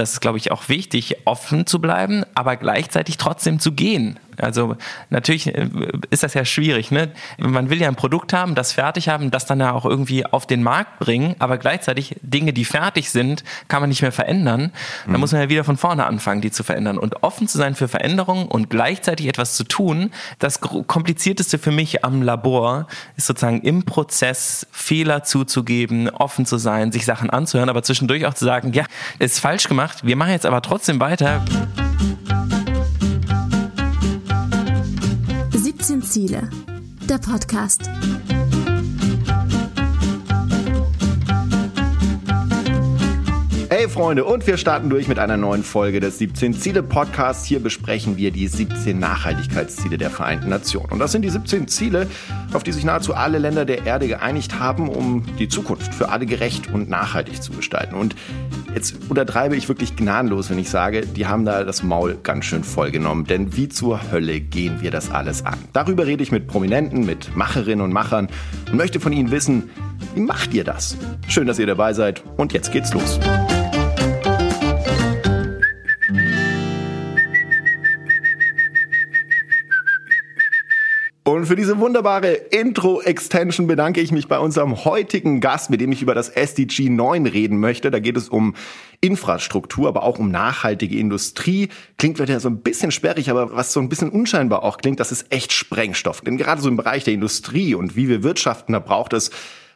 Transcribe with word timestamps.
das 0.00 0.14
ist, 0.14 0.20
glaube 0.20 0.38
ich, 0.38 0.50
auch 0.50 0.68
wichtig, 0.68 1.16
offen 1.26 1.66
zu 1.66 1.80
bleiben, 1.80 2.24
aber 2.34 2.56
gleichzeitig 2.56 3.18
trotzdem 3.18 3.60
zu 3.60 3.72
gehen. 3.72 4.18
Also 4.42 4.76
natürlich 5.10 5.46
äh, 5.54 5.68
ist 6.10 6.22
das 6.22 6.34
ja 6.34 6.44
schwierig. 6.44 6.90
Ne? 6.90 7.12
Man 7.38 7.70
will 7.70 7.80
ja 7.80 7.88
ein 7.88 7.96
Produkt 7.96 8.32
haben, 8.32 8.54
das 8.54 8.72
fertig 8.72 9.08
haben, 9.08 9.30
das 9.30 9.46
dann 9.46 9.60
ja 9.60 9.72
auch 9.72 9.84
irgendwie 9.84 10.26
auf 10.26 10.46
den 10.46 10.62
Markt 10.62 10.98
bringen, 10.98 11.34
aber 11.38 11.58
gleichzeitig 11.58 12.16
Dinge, 12.22 12.52
die 12.52 12.64
fertig 12.64 13.10
sind, 13.10 13.44
kann 13.68 13.80
man 13.80 13.88
nicht 13.88 14.02
mehr 14.02 14.12
verändern. 14.12 14.72
Da 15.06 15.12
mhm. 15.12 15.20
muss 15.20 15.32
man 15.32 15.42
ja 15.42 15.48
wieder 15.48 15.64
von 15.64 15.76
vorne 15.76 16.06
anfangen, 16.06 16.40
die 16.40 16.50
zu 16.50 16.62
verändern. 16.62 16.98
Und 16.98 17.22
offen 17.22 17.48
zu 17.48 17.58
sein 17.58 17.74
für 17.74 17.88
Veränderungen 17.88 18.46
und 18.46 18.70
gleichzeitig 18.70 19.26
etwas 19.26 19.54
zu 19.54 19.64
tun, 19.64 20.10
das 20.38 20.60
komplizierteste 20.60 21.58
für 21.58 21.70
mich 21.70 22.04
am 22.04 22.22
Labor 22.22 22.86
ist 23.16 23.26
sozusagen 23.26 23.62
im 23.62 23.84
Prozess 23.84 24.66
Fehler 24.70 25.22
zuzugeben, 25.24 26.10
offen 26.10 26.46
zu 26.46 26.58
sein, 26.58 26.92
sich 26.92 27.04
Sachen 27.04 27.30
anzuhören, 27.30 27.68
aber 27.68 27.82
zwischendurch 27.82 28.26
auch 28.26 28.34
zu 28.34 28.44
sagen, 28.44 28.72
ja, 28.72 28.84
ist 29.18 29.40
falsch 29.40 29.68
gemacht, 29.68 30.04
wir 30.04 30.16
machen 30.16 30.32
jetzt 30.32 30.46
aber 30.46 30.62
trotzdem 30.62 31.00
weiter. 31.00 31.42
17 36.00 36.02
Ziele. 36.02 36.48
Der 37.08 37.18
Podcast. 37.18 37.82
Freunde, 43.90 44.24
und 44.24 44.46
wir 44.46 44.56
starten 44.56 44.88
durch 44.88 45.08
mit 45.08 45.18
einer 45.18 45.36
neuen 45.36 45.64
Folge 45.64 45.98
des 45.98 46.18
17 46.18 46.54
Ziele 46.54 46.80
Podcasts. 46.80 47.44
Hier 47.44 47.58
besprechen 47.58 48.16
wir 48.16 48.30
die 48.30 48.46
17 48.46 48.96
Nachhaltigkeitsziele 48.96 49.98
der 49.98 50.10
Vereinten 50.10 50.48
Nationen. 50.48 50.92
Und 50.92 51.00
das 51.00 51.10
sind 51.10 51.22
die 51.22 51.28
17 51.28 51.66
Ziele, 51.66 52.06
auf 52.52 52.62
die 52.62 52.70
sich 52.70 52.84
nahezu 52.84 53.14
alle 53.14 53.38
Länder 53.38 53.64
der 53.64 53.86
Erde 53.86 54.06
geeinigt 54.06 54.60
haben, 54.60 54.88
um 54.88 55.24
die 55.40 55.48
Zukunft 55.48 55.92
für 55.92 56.10
alle 56.10 56.24
gerecht 56.24 56.72
und 56.72 56.88
nachhaltig 56.88 57.42
zu 57.42 57.50
gestalten. 57.50 57.96
Und 57.96 58.14
jetzt 58.76 58.94
untertreibe 59.08 59.56
ich 59.56 59.68
wirklich 59.68 59.96
gnadenlos, 59.96 60.50
wenn 60.50 60.58
ich 60.60 60.70
sage, 60.70 61.04
die 61.04 61.26
haben 61.26 61.44
da 61.44 61.64
das 61.64 61.82
Maul 61.82 62.16
ganz 62.22 62.44
schön 62.44 62.62
vollgenommen. 62.62 63.26
Denn 63.26 63.56
wie 63.56 63.68
zur 63.68 64.12
Hölle 64.12 64.38
gehen 64.38 64.82
wir 64.82 64.92
das 64.92 65.10
alles 65.10 65.44
an? 65.44 65.58
Darüber 65.72 66.06
rede 66.06 66.22
ich 66.22 66.30
mit 66.30 66.46
Prominenten, 66.46 67.04
mit 67.04 67.34
Macherinnen 67.34 67.84
und 67.84 67.92
Machern 67.92 68.28
und 68.70 68.76
möchte 68.76 69.00
von 69.00 69.12
ihnen 69.12 69.32
wissen, 69.32 69.68
wie 70.14 70.20
macht 70.20 70.54
ihr 70.54 70.62
das? 70.62 70.96
Schön, 71.26 71.48
dass 71.48 71.58
ihr 71.58 71.66
dabei 71.66 71.92
seid 71.92 72.22
und 72.36 72.52
jetzt 72.52 72.70
geht's 72.70 72.94
los. 72.94 73.18
Und 81.22 81.44
für 81.46 81.56
diese 81.56 81.78
wunderbare 81.78 82.32
Intro-Extension 82.32 83.66
bedanke 83.66 84.00
ich 84.00 84.10
mich 84.10 84.26
bei 84.26 84.38
unserem 84.38 84.84
heutigen 84.86 85.40
Gast, 85.40 85.68
mit 85.68 85.80
dem 85.82 85.92
ich 85.92 86.00
über 86.00 86.14
das 86.14 86.30
SDG 86.30 86.88
9 86.88 87.26
reden 87.26 87.60
möchte. 87.60 87.90
Da 87.90 87.98
geht 87.98 88.16
es 88.16 88.30
um 88.30 88.54
Infrastruktur, 89.02 89.88
aber 89.88 90.02
auch 90.02 90.18
um 90.18 90.30
nachhaltige 90.30 90.96
Industrie. 90.98 91.68
Klingt 91.98 92.16
vielleicht 92.16 92.32
ja 92.32 92.40
so 92.40 92.48
ein 92.48 92.60
bisschen 92.60 92.90
sperrig, 92.90 93.30
aber 93.30 93.54
was 93.54 93.74
so 93.74 93.80
ein 93.80 93.90
bisschen 93.90 94.08
unscheinbar 94.08 94.62
auch 94.62 94.78
klingt, 94.78 94.98
das 94.98 95.12
ist 95.12 95.30
echt 95.30 95.52
Sprengstoff. 95.52 96.22
Denn 96.22 96.38
gerade 96.38 96.62
so 96.62 96.70
im 96.70 96.76
Bereich 96.76 97.04
der 97.04 97.14
Industrie 97.14 97.74
und 97.74 97.96
wie 97.96 98.08
wir 98.08 98.22
wirtschaften, 98.22 98.72
da 98.72 98.78
braucht 98.78 99.12
es 99.12 99.30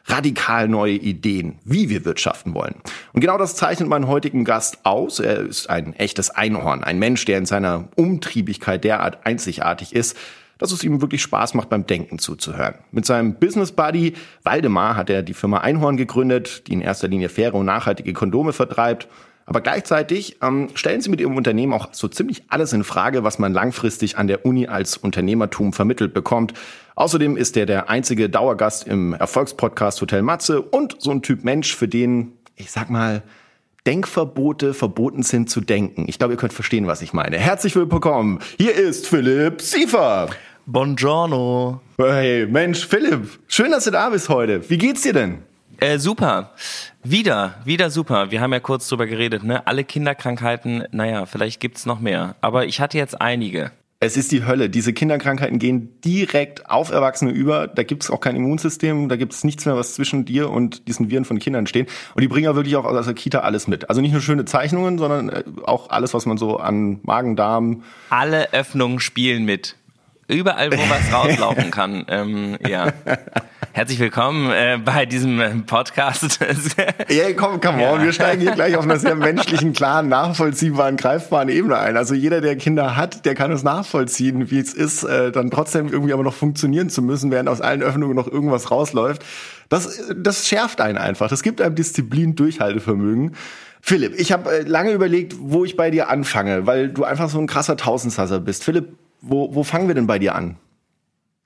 radikal 0.07 0.67
neue 0.67 0.93
Ideen, 0.93 1.59
wie 1.63 1.89
wir 1.89 2.05
wirtschaften 2.05 2.55
wollen. 2.55 2.75
Und 3.13 3.21
genau 3.21 3.37
das 3.37 3.55
zeichnet 3.55 3.87
meinen 3.87 4.07
heutigen 4.07 4.45
Gast 4.45 4.79
aus. 4.83 5.19
Er 5.19 5.39
ist 5.39 5.69
ein 5.69 5.93
echtes 5.93 6.31
Einhorn, 6.31 6.83
ein 6.83 6.97
Mensch, 6.99 7.25
der 7.25 7.37
in 7.37 7.45
seiner 7.45 7.89
Umtriebigkeit 7.95 8.83
derart 8.83 9.25
einzigartig 9.25 9.93
ist, 9.95 10.15
dass 10.57 10.71
es 10.71 10.83
ihm 10.83 11.01
wirklich 11.01 11.21
Spaß 11.21 11.53
macht, 11.53 11.69
beim 11.69 11.85
Denken 11.85 12.19
zuzuhören. 12.19 12.75
Mit 12.91 13.05
seinem 13.05 13.35
Business 13.35 13.71
Buddy 13.71 14.13
Waldemar 14.43 14.95
hat 14.95 15.09
er 15.09 15.23
die 15.23 15.33
Firma 15.33 15.59
Einhorn 15.59 15.97
gegründet, 15.97 16.67
die 16.67 16.73
in 16.73 16.81
erster 16.81 17.07
Linie 17.07 17.29
faire 17.29 17.53
und 17.55 17.65
nachhaltige 17.65 18.13
Kondome 18.13 18.53
vertreibt. 18.53 19.07
Aber 19.47 19.61
gleichzeitig 19.61 20.37
ähm, 20.41 20.69
stellen 20.73 21.01
sie 21.01 21.09
mit 21.09 21.21
ihrem 21.21 21.37
Unternehmen 21.37 21.73
auch 21.73 21.89
so 21.91 22.07
ziemlich 22.07 22.43
alles 22.49 22.73
in 22.73 22.83
Frage, 22.83 23.23
was 23.23 23.37
man 23.37 23.53
langfristig 23.53 24.17
an 24.17 24.27
der 24.27 24.45
Uni 24.45 24.67
als 24.67 24.97
Unternehmertum 24.97 25.71
vermittelt 25.71 26.13
bekommt. 26.13 26.53
Außerdem 26.95 27.37
ist 27.37 27.55
er 27.55 27.67
der 27.67 27.89
einzige 27.89 28.29
Dauergast 28.29 28.87
im 28.87 29.13
Erfolgspodcast 29.13 30.01
Hotel 30.01 30.23
Matze 30.23 30.61
und 30.61 30.95
so 30.99 31.11
ein 31.11 31.21
Typ 31.21 31.43
Mensch, 31.43 31.75
für 31.75 31.87
den, 31.87 32.33
ich 32.55 32.71
sag 32.71 32.89
mal, 32.89 33.21
Denkverbote 33.85 34.73
verboten 34.73 35.21
sind 35.21 35.49
zu 35.49 35.61
denken. 35.61 36.05
Ich 36.07 36.17
glaube, 36.17 36.33
ihr 36.33 36.37
könnt 36.37 36.53
verstehen, 36.53 36.87
was 36.87 37.03
ich 37.03 37.13
meine. 37.13 37.37
Herzlich 37.37 37.75
willkommen. 37.75 38.39
Hier 38.57 38.73
ist 38.73 39.07
Philipp 39.07 39.61
Siefer. 39.61 40.29
Buongiorno. 40.65 41.79
Hey, 41.99 42.47
Mensch, 42.47 42.87
Philipp, 42.87 43.39
schön, 43.47 43.69
dass 43.69 43.83
du 43.83 43.91
da 43.91 44.09
bist 44.09 44.29
heute. 44.29 44.67
Wie 44.69 44.79
geht's 44.79 45.03
dir 45.03 45.13
denn? 45.13 45.43
Äh, 45.79 45.99
super. 45.99 46.53
Wieder, 47.03 47.55
wieder 47.63 47.91
super. 47.91 48.31
Wir 48.31 48.41
haben 48.41 48.53
ja 48.53 48.59
kurz 48.59 48.89
drüber 48.89 49.05
geredet, 49.05 49.43
ne? 49.43 49.67
Alle 49.67 49.83
Kinderkrankheiten, 49.83 50.85
naja, 50.91 51.27
vielleicht 51.27 51.59
gibt's 51.59 51.85
noch 51.85 51.99
mehr. 51.99 52.35
Aber 52.41 52.65
ich 52.65 52.81
hatte 52.81 52.97
jetzt 52.97 53.21
einige. 53.21 53.71
Es 54.05 54.17
ist 54.17 54.31
die 54.31 54.45
Hölle. 54.45 54.69
Diese 54.69 54.93
Kinderkrankheiten 54.93 55.57
gehen 55.57 55.99
direkt 56.01 56.69
auf 56.69 56.91
Erwachsene 56.91 57.31
über. 57.31 57.65
Da 57.65 57.81
gibt's 57.81 58.11
auch 58.11 58.19
kein 58.19 58.35
Immunsystem, 58.35 59.09
da 59.09 59.15
gibt's 59.15 59.43
nichts 59.43 59.65
mehr, 59.65 59.75
was 59.75 59.95
zwischen 59.95 60.25
dir 60.25 60.51
und 60.51 60.87
diesen 60.87 61.09
Viren 61.09 61.25
von 61.25 61.39
Kindern 61.39 61.65
stehen. 61.65 61.87
Und 62.13 62.21
die 62.21 62.27
bringen 62.27 62.45
ja 62.45 62.55
wirklich 62.55 62.75
auch 62.75 62.85
aus 62.85 63.05
der 63.05 63.15
Kita 63.15 63.39
alles 63.39 63.67
mit. 63.67 63.89
Also 63.89 64.01
nicht 64.01 64.11
nur 64.11 64.21
schöne 64.21 64.45
Zeichnungen, 64.45 64.99
sondern 64.99 65.29
äh, 65.29 65.43
auch 65.63 65.89
alles, 65.89 66.13
was 66.13 66.27
man 66.27 66.37
so 66.37 66.57
an 66.57 66.99
Magen, 67.01 67.35
Darm. 67.35 67.81
Alle 68.11 68.53
Öffnungen 68.53 68.99
spielen 68.99 69.43
mit. 69.43 69.75
Überall, 70.27 70.71
wo 70.71 70.77
was 70.77 71.13
rauslaufen 71.13 71.69
kann. 71.69 72.03
Ähm, 72.07 72.57
ja. 72.67 72.91
Herzlich 73.73 73.99
willkommen 73.99 74.49
äh, 74.49 74.79
bei 74.83 75.05
diesem 75.05 75.39
äh, 75.39 75.49
Podcast. 75.67 76.39
ja, 77.09 77.31
komm, 77.33 77.61
come 77.61 77.87
on, 77.87 77.99
ja. 77.99 78.03
wir 78.03 78.11
steigen 78.11 78.41
hier 78.41 78.53
gleich 78.53 78.75
auf 78.75 78.85
einer 78.85 78.97
sehr 78.97 79.13
menschlichen, 79.15 79.73
klaren, 79.73 80.09
nachvollziehbaren, 80.09 80.97
greifbaren 80.97 81.49
Ebene 81.49 81.77
ein. 81.77 81.95
Also 81.95 82.15
jeder, 82.15 82.41
der 82.41 82.55
Kinder 82.55 82.95
hat, 82.95 83.25
der 83.25 83.35
kann 83.35 83.51
es 83.51 83.61
nachvollziehen, 83.61 84.49
wie 84.49 84.57
es 84.57 84.73
ist, 84.73 85.03
äh, 85.03 85.31
dann 85.31 85.51
trotzdem 85.51 85.89
irgendwie 85.89 86.13
aber 86.13 86.23
noch 86.23 86.33
funktionieren 86.33 86.89
zu 86.89 87.03
müssen, 87.03 87.29
während 87.29 87.47
aus 87.47 87.61
allen 87.61 87.83
Öffnungen 87.83 88.15
noch 88.15 88.27
irgendwas 88.27 88.71
rausläuft. 88.71 89.23
Das, 89.69 90.11
das 90.15 90.47
schärft 90.47 90.81
einen 90.81 90.97
einfach. 90.97 91.29
Das 91.29 91.43
gibt 91.43 91.61
einem 91.61 91.75
Disziplin, 91.75 92.33
Durchhaltevermögen. 92.33 93.35
Philipp, 93.79 94.19
ich 94.19 94.31
habe 94.31 94.49
äh, 94.49 94.61
lange 94.63 94.91
überlegt, 94.91 95.35
wo 95.39 95.65
ich 95.65 95.77
bei 95.77 95.91
dir 95.91 96.09
anfange, 96.09 96.65
weil 96.65 96.89
du 96.89 97.03
einfach 97.03 97.29
so 97.29 97.37
ein 97.37 97.45
krasser 97.45 97.77
Tausendsasser 97.77 98.39
bist. 98.39 98.63
Philipp, 98.63 98.97
wo, 99.21 99.53
wo 99.53 99.63
fangen 99.63 99.87
wir 99.87 99.95
denn 99.95 100.07
bei 100.07 100.19
dir 100.19 100.35
an? 100.35 100.57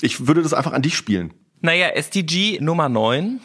Ich 0.01 0.27
würde 0.27 0.41
das 0.41 0.53
einfach 0.53 0.73
an 0.73 0.81
dich 0.81 0.95
spielen. 0.95 1.33
Naja, 1.61 1.89
SDG 1.89 2.59
Nummer 2.61 2.89
9 2.89 3.39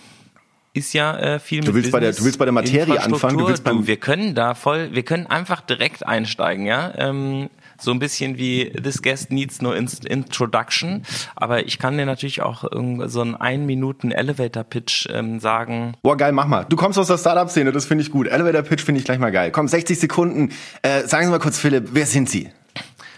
ist 0.73 0.93
ja 0.93 1.17
äh, 1.17 1.39
viel 1.39 1.61
du 1.61 1.75
willst 1.75 1.91
Business, 1.91 1.93
bei 1.93 2.01
der 2.01 2.13
du 2.13 2.25
willst 2.25 2.39
bei 2.39 2.45
der 2.45 2.53
Materie 2.53 3.01
anfangen 3.01 3.39
du 3.39 3.47
willst 3.47 3.63
beim 3.63 3.79
du, 3.79 3.87
wir 3.87 3.97
können 3.97 4.35
da 4.35 4.55
voll 4.55 4.91
wir 4.93 5.05
können 5.05 5.29
einfach 5.29 5.61
direkt 5.61 6.05
einsteigen 6.05 6.67
ja? 6.67 6.93
Ähm, 6.97 7.49
so 7.81 7.91
ein 7.91 7.99
bisschen 7.99 8.39
wie 8.39 8.71
this 8.71 9.03
guest 9.03 9.31
needs 9.31 9.61
no 9.61 9.73
introduction. 9.73 11.03
Aber 11.37 11.67
ich 11.67 11.79
kann 11.79 11.97
dir 11.97 12.07
natürlich 12.07 12.43
auch 12.43 12.65
so 13.07 13.21
einen 13.21 13.35
ein 13.35 13.67
Minuten 13.67 14.11
Elevator 14.11 14.65
Pitch 14.65 15.09
ähm, 15.13 15.41
sagen. 15.41 15.95
Boah 16.03 16.17
geil 16.17 16.33
mach 16.33 16.47
mal. 16.47 16.65
Du 16.65 16.77
kommst 16.77 16.99
aus 16.99 17.09
der 17.09 17.19
Startup 17.19 17.51
Szene 17.51 17.73
das 17.73 17.85
finde 17.85 18.03
ich 18.03 18.11
gut. 18.11 18.27
Elevator 18.27 18.63
Pitch 18.63 18.83
finde 18.83 19.01
ich 19.01 19.05
gleich 19.05 19.19
mal 19.19 19.33
geil. 19.33 19.51
Komm 19.51 19.69
60 19.69 19.99
Sekunden. 19.99 20.51
Äh, 20.83 21.07
sagen 21.07 21.27
Sie 21.27 21.31
mal 21.31 21.39
kurz 21.39 21.59
Philipp 21.59 21.91
wer 21.93 22.07
sind 22.07 22.29
Sie 22.29 22.49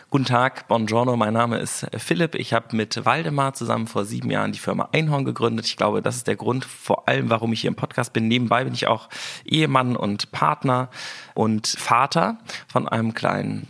Guten 0.09 0.25
Tag, 0.25 0.69
buongiorno, 0.69 1.17
mein 1.17 1.35
Name 1.35 1.59
ist 1.59 1.85
Philipp. 1.99 2.37
Ich 2.37 2.53
habe 2.53 2.77
mit 2.77 3.05
Waldemar 3.05 3.55
zusammen 3.55 3.89
vor 3.89 4.05
sieben 4.05 4.31
Jahren 4.31 4.53
die 4.53 4.61
Firma 4.61 4.89
Einhorn 4.93 5.25
gegründet. 5.25 5.67
Ich 5.67 5.77
glaube, 5.77 6.01
das 6.01 6.15
ist 6.15 6.29
der 6.29 6.37
Grund 6.37 6.65
vor 6.65 7.09
allem, 7.09 7.29
warum 7.29 7.53
ich 7.53 7.63
hier 7.63 7.69
im 7.69 7.75
Podcast 7.75 8.13
bin. 8.13 8.29
Nebenbei 8.29 8.63
bin 8.63 8.73
ich 8.73 8.87
auch 8.87 9.09
Ehemann 9.45 9.97
und 9.97 10.31
Partner 10.31 10.91
und 11.35 11.67
Vater 11.67 12.39
von 12.69 12.89
einem 12.89 13.15
kleinen 13.15 13.67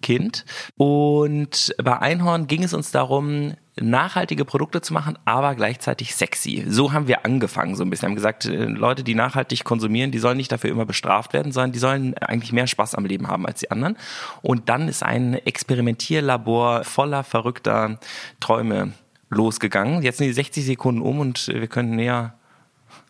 Kind. 0.00 0.44
Und 0.76 1.74
bei 1.82 1.98
Einhorn 1.98 2.46
ging 2.46 2.62
es 2.62 2.72
uns 2.72 2.92
darum, 2.92 3.54
nachhaltige 3.80 4.44
Produkte 4.44 4.80
zu 4.80 4.92
machen, 4.92 5.18
aber 5.24 5.54
gleichzeitig 5.54 6.14
sexy. 6.14 6.64
So 6.68 6.92
haben 6.92 7.08
wir 7.08 7.24
angefangen 7.24 7.74
so 7.76 7.84
ein 7.84 7.90
bisschen. 7.90 8.06
Wir 8.06 8.10
haben 8.10 8.16
gesagt, 8.16 8.44
äh, 8.46 8.64
Leute, 8.64 9.04
die 9.04 9.14
nachhaltig 9.14 9.64
konsumieren, 9.64 10.10
die 10.10 10.18
sollen 10.18 10.36
nicht 10.36 10.52
dafür 10.52 10.70
immer 10.70 10.86
bestraft 10.86 11.32
werden, 11.32 11.52
sondern 11.52 11.72
die 11.72 11.78
sollen 11.78 12.16
eigentlich 12.18 12.52
mehr 12.52 12.66
Spaß 12.66 12.94
am 12.94 13.04
Leben 13.04 13.28
haben 13.28 13.46
als 13.46 13.60
die 13.60 13.70
anderen. 13.70 13.96
Und 14.42 14.68
dann 14.68 14.88
ist 14.88 15.02
ein 15.02 15.34
Experimentierlabor 15.34 16.84
voller 16.84 17.24
verrückter 17.24 17.98
Träume 18.40 18.92
losgegangen. 19.30 20.02
Jetzt 20.02 20.18
sind 20.18 20.26
die 20.26 20.32
60 20.32 20.64
Sekunden 20.64 21.02
um 21.02 21.20
und 21.20 21.48
wir 21.48 21.68
können 21.68 21.96
näher 21.96 22.34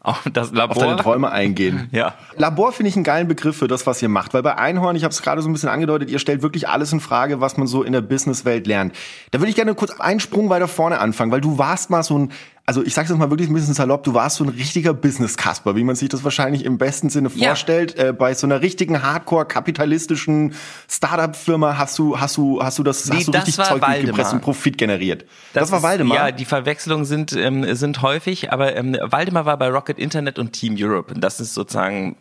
auf 0.01 0.23
das 0.33 0.53
Labor. 0.53 0.77
Auf 0.77 0.83
deine 0.83 0.97
Träume 0.97 1.31
eingehen. 1.31 1.89
ja. 1.93 2.15
Labor 2.37 2.73
finde 2.73 2.89
ich 2.89 2.97
einen 2.97 3.05
geilen 3.05 3.29
Begriff 3.29 3.57
für 3.59 3.69
das, 3.69 3.87
was 3.87 4.01
ihr 4.01 4.09
macht. 4.09 4.33
Weil 4.33 4.43
bei 4.43 4.57
Einhorn, 4.57 4.97
ich 4.97 5.05
habe 5.05 5.13
es 5.13 5.21
gerade 5.21 5.43
so 5.43 5.49
ein 5.49 5.53
bisschen 5.53 5.69
angedeutet, 5.69 6.11
ihr 6.11 6.19
stellt 6.19 6.43
wirklich 6.43 6.69
alles 6.69 6.93
in 6.93 7.01
Frage, 7.01 7.41
was 7.41 7.57
man 7.57 7.67
so 7.67 7.83
in 7.83 7.93
der 7.93 8.01
Businesswelt 8.01 8.67
lernt. 8.67 8.95
Da 9.31 9.41
würde 9.41 9.51
ich 9.51 9.57
gerne 9.57 9.75
kurz 9.75 9.99
einen 10.01 10.21
Sprung 10.21 10.49
weiter 10.49 10.69
vorne 10.69 10.99
anfangen, 11.01 11.33
weil 11.33 11.43
du 11.43 11.59
warst 11.59 11.91
mal 11.91 12.03
so 12.03 12.19
ein 12.19 12.33
also 12.71 12.85
ich 12.85 12.95
sag's 12.95 13.09
jetzt 13.09 13.19
mal 13.19 13.31
wirklich 13.31 13.49
ein 13.49 13.53
bisschen 13.53 13.75
salopp, 13.75 14.05
du 14.05 14.15
warst 14.15 14.37
so 14.37 14.45
ein 14.45 14.51
richtiger 14.51 14.95
Business-Kasper, 14.95 15.75
wie 15.75 15.83
man 15.83 15.97
sich 15.97 16.09
das 16.09 16.23
wahrscheinlich 16.23 16.65
im 16.65 16.79
besten 16.79 17.11
Sinne 17.11 17.29
vorstellt. 17.29 17.99
Ja. 17.99 18.11
Äh, 18.11 18.13
bei 18.13 18.33
so 18.33 18.47
einer 18.47 18.63
richtigen 18.63 19.03
Hardcore-kapitalistischen 19.03 20.55
Startup-Firma 20.89 21.79
hast 21.79 21.99
du, 21.99 22.21
hast 22.21 22.37
du, 22.37 22.63
hast 22.63 22.79
du 22.79 22.85
das, 22.85 23.09
nee, 23.09 23.17
hast 23.17 23.27
du 23.27 23.33
das 23.33 23.49
richtig 23.49 23.65
Zeug 23.65 23.83
gepresst 24.03 24.35
und 24.35 24.41
Profit 24.41 24.79
generiert. 24.79 25.25
Das, 25.53 25.63
das 25.63 25.73
war 25.73 25.79
ist, 25.79 25.83
Waldemar. 25.83 26.17
Ja, 26.17 26.31
die 26.31 26.45
Verwechslungen 26.45 27.05
sind, 27.05 27.33
ähm, 27.33 27.75
sind 27.75 28.03
häufig, 28.03 28.53
aber 28.53 28.77
ähm, 28.77 28.97
Waldemar 29.03 29.47
war 29.47 29.57
bei 29.57 29.69
Rocket 29.69 29.99
Internet 29.99 30.39
und 30.39 30.53
Team 30.53 30.77
Europe. 30.79 31.13
Und 31.13 31.23
das 31.23 31.41
ist 31.41 31.55
sozusagen 31.55 32.15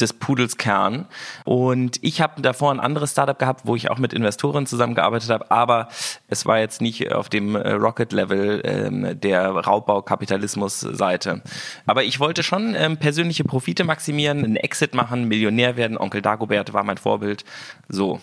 des 0.00 0.12
Pudels 0.12 0.56
Kern. 0.56 1.06
Und 1.44 1.98
ich 2.02 2.20
habe 2.20 2.42
davor 2.42 2.72
ein 2.72 2.80
anderes 2.80 3.12
Startup 3.12 3.38
gehabt, 3.38 3.62
wo 3.64 3.76
ich 3.76 3.90
auch 3.90 3.98
mit 3.98 4.12
Investoren 4.12 4.66
zusammengearbeitet 4.66 5.30
habe, 5.30 5.50
aber 5.50 5.88
es 6.28 6.46
war 6.46 6.58
jetzt 6.58 6.80
nicht 6.80 7.12
auf 7.12 7.28
dem 7.28 7.56
äh, 7.56 7.72
Rocket-Level 7.72 8.62
ähm, 8.64 9.20
der 9.20 9.50
Raubbau-Kapitalismus-Seite. 9.50 11.42
Aber 11.86 12.04
ich 12.04 12.20
wollte 12.20 12.42
schon 12.42 12.74
ähm, 12.74 12.96
persönliche 12.96 13.44
Profite 13.44 13.84
maximieren, 13.84 14.44
einen 14.44 14.56
Exit 14.56 14.94
machen, 14.94 15.28
Millionär 15.28 15.76
werden. 15.76 15.96
Onkel 15.96 16.22
Dagobert 16.22 16.72
war 16.72 16.84
mein 16.84 16.98
Vorbild. 16.98 17.44
So. 17.88 18.20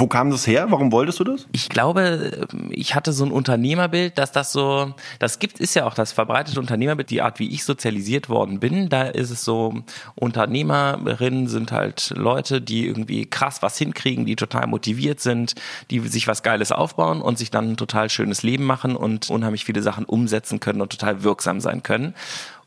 Wo 0.00 0.06
kam 0.06 0.30
das 0.30 0.46
her? 0.46 0.70
Warum 0.70 0.92
wolltest 0.92 1.20
du 1.20 1.24
das? 1.24 1.46
Ich 1.52 1.68
glaube, 1.68 2.46
ich 2.70 2.94
hatte 2.94 3.12
so 3.12 3.22
ein 3.22 3.30
Unternehmerbild, 3.30 4.16
dass 4.16 4.32
das 4.32 4.50
so, 4.50 4.94
das 5.18 5.38
gibt, 5.38 5.60
ist 5.60 5.74
ja 5.74 5.86
auch 5.86 5.92
das 5.92 6.12
verbreitete 6.12 6.58
Unternehmerbild, 6.58 7.10
die 7.10 7.20
Art, 7.20 7.38
wie 7.38 7.50
ich 7.50 7.64
sozialisiert 7.64 8.30
worden 8.30 8.60
bin. 8.60 8.88
Da 8.88 9.02
ist 9.02 9.28
es 9.28 9.44
so, 9.44 9.74
Unternehmerinnen 10.14 11.48
sind 11.48 11.70
halt 11.70 12.14
Leute, 12.16 12.62
die 12.62 12.86
irgendwie 12.86 13.26
krass 13.26 13.60
was 13.60 13.76
hinkriegen, 13.76 14.24
die 14.24 14.36
total 14.36 14.68
motiviert 14.68 15.20
sind, 15.20 15.54
die 15.90 16.00
sich 16.00 16.26
was 16.26 16.42
Geiles 16.42 16.72
aufbauen 16.72 17.20
und 17.20 17.36
sich 17.36 17.50
dann 17.50 17.72
ein 17.72 17.76
total 17.76 18.08
schönes 18.08 18.42
Leben 18.42 18.64
machen 18.64 18.96
und 18.96 19.28
unheimlich 19.28 19.66
viele 19.66 19.82
Sachen 19.82 20.06
umsetzen 20.06 20.60
können 20.60 20.80
und 20.80 20.92
total 20.92 21.24
wirksam 21.24 21.60
sein 21.60 21.82
können. 21.82 22.14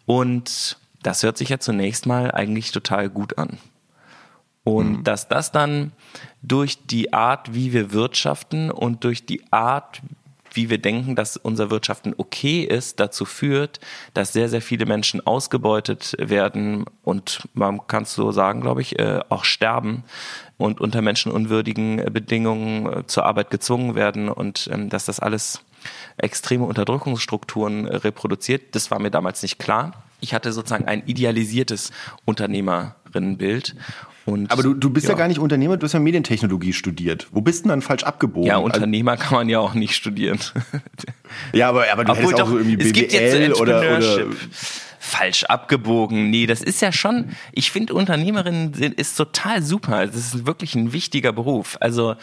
Und 0.06 0.78
das 1.02 1.24
hört 1.24 1.40
sich 1.40 1.50
ja 1.50 1.58
zunächst 1.58 2.06
mal 2.06 2.30
eigentlich 2.30 2.72
total 2.72 3.10
gut 3.10 3.40
an. 3.40 3.58
Und 4.64 5.00
mhm. 5.00 5.04
dass 5.04 5.28
das 5.28 5.52
dann 5.52 5.92
durch 6.42 6.86
die 6.86 7.14
Art, 7.14 7.54
wie 7.54 7.74
wir 7.74 7.92
wirtschaften 7.92 8.72
und 8.72 9.04
durch 9.04 9.26
die 9.26 9.42
Art, 9.52 10.02
wie 10.54 10.70
wir 10.70 10.78
denken, 10.78 11.16
dass 11.16 11.36
unser 11.36 11.70
Wirtschaften 11.70 12.14
okay 12.18 12.62
ist, 12.62 13.00
dazu 13.00 13.26
führt, 13.26 13.80
dass 14.14 14.34
sehr, 14.34 14.50
sehr 14.50 14.62
viele 14.62 14.86
Menschen 14.86 15.26
ausgebeutet 15.26 16.16
werden 16.20 16.86
und 17.04 17.48
man 17.54 17.86
kann 17.88 18.04
es 18.04 18.14
so 18.14 18.32
sagen, 18.32 18.62
glaube 18.62 18.82
ich, 18.82 19.00
äh, 19.00 19.20
auch 19.30 19.44
sterben 19.44 20.04
und 20.58 20.80
unter 20.80 21.02
menschenunwürdigen 21.02 21.98
Bedingungen 22.14 22.86
äh, 22.86 23.08
zur 23.08 23.26
Arbeit 23.26 23.50
gezwungen 23.50 23.96
werden 23.96 24.30
und 24.30 24.70
ähm, 24.72 24.90
dass 24.90 25.06
das 25.06 25.20
alles 25.20 25.64
extreme 26.18 26.66
Unterdrückungsstrukturen 26.66 27.88
reproduziert. 27.88 28.76
Das 28.76 28.92
war 28.92 29.00
mir 29.00 29.12
damals 29.12 29.42
nicht 29.42 29.60
klar. 29.60 30.04
Ich 30.22 30.34
hatte 30.34 30.54
sozusagen 30.54 30.86
ein 30.86 31.04
idealisiertes 31.06 31.92
Unternehmerinnenbild 32.26 33.76
und, 34.26 34.52
aber 34.52 34.64
du, 34.64 34.74
du 34.74 34.90
bist 34.90 35.06
ja. 35.06 35.14
ja. 35.14 35.18
gar 35.18 35.28
nicht 35.28 35.40
Unternehmer, 35.40 35.76
du 35.76 35.84
hast 35.84 35.94
ja 35.94 36.00
Medientechnologie 36.00 36.72
studiert. 36.72 37.28
Wo 37.32 37.42
bist 37.42 37.60
du 37.60 37.64
denn 37.64 37.70
dann 37.70 37.82
falsch 37.82 38.04
abgebogen? 38.04 38.48
Ja, 38.48 38.58
Unternehmer 38.58 39.18
kann 39.18 39.34
man 39.34 39.50
ja 39.50 39.60
auch 39.60 39.74
nicht 39.74 39.96
studieren. 39.96 40.40
ja, 41.54 41.70
aber, 41.70 41.92
aber 41.92 42.06
du 42.06 42.12
Obwohl 42.12 42.26
hättest 42.26 42.40
doch, 42.40 42.46
auch 42.46 42.52
so 42.52 42.58
irgendwie 42.58 42.78
BWL 42.78 42.88
es 42.88 42.94
gibt 42.94 43.14
jetzt 43.14 43.62
oder, 43.62 43.80
oder 43.80 44.26
falsch 45.04 45.44
abgebogen. 45.44 46.30
Nee, 46.30 46.48
das 46.48 46.62
ist 46.62 46.82
ja 46.82 46.94
schon, 46.94 47.36
ich 47.52 47.72
finde 47.72 47.94
Unternehmerin 47.94 48.72
ist 48.72 49.18
total 49.18 49.62
super. 49.62 50.08
Das 50.08 50.16
ist 50.16 50.48
wirklich 50.48 50.76
ein 50.76 50.94
wichtiger 50.94 51.34
Beruf. 51.34 51.78
Also 51.82 52.16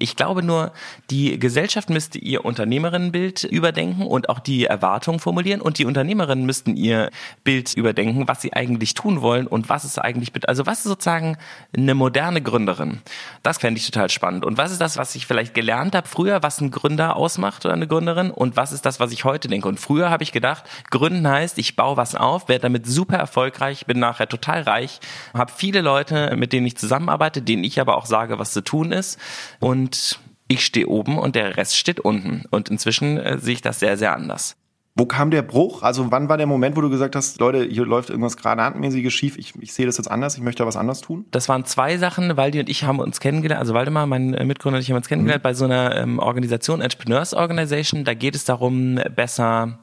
ich 0.00 0.16
glaube 0.16 0.42
nur, 0.42 0.72
die 1.10 1.38
Gesellschaft 1.38 1.90
müsste 1.90 2.18
ihr 2.18 2.44
Unternehmerinnenbild 2.44 3.44
überdenken 3.44 4.02
und 4.02 4.28
auch 4.28 4.40
die 4.40 4.64
Erwartungen 4.64 5.20
formulieren 5.20 5.60
und 5.60 5.78
die 5.78 5.84
Unternehmerinnen 5.84 6.44
müssten 6.44 6.76
ihr 6.76 7.10
Bild 7.44 7.72
überdenken, 7.74 8.26
was 8.26 8.42
sie 8.42 8.52
eigentlich 8.52 8.94
tun 8.94 9.20
wollen 9.20 9.46
und 9.46 9.68
was 9.68 9.84
es 9.84 9.98
eigentlich, 9.98 10.32
also 10.48 10.66
was 10.66 10.78
ist 10.78 10.84
sozusagen 10.84 11.38
eine 11.74 11.94
moderne 11.94 12.42
Gründerin? 12.42 13.00
Das 13.44 13.58
fände 13.58 13.78
ich 13.78 13.86
total 13.86 14.10
spannend. 14.10 14.44
Und 14.44 14.58
was 14.58 14.72
ist 14.72 14.80
das, 14.80 14.96
was 14.96 15.14
ich 15.14 15.26
vielleicht 15.26 15.54
gelernt 15.54 15.94
habe 15.94 16.08
früher, 16.08 16.42
was 16.42 16.60
ein 16.60 16.72
Gründer 16.72 17.14
ausmacht 17.14 17.64
oder 17.64 17.74
eine 17.74 17.86
Gründerin 17.86 18.32
und 18.32 18.56
was 18.56 18.72
ist 18.72 18.84
das, 18.84 18.98
was 18.98 19.12
ich 19.12 19.24
heute 19.24 19.46
denke? 19.46 19.68
Und 19.68 19.78
früher 19.78 20.10
habe 20.10 20.24
ich 20.24 20.32
gedacht, 20.32 20.64
Gründen 20.90 21.28
heißt, 21.28 21.58
ich 21.58 21.76
baue 21.76 21.96
was 21.96 22.16
auf, 22.16 22.23
werde 22.48 22.62
damit 22.62 22.86
super 22.86 23.16
erfolgreich, 23.16 23.86
bin 23.86 23.98
nachher 23.98 24.28
total 24.28 24.62
reich, 24.62 25.00
habe 25.34 25.52
viele 25.54 25.80
Leute, 25.80 26.34
mit 26.36 26.52
denen 26.52 26.66
ich 26.66 26.76
zusammenarbeite, 26.76 27.42
denen 27.42 27.64
ich 27.64 27.80
aber 27.80 27.96
auch 27.96 28.06
sage, 28.06 28.38
was 28.38 28.52
zu 28.52 28.62
tun 28.62 28.92
ist. 28.92 29.18
Und 29.60 30.18
ich 30.48 30.64
stehe 30.64 30.88
oben 30.88 31.18
und 31.18 31.36
der 31.36 31.56
Rest 31.56 31.76
steht 31.76 32.00
unten. 32.00 32.44
Und 32.50 32.68
inzwischen 32.68 33.18
äh, 33.18 33.38
sehe 33.38 33.54
ich 33.54 33.62
das 33.62 33.80
sehr, 33.80 33.96
sehr 33.96 34.14
anders. 34.14 34.56
Wo 34.96 35.06
kam 35.06 35.32
der 35.32 35.42
Bruch? 35.42 35.82
Also 35.82 36.12
wann 36.12 36.28
war 36.28 36.36
der 36.36 36.46
Moment, 36.46 36.76
wo 36.76 36.80
du 36.80 36.88
gesagt 36.88 37.16
hast, 37.16 37.40
Leute, 37.40 37.64
hier 37.64 37.84
läuft 37.84 38.10
irgendwas 38.10 38.36
gerade 38.36 38.62
handmäßiges 38.62 39.12
schief, 39.12 39.36
ich, 39.36 39.52
ich 39.60 39.72
sehe 39.72 39.86
das 39.86 39.96
jetzt 39.96 40.08
anders, 40.08 40.36
ich 40.36 40.42
möchte 40.42 40.62
da 40.62 40.68
was 40.68 40.76
anders 40.76 41.00
tun? 41.00 41.24
Das 41.32 41.48
waren 41.48 41.64
zwei 41.64 41.98
Sachen, 41.98 42.36
Waldi 42.36 42.60
und 42.60 42.68
ich 42.68 42.84
haben 42.84 43.00
uns 43.00 43.18
kennengelernt, 43.18 43.58
also 43.58 43.74
Waldemar, 43.74 44.06
mein 44.06 44.34
äh, 44.34 44.44
Mitgründer 44.44 44.76
und 44.76 44.82
ich 44.82 44.90
haben 44.90 44.96
uns 44.96 45.08
kennengelernt 45.08 45.42
mhm. 45.42 45.48
bei 45.48 45.54
so 45.54 45.64
einer 45.64 45.96
ähm, 45.96 46.20
Organisation, 46.20 46.80
Entrepreneurs 46.80 47.34
Organization, 47.34 48.04
da 48.04 48.14
geht 48.14 48.36
es 48.36 48.44
darum, 48.44 49.00
besser 49.16 49.80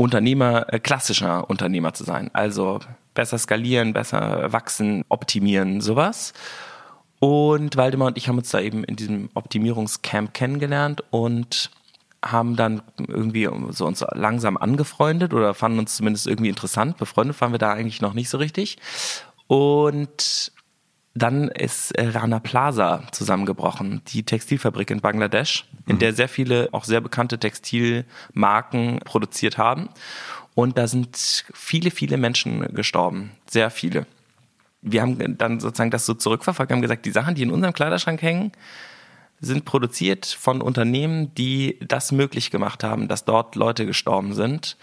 Unternehmer, 0.00 0.72
äh, 0.72 0.80
klassischer 0.80 1.50
Unternehmer 1.50 1.92
zu 1.92 2.04
sein. 2.04 2.30
Also 2.32 2.80
besser 3.12 3.36
skalieren, 3.36 3.92
besser 3.92 4.50
wachsen, 4.50 5.04
optimieren, 5.10 5.82
sowas. 5.82 6.32
Und 7.18 7.76
Waldemar 7.76 8.08
und 8.08 8.16
ich 8.16 8.26
haben 8.26 8.38
uns 8.38 8.50
da 8.50 8.60
eben 8.60 8.82
in 8.82 8.96
diesem 8.96 9.28
Optimierungscamp 9.34 10.32
kennengelernt 10.32 11.04
und 11.10 11.70
haben 12.24 12.56
dann 12.56 12.80
irgendwie 12.96 13.46
so 13.70 13.84
uns 13.86 14.02
langsam 14.12 14.56
angefreundet 14.56 15.34
oder 15.34 15.52
fanden 15.52 15.80
uns 15.80 15.96
zumindest 15.96 16.26
irgendwie 16.26 16.48
interessant. 16.48 16.96
Befreundet 16.96 17.38
waren 17.42 17.52
wir 17.52 17.58
da 17.58 17.74
eigentlich 17.74 18.00
noch 18.00 18.14
nicht 18.14 18.30
so 18.30 18.38
richtig. 18.38 18.78
Und 19.48 20.50
dann 21.14 21.48
ist 21.48 21.92
äh, 21.92 22.08
Rana 22.08 22.38
Plaza 22.38 23.02
zusammengebrochen, 23.12 24.02
die 24.08 24.22
Textilfabrik 24.22 24.90
in 24.90 25.00
Bangladesch, 25.00 25.66
in 25.86 25.96
mhm. 25.96 25.98
der 26.00 26.12
sehr 26.12 26.28
viele, 26.28 26.68
auch 26.72 26.84
sehr 26.84 27.00
bekannte 27.00 27.38
Textilmarken 27.38 29.00
produziert 29.00 29.58
haben. 29.58 29.88
Und 30.54 30.78
da 30.78 30.86
sind 30.86 31.44
viele, 31.52 31.90
viele 31.90 32.16
Menschen 32.16 32.74
gestorben. 32.74 33.32
Sehr 33.48 33.70
viele. 33.70 34.06
Wir 34.82 35.02
haben 35.02 35.36
dann 35.36 35.60
sozusagen 35.60 35.90
das 35.90 36.06
so 36.06 36.14
zurückverfolgt, 36.14 36.72
haben 36.72 36.82
gesagt, 36.82 37.04
die 37.06 37.10
Sachen, 37.10 37.34
die 37.34 37.42
in 37.42 37.50
unserem 37.50 37.74
Kleiderschrank 37.74 38.22
hängen, 38.22 38.52
sind 39.40 39.64
produziert 39.64 40.26
von 40.26 40.60
Unternehmen, 40.60 41.34
die 41.34 41.78
das 41.86 42.12
möglich 42.12 42.50
gemacht 42.50 42.84
haben, 42.84 43.08
dass 43.08 43.24
dort 43.24 43.56
Leute 43.56 43.86
gestorben 43.86 44.34
sind. 44.34 44.76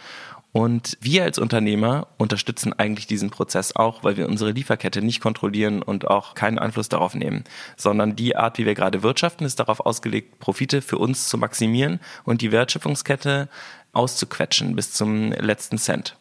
Und 0.57 0.97
wir 1.01 1.23
als 1.23 1.37
Unternehmer 1.37 2.07
unterstützen 2.17 2.73
eigentlich 2.73 3.05
diesen 3.05 3.29
Prozess 3.29 3.75
auch, 3.75 4.03
weil 4.03 4.17
wir 4.17 4.27
unsere 4.27 4.49
Lieferkette 4.49 5.03
nicht 5.03 5.21
kontrollieren 5.21 5.83
und 5.83 6.07
auch 6.07 6.33
keinen 6.33 6.57
Einfluss 6.57 6.89
darauf 6.89 7.13
nehmen, 7.13 7.43
sondern 7.75 8.15
die 8.15 8.35
Art, 8.35 8.57
wie 8.57 8.65
wir 8.65 8.73
gerade 8.73 9.03
wirtschaften, 9.03 9.45
ist 9.45 9.59
darauf 9.59 9.81
ausgelegt, 9.81 10.39
Profite 10.39 10.81
für 10.81 10.97
uns 10.97 11.29
zu 11.29 11.37
maximieren 11.37 11.99
und 12.23 12.41
die 12.41 12.51
Wertschöpfungskette 12.51 13.49
auszuquetschen 13.93 14.75
bis 14.75 14.93
zum 14.93 15.31
letzten 15.31 15.77
Cent. 15.77 16.17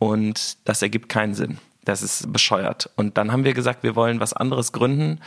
Und 0.00 0.56
das 0.64 0.82
ergibt 0.82 1.08
keinen 1.08 1.34
Sinn. 1.34 1.58
Das 1.84 2.02
ist 2.02 2.32
bescheuert. 2.32 2.90
Und 2.96 3.16
dann 3.16 3.30
haben 3.30 3.44
wir 3.44 3.54
gesagt, 3.54 3.84
wir 3.84 3.94
wollen 3.94 4.18
was 4.18 4.32
anderes 4.32 4.72
gründen 4.72 5.20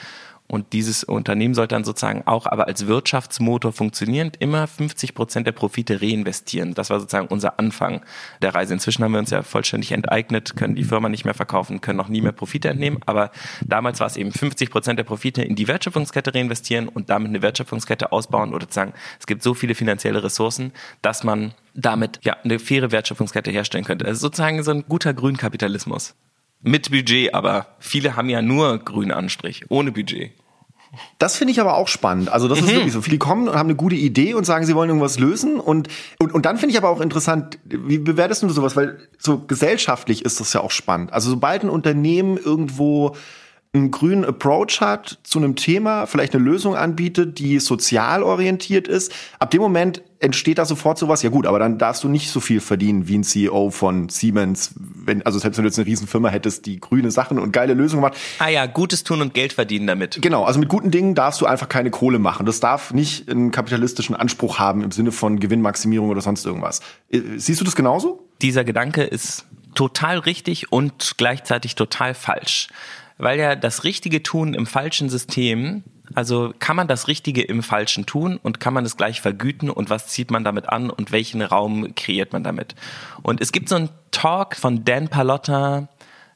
und 0.51 0.73
dieses 0.73 1.05
Unternehmen 1.05 1.53
sollte 1.53 1.75
dann 1.75 1.85
sozusagen 1.85 2.27
auch 2.27 2.45
aber 2.45 2.67
als 2.67 2.85
Wirtschaftsmotor 2.85 3.71
funktionierend 3.71 4.35
immer 4.41 4.67
50 4.67 5.15
Prozent 5.15 5.47
der 5.47 5.53
Profite 5.53 6.01
reinvestieren. 6.01 6.73
Das 6.73 6.89
war 6.89 6.99
sozusagen 6.99 7.27
unser 7.27 7.57
Anfang 7.57 8.01
der 8.41 8.53
Reise. 8.53 8.73
Inzwischen 8.73 9.01
haben 9.05 9.13
wir 9.13 9.19
uns 9.19 9.29
ja 9.29 9.43
vollständig 9.43 9.93
enteignet, 9.93 10.57
können 10.57 10.75
die 10.75 10.83
Firma 10.83 11.07
nicht 11.07 11.23
mehr 11.23 11.33
verkaufen, 11.33 11.79
können 11.79 11.95
noch 11.95 12.09
nie 12.09 12.19
mehr 12.19 12.33
Profite 12.33 12.67
entnehmen. 12.67 12.99
Aber 13.05 13.31
damals 13.65 14.01
war 14.01 14.07
es 14.07 14.17
eben 14.17 14.33
50 14.33 14.69
Prozent 14.71 14.99
der 14.99 15.05
Profite 15.05 15.41
in 15.41 15.55
die 15.55 15.69
Wertschöpfungskette 15.69 16.35
reinvestieren 16.35 16.89
und 16.89 17.09
damit 17.09 17.29
eine 17.29 17.41
Wertschöpfungskette 17.41 18.11
ausbauen 18.11 18.53
oder 18.53 18.67
sagen, 18.69 18.91
es 19.21 19.27
gibt 19.27 19.43
so 19.43 19.53
viele 19.53 19.73
finanzielle 19.73 20.21
Ressourcen, 20.21 20.73
dass 21.01 21.23
man 21.23 21.53
damit 21.75 22.19
ja 22.23 22.35
eine 22.43 22.59
faire 22.59 22.91
Wertschöpfungskette 22.91 23.51
herstellen 23.51 23.85
könnte. 23.85 24.03
Also 24.03 24.19
sozusagen 24.19 24.61
so 24.63 24.71
ein 24.71 24.83
guter 24.89 25.13
Grünkapitalismus. 25.13 26.13
Mit 26.63 26.91
Budget, 26.91 27.33
aber 27.33 27.75
viele 27.79 28.15
haben 28.15 28.29
ja 28.29 28.41
nur 28.41 28.77
grünen 28.79 29.11
Anstrich, 29.11 29.63
ohne 29.69 29.91
Budget. 29.91 30.31
Das 31.19 31.37
finde 31.37 31.53
ich 31.53 31.61
aber 31.61 31.77
auch 31.77 31.87
spannend. 31.87 32.29
Also 32.29 32.47
das 32.47 32.59
mhm. 32.59 32.67
ist 32.67 32.73
wirklich 32.73 32.93
so. 32.93 33.01
Viele 33.01 33.17
kommen 33.17 33.47
und 33.47 33.55
haben 33.55 33.67
eine 33.67 33.75
gute 33.75 33.95
Idee 33.95 34.33
und 34.33 34.45
sagen, 34.45 34.65
sie 34.65 34.75
wollen 34.75 34.89
irgendwas 34.89 35.19
lösen. 35.19 35.59
Und, 35.59 35.87
und, 36.19 36.33
und 36.33 36.45
dann 36.45 36.57
finde 36.57 36.73
ich 36.73 36.77
aber 36.77 36.89
auch 36.89 36.99
interessant, 36.99 37.59
wie 37.63 37.97
bewertest 37.97 38.43
du 38.43 38.49
sowas? 38.49 38.75
Weil 38.75 38.97
so 39.17 39.39
gesellschaftlich 39.39 40.25
ist 40.25 40.39
das 40.39 40.51
ja 40.53 40.61
auch 40.61 40.71
spannend. 40.71 41.13
Also 41.13 41.29
sobald 41.29 41.63
ein 41.63 41.69
Unternehmen 41.69 42.37
irgendwo 42.37 43.15
einen 43.73 43.89
grünen 43.89 44.25
Approach 44.25 44.81
hat 44.81 45.19
zu 45.23 45.39
einem 45.39 45.55
Thema, 45.55 46.05
vielleicht 46.05 46.35
eine 46.35 46.43
Lösung 46.43 46.75
anbietet, 46.75 47.39
die 47.39 47.57
sozial 47.59 48.21
orientiert 48.21 48.89
ist, 48.89 49.13
ab 49.39 49.49
dem 49.51 49.61
Moment 49.61 50.03
entsteht 50.19 50.57
da 50.57 50.65
sofort 50.65 50.97
sowas, 50.97 51.23
ja 51.23 51.29
gut, 51.29 51.47
aber 51.47 51.57
dann 51.57 51.77
darfst 51.77 52.03
du 52.03 52.09
nicht 52.09 52.29
so 52.29 52.41
viel 52.41 52.59
verdienen 52.59 53.07
wie 53.07 53.17
ein 53.17 53.23
CEO 53.23 53.69
von 53.69 54.09
Siemens, 54.09 54.73
wenn, 54.75 55.25
also 55.25 55.39
selbst 55.39 55.57
wenn 55.57 55.63
du 55.63 55.69
jetzt 55.69 55.79
eine 55.79 55.87
Riesenfirma 55.87 56.27
hättest, 56.27 56.65
die 56.65 56.81
grüne 56.81 57.11
Sachen 57.11 57.39
und 57.39 57.53
geile 57.53 57.73
Lösungen 57.73 58.01
macht. 58.01 58.17
Ah 58.39 58.49
ja, 58.49 58.65
Gutes 58.65 59.05
tun 59.05 59.21
und 59.21 59.33
Geld 59.33 59.53
verdienen 59.53 59.87
damit. 59.87 60.21
Genau, 60.21 60.43
also 60.43 60.59
mit 60.59 60.67
guten 60.67 60.91
Dingen 60.91 61.15
darfst 61.15 61.39
du 61.39 61.45
einfach 61.45 61.69
keine 61.69 61.91
Kohle 61.91 62.19
machen. 62.19 62.45
Das 62.45 62.59
darf 62.59 62.93
nicht 62.93 63.29
einen 63.29 63.51
kapitalistischen 63.51 64.17
Anspruch 64.17 64.59
haben 64.59 64.83
im 64.83 64.91
Sinne 64.91 65.13
von 65.13 65.39
Gewinnmaximierung 65.39 66.09
oder 66.09 66.21
sonst 66.21 66.45
irgendwas. 66.45 66.81
Äh, 67.09 67.21
siehst 67.37 67.61
du 67.61 67.65
das 67.65 67.77
genauso? 67.77 68.27
Dieser 68.41 68.65
Gedanke 68.65 69.03
ist 69.03 69.45
total 69.75 70.19
richtig 70.19 70.73
und 70.73 71.13
gleichzeitig 71.17 71.75
total 71.75 72.13
falsch 72.13 72.67
weil 73.21 73.39
ja 73.39 73.55
das 73.55 73.83
Richtige 73.83 74.23
tun 74.23 74.53
im 74.53 74.65
falschen 74.65 75.09
System, 75.09 75.83
also 76.15 76.53
kann 76.59 76.75
man 76.75 76.87
das 76.87 77.07
Richtige 77.07 77.41
im 77.41 77.63
Falschen 77.63 78.05
tun 78.05 78.39
und 78.41 78.59
kann 78.59 78.73
man 78.73 78.83
es 78.83 78.97
gleich 78.97 79.21
vergüten 79.21 79.69
und 79.69 79.89
was 79.89 80.07
zieht 80.07 80.31
man 80.31 80.43
damit 80.43 80.67
an 80.67 80.89
und 80.89 81.11
welchen 81.11 81.41
Raum 81.41 81.95
kreiert 81.95 82.33
man 82.33 82.43
damit? 82.43 82.75
Und 83.21 83.39
es 83.39 83.51
gibt 83.51 83.69
so 83.69 83.75
einen 83.75 83.89
Talk 84.11 84.55
von 84.55 84.83
Dan 84.83 85.07
Palotta, 85.07 85.87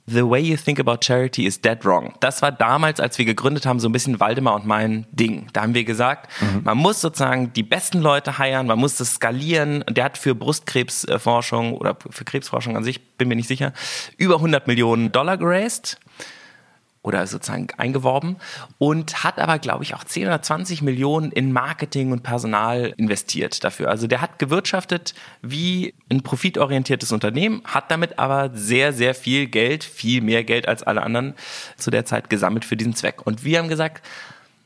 The 0.08 0.22
way 0.22 0.39
you 0.39 0.56
think 0.56 0.80
about 0.80 0.98
charity 1.01 1.48
is 1.48 1.60
dead 1.60 1.84
wrong. 1.84 2.13
Das 2.20 2.44
war 2.44 2.51
damals, 2.51 3.00
als 3.00 3.18
wir 3.18 3.25
gegründet 3.25 3.65
haben, 3.65 3.80
so 3.80 3.89
ein 3.89 3.92
bisschen 3.92 4.20
Waldemar 4.20 4.54
und 4.54 4.68
mein 4.68 5.08
Ding. 5.12 5.48
Da 5.51 5.63
haben 5.63 5.74
wir 5.74 5.84
gesagt, 5.84 6.30
mhm. 6.42 6.62
man 6.63 6.77
muss 6.77 7.01
sozusagen 7.01 7.54
die 7.54 7.63
besten 7.63 8.01
Leute 8.01 8.38
heiern, 8.38 8.68
man 8.68 8.77
muss 8.77 8.98
das 8.98 9.15
skalieren. 9.15 9.84
Der 9.89 10.04
hat 10.04 10.20
für 10.20 10.36
Brustkrebsforschung 10.36 11.74
oder 11.74 11.98
für 12.12 12.24
Krebsforschung 12.24 12.77
an 12.77 12.84
sich, 12.84 13.18
bin 13.18 13.30
mir 13.30 13.36
nicht 13.36 13.48
sicher, 13.48 13.74
über 14.18 14.36
100 14.36 14.68
Millionen 14.68 15.12
Dollar 15.12 15.38
geraced 15.38 15.98
oder 17.06 17.28
sozusagen 17.28 17.68
eingeworben 17.78 18.38
und 18.80 19.24
hat 19.24 19.38
aber, 19.38 19.60
glaube 19.60 19.84
ich, 19.84 19.94
auch 19.94 20.04
10 20.04 20.26
oder 20.26 20.42
20 20.42 20.82
Millionen 20.82 21.32
in 21.32 21.52
Marketing 21.52 22.12
und 22.12 22.24
Personal 22.24 22.94
investiert 22.98 23.64
dafür. 23.64 23.90
Also 23.90 24.08
der 24.08 24.22
hat 24.22 24.40
gewirtschaftet 24.40 25.14
wie 25.44 25.94
ein 26.10 26.24
profitorientiertes 26.24 27.12
Unternehmen, 27.12 27.62
hat 27.64 27.92
damit 27.92 28.18
aber 28.18 28.50
sehr, 28.56 28.92
sehr 28.92 29.14
viel 29.14 29.46
Geld, 29.46 29.84
viel 29.84 30.22
mehr 30.22 30.44
Geld 30.44 30.68
als 30.68 30.82
alle 30.82 31.04
anderen 31.04 31.36
zu 31.78 31.92
der 31.92 32.06
Zeit 32.06 32.32
gesammelt 32.32 32.66
für 32.66 32.76
diesen 32.76 32.96
Zweck. 32.96 33.26
Und 33.26 33.44
wir 33.44 33.60
haben 33.60 33.70
gesagt, 33.70 34.04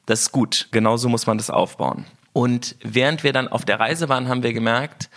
das 0.05 0.21
ist 0.21 0.31
gut, 0.31 0.69
genauso 0.71 1.09
muss 1.09 1.27
man 1.27 1.37
das 1.37 1.49
aufbauen. 1.49 2.05
Und 2.31 2.77
während 2.81 3.23
wir 3.25 3.33
dann 3.33 3.49
auf 3.49 3.65
der 3.65 3.81
Reise 3.81 4.07
waren, 4.07 4.29
haben 4.29 4.43
wir 4.43 4.53
gemerkt, 4.53 5.09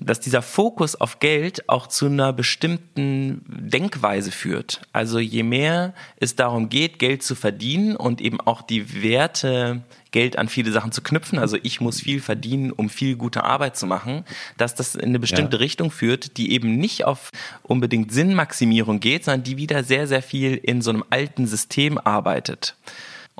dass 0.00 0.20
dieser 0.20 0.42
Fokus 0.42 0.96
auf 0.96 1.20
Geld 1.20 1.68
auch 1.68 1.86
zu 1.86 2.06
einer 2.06 2.32
bestimmten 2.32 3.42
Denkweise 3.46 4.30
führt. 4.30 4.82
Also 4.92 5.18
je 5.18 5.42
mehr 5.42 5.94
es 6.16 6.36
darum 6.36 6.68
geht, 6.68 6.98
Geld 6.98 7.22
zu 7.22 7.34
verdienen 7.34 7.96
und 7.96 8.20
eben 8.20 8.40
auch 8.40 8.62
die 8.62 9.02
Werte 9.02 9.82
Geld 10.10 10.38
an 10.38 10.48
viele 10.48 10.72
Sachen 10.72 10.90
zu 10.92 11.02
knüpfen, 11.02 11.38
also 11.38 11.58
ich 11.62 11.80
muss 11.80 12.00
viel 12.00 12.20
verdienen, 12.20 12.72
um 12.72 12.88
viel 12.88 13.16
gute 13.16 13.44
Arbeit 13.44 13.76
zu 13.76 13.86
machen, 13.86 14.24
dass 14.56 14.74
das 14.74 14.94
in 14.94 15.10
eine 15.10 15.18
bestimmte 15.18 15.56
ja. 15.56 15.60
Richtung 15.60 15.90
führt, 15.90 16.38
die 16.38 16.52
eben 16.52 16.76
nicht 16.76 17.04
auf 17.04 17.30
unbedingt 17.62 18.10
Sinnmaximierung 18.10 19.00
geht, 19.00 19.24
sondern 19.24 19.42
die 19.42 19.58
wieder 19.58 19.84
sehr, 19.84 20.06
sehr 20.06 20.22
viel 20.22 20.54
in 20.56 20.80
so 20.80 20.90
einem 20.90 21.04
alten 21.10 21.46
System 21.46 21.98
arbeitet. 21.98 22.74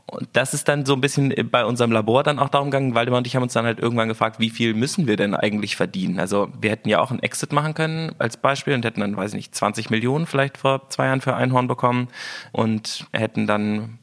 Und 0.06 0.28
das 0.32 0.54
ist 0.54 0.68
dann 0.68 0.86
so 0.86 0.94
ein 0.94 1.00
bisschen 1.00 1.34
bei 1.50 1.64
unserem 1.64 1.92
Labor 1.92 2.22
dann 2.22 2.38
auch 2.38 2.48
darum 2.48 2.70
gegangen, 2.70 2.94
Waldemar 2.94 3.18
und 3.18 3.26
ich 3.26 3.36
haben 3.36 3.42
uns 3.42 3.52
dann 3.52 3.64
halt 3.64 3.78
irgendwann 3.78 4.08
gefragt, 4.08 4.40
wie 4.40 4.50
viel 4.50 4.74
müssen 4.74 5.06
wir 5.06 5.16
denn 5.16 5.34
eigentlich 5.34 5.76
verdienen? 5.76 6.18
Also 6.18 6.48
wir 6.60 6.70
hätten 6.70 6.88
ja 6.88 7.00
auch 7.00 7.10
einen 7.10 7.20
Exit 7.20 7.52
machen 7.52 7.74
können 7.74 8.12
als 8.18 8.36
Beispiel 8.36 8.74
und 8.74 8.84
hätten 8.84 9.00
dann, 9.00 9.16
weiß 9.16 9.32
ich 9.32 9.36
nicht, 9.36 9.54
20 9.54 9.90
Millionen 9.90 10.26
vielleicht 10.26 10.58
vor 10.58 10.88
zwei 10.88 11.06
Jahren 11.06 11.20
für 11.20 11.34
Einhorn 11.34 11.68
bekommen 11.68 12.08
und 12.52 13.06
hätten 13.12 13.46
dann 13.46 13.98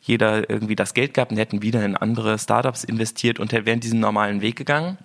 jeder 0.00 0.48
irgendwie 0.48 0.76
das 0.76 0.94
Geld 0.94 1.14
gehabt 1.14 1.32
und 1.32 1.38
hätten 1.38 1.62
wieder 1.62 1.84
in 1.84 1.96
andere 1.96 2.38
Startups 2.38 2.84
investiert 2.84 3.38
und 3.38 3.52
wären 3.52 3.80
diesen 3.80 4.00
normalen 4.00 4.40
Weg 4.40 4.56
gegangen 4.56 4.96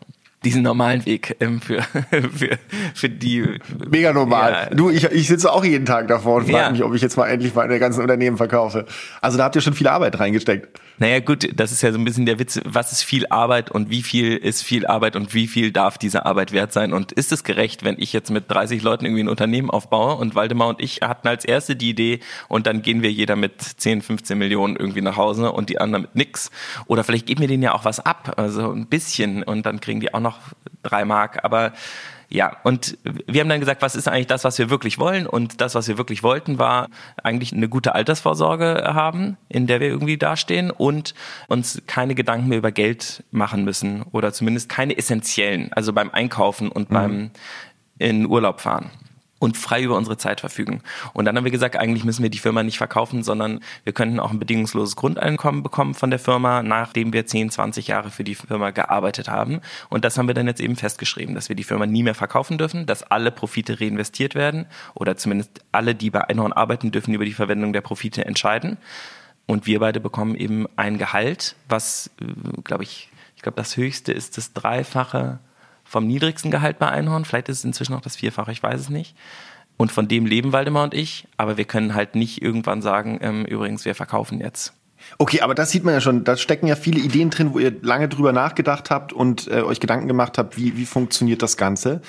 diesen 0.44 0.64
normalen 0.64 1.06
Weg 1.06 1.36
ähm, 1.40 1.62
für, 1.62 1.82
für, 2.12 2.58
für 2.94 3.10
die. 3.10 3.60
Mega 3.90 4.14
normal. 4.14 4.68
Ja. 4.70 4.76
Du, 4.76 4.90
ich, 4.90 5.06
ich 5.06 5.28
sitze 5.28 5.52
auch 5.52 5.64
jeden 5.64 5.86
Tag 5.86 6.08
davor 6.08 6.38
und 6.38 6.44
frage 6.44 6.58
ja. 6.58 6.72
mich, 6.72 6.84
ob 6.84 6.94
ich 6.94 7.02
jetzt 7.02 7.18
mal 7.18 7.28
endlich 7.28 7.54
meine 7.56 7.80
ganzen 7.80 8.02
Unternehmen 8.02 8.38
verkaufe. 8.38 8.86
Also 9.22 9.38
da 9.38 9.46
habt 9.46 9.56
ihr 9.56 9.62
schon 9.62 9.74
viel 9.74 9.88
Arbeit 9.88 10.20
reingesteckt. 10.20 10.80
Naja, 11.00 11.20
gut, 11.20 11.50
das 11.56 11.72
ist 11.72 11.82
ja 11.82 11.92
so 11.92 11.98
ein 11.98 12.06
bisschen 12.06 12.26
der 12.26 12.38
Witz. 12.38 12.60
Was 12.66 12.92
ist 12.92 13.04
viel 13.04 13.26
Arbeit 13.28 13.72
und 13.72 13.90
wie 13.90 14.04
viel 14.04 14.38
ist 14.38 14.62
viel 14.62 14.86
Arbeit 14.86 15.16
und 15.16 15.34
wie 15.34 15.48
viel 15.48 15.72
darf 15.72 15.98
diese 15.98 16.26
Arbeit 16.26 16.52
wert 16.52 16.72
sein? 16.72 16.94
Und 16.94 17.12
ist 17.12 17.32
es 17.32 17.44
gerecht, 17.44 17.84
wenn 17.84 17.96
ich 17.98 18.14
jetzt 18.14 18.30
mit 18.30 18.50
30 18.50 18.84
Leuten 18.84 19.06
irgendwie 19.06 19.24
ein 19.24 19.30
Unternehmen 19.30 19.72
aufbaue 19.72 20.16
und 20.16 20.36
Waldemar 20.36 20.68
und 20.68 20.82
ich 20.82 21.02
hatten 21.02 21.28
als 21.28 21.46
erste 21.46 21.76
die 21.76 21.90
Idee 21.90 22.20
und 22.48 22.68
dann 22.68 22.84
gehen 22.84 23.02
wir 23.02 23.12
jeder 23.12 23.36
mit 23.36 23.62
10, 23.62 24.02
15 24.02 24.38
Millionen 24.38 24.76
irgendwie 24.76 25.02
nach 25.02 25.18
Hause 25.18 25.52
und 25.52 25.70
die 25.70 25.80
anderen 25.80 26.04
mit 26.04 26.16
nix. 26.16 26.52
Oder 26.86 27.04
vielleicht 27.04 27.26
geben 27.26 27.42
wir 27.42 27.48
denen 27.48 27.64
ja 27.64 27.74
auch 27.74 27.86
was 27.86 28.00
ab, 28.00 28.34
also 28.38 28.72
ein 28.72 28.86
bisschen 28.88 29.44
und 29.44 29.66
dann 29.66 29.82
kriegen 29.82 30.00
die 30.00 30.14
auch 30.14 30.20
noch 30.20 30.33
drei 30.84 31.06
Mark. 31.06 31.44
Aber 31.44 31.74
ja, 32.30 32.58
und 32.64 32.98
wir 33.04 33.42
haben 33.42 33.50
dann 33.50 33.60
gesagt, 33.60 33.84
was 33.84 33.96
ist 33.96 34.08
eigentlich 34.08 34.28
das, 34.28 34.44
was 34.44 34.58
wir 34.58 34.72
wirklich 34.72 34.98
wollen? 34.98 35.28
Und 35.28 35.62
das, 35.62 35.76
was 35.76 35.88
wir 35.88 36.00
wirklich 36.00 36.24
wollten, 36.24 36.58
war 36.58 36.90
eigentlich 37.22 37.54
eine 37.54 37.70
gute 37.70 37.94
Altersvorsorge 37.94 38.92
haben, 38.94 39.38
in 39.50 39.68
der 39.68 39.80
wir 39.80 39.88
irgendwie 39.88 40.18
dastehen 40.18 40.72
und 40.72 41.14
uns 41.48 41.84
keine 41.86 42.16
Gedanken 42.16 42.48
mehr 42.50 42.58
über 42.58 42.72
Geld 42.72 43.24
machen 43.30 43.64
müssen 43.64 44.02
oder 44.12 44.34
zumindest 44.34 44.68
keine 44.68 44.98
essentiellen, 44.98 45.72
also 45.74 45.94
beim 45.94 46.10
Einkaufen 46.10 46.70
und 46.70 46.90
mhm. 46.90 46.94
beim 46.94 47.32
in 48.00 48.26
Urlaub 48.26 48.62
fahren 48.62 48.90
und 49.44 49.58
frei 49.58 49.84
über 49.84 49.98
unsere 49.98 50.16
Zeit 50.16 50.40
verfügen. 50.40 50.82
Und 51.12 51.26
dann 51.26 51.36
haben 51.36 51.44
wir 51.44 51.52
gesagt, 51.52 51.76
eigentlich 51.76 52.06
müssen 52.06 52.24
wir 52.24 52.30
die 52.30 52.38
Firma 52.38 52.64
nicht 52.64 52.78
verkaufen, 52.78 53.24
sondern 53.24 53.60
wir 53.84 53.92
könnten 53.92 54.22
auch 54.22 54.32
ein 54.32 54.40
bedingungsloses 54.40 54.96
Grundeinkommen 54.96 55.64
bekommen 55.64 55.96
von 55.96 56.10
der 56.10 56.20
Firma, 56.20 56.64
nachdem 56.64 57.12
wir 57.12 57.26
10, 57.26 57.52
20 57.52 57.88
Jahre 57.88 58.10
für 58.10 58.24
die 58.24 58.36
Firma 58.36 58.72
gearbeitet 58.72 59.28
haben. 59.28 59.60
Und 59.90 60.06
das 60.06 60.18
haben 60.18 60.28
wir 60.28 60.34
dann 60.34 60.48
jetzt 60.48 60.62
eben 60.62 60.78
festgeschrieben, 60.78 61.36
dass 61.36 61.50
wir 61.50 61.58
die 61.58 61.66
Firma 61.66 61.86
nie 61.86 62.04
mehr 62.04 62.16
verkaufen 62.16 62.58
dürfen, 62.58 62.86
dass 62.86 63.04
alle 63.04 63.32
Profite 63.32 63.82
reinvestiert 63.82 64.34
werden 64.34 64.66
oder 64.94 65.18
zumindest 65.18 65.60
alle, 65.74 65.94
die 65.94 66.10
bei 66.10 66.22
Einhorn 66.22 66.54
arbeiten, 66.54 66.92
dürfen 66.92 67.14
über 67.14 67.26
die 67.26 67.34
Verwendung 67.34 67.74
der 67.74 67.82
Profite 67.82 68.24
entscheiden. 68.24 68.78
Und 69.46 69.66
wir 69.66 69.82
beide 69.82 70.00
bekommen 70.00 70.36
eben 70.36 70.68
ein 70.78 70.98
Gehalt, 70.98 71.58
was, 71.68 72.12
äh, 72.22 72.62
glaube 72.64 72.84
ich, 72.84 73.10
ich 73.36 73.42
glaube, 73.42 73.58
das 73.58 73.76
höchste 73.76 74.14
ist 74.14 74.38
das 74.38 74.54
Dreifache 74.54 75.40
vom 75.94 76.08
niedrigsten 76.08 76.52
Gehalt 76.52 76.80
bei 76.80 76.90
Einhorn. 76.90 77.24
Vielleicht 77.24 77.48
ist 77.50 77.60
es 77.60 77.64
inzwischen 77.64 77.94
noch 77.94 78.02
das 78.02 78.16
Vierfache, 78.16 78.52
ich 78.52 78.62
weiß 78.62 78.82
es 78.82 78.90
nicht. 78.90 79.16
Und 79.78 79.92
von 79.92 80.08
dem 80.08 80.26
leben 80.26 80.52
Waldemar 80.52 80.84
und 80.84 80.94
ich. 80.94 81.28
Aber 81.38 81.56
wir 81.56 81.66
können 81.66 81.94
halt 81.94 82.16
nicht 82.16 82.42
irgendwann 82.42 82.82
sagen, 82.82 83.20
ähm, 83.22 83.46
übrigens, 83.46 83.86
wir 83.86 83.96
verkaufen 83.96 84.40
jetzt. 84.40 84.74
Okay, 85.18 85.42
aber 85.42 85.54
das 85.54 85.70
sieht 85.70 85.84
man 85.84 85.94
ja 85.94 86.02
schon. 86.02 86.24
Da 86.24 86.36
stecken 86.36 86.66
ja 86.68 86.76
viele 86.76 87.00
Ideen 87.00 87.30
drin, 87.30 87.54
wo 87.54 87.60
ihr 87.60 87.74
lange 87.82 88.10
drüber 88.10 88.32
nachgedacht 88.32 88.90
habt 88.90 89.14
und 89.14 89.48
äh, 89.48 89.62
euch 89.62 89.80
Gedanken 89.80 90.08
gemacht 90.08 90.38
habt, 90.38 90.58
wie, 90.58 90.78
wie 90.78 90.86
funktioniert 90.86 91.42
das 91.42 91.58
Ganze 91.58 92.02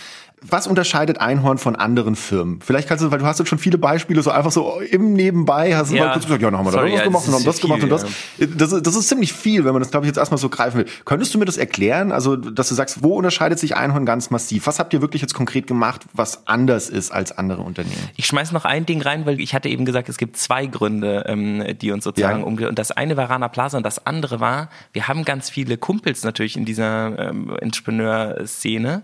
was 0.46 0.66
unterscheidet 0.66 1.20
Einhorn 1.20 1.58
von 1.58 1.74
anderen 1.74 2.16
Firmen? 2.16 2.60
Vielleicht 2.60 2.88
kannst 2.88 3.02
du, 3.02 3.10
weil 3.10 3.18
du 3.18 3.24
hast 3.24 3.38
jetzt 3.38 3.48
schon 3.48 3.58
viele 3.58 3.78
Beispiele, 3.78 4.22
so 4.22 4.30
einfach 4.30 4.52
so 4.52 4.80
im 4.80 5.14
Nebenbei 5.14 5.74
hast 5.74 5.90
du 5.90 5.96
ja. 5.96 6.06
mal 6.06 6.12
kurz 6.12 6.24
gesagt, 6.24 6.42
ja, 6.42 6.50
dann 6.50 6.58
haben 6.58 6.66
wir 6.66 6.72
Sorry, 6.72 6.90
das 6.90 6.98
ja, 6.98 7.04
gemacht 7.04 7.26
und 7.26 7.34
haben 7.34 7.44
das 7.44 7.60
viel, 7.60 7.68
gemacht 7.68 7.82
und 7.82 7.90
das. 7.90 8.02
Ja. 8.38 8.46
das. 8.46 8.82
Das 8.82 8.94
ist 8.94 9.08
ziemlich 9.08 9.32
viel, 9.32 9.64
wenn 9.64 9.72
man 9.72 9.80
das, 9.80 9.90
glaube 9.90 10.06
ich, 10.06 10.08
jetzt 10.08 10.18
erstmal 10.18 10.38
so 10.38 10.48
greifen 10.48 10.78
will. 10.78 10.86
Könntest 11.04 11.34
du 11.34 11.38
mir 11.38 11.46
das 11.46 11.56
erklären? 11.56 12.12
Also, 12.12 12.36
dass 12.36 12.68
du 12.68 12.74
sagst, 12.74 13.02
wo 13.02 13.14
unterscheidet 13.16 13.58
sich 13.58 13.76
Einhorn 13.76 14.04
ganz 14.04 14.30
massiv? 14.30 14.66
Was 14.66 14.78
habt 14.78 14.92
ihr 14.92 15.00
wirklich 15.00 15.22
jetzt 15.22 15.34
konkret 15.34 15.66
gemacht, 15.66 16.02
was 16.12 16.46
anders 16.46 16.90
ist 16.90 17.12
als 17.12 17.36
andere 17.36 17.62
Unternehmen? 17.62 18.10
Ich 18.16 18.26
schmeiß 18.26 18.52
noch 18.52 18.64
ein 18.64 18.86
Ding 18.86 19.00
rein, 19.00 19.26
weil 19.26 19.40
ich 19.40 19.54
hatte 19.54 19.68
eben 19.68 19.84
gesagt, 19.84 20.08
es 20.08 20.18
gibt 20.18 20.36
zwei 20.36 20.66
Gründe, 20.66 21.24
ähm, 21.26 21.64
die 21.80 21.90
uns 21.90 22.04
sozusagen 22.04 22.40
ja. 22.40 22.44
umgehen. 22.44 22.68
Und 22.68 22.78
das 22.78 22.90
eine 22.90 23.16
war 23.16 23.30
Rana 23.30 23.48
Plaza 23.48 23.76
und 23.76 23.84
das 23.84 24.06
andere 24.06 24.40
war, 24.40 24.68
wir 24.92 25.08
haben 25.08 25.24
ganz 25.24 25.48
viele 25.48 25.78
Kumpels 25.78 26.24
natürlich 26.24 26.56
in 26.56 26.64
dieser 26.64 27.18
ähm, 27.18 27.56
Entrepreneur-Szene, 27.60 29.02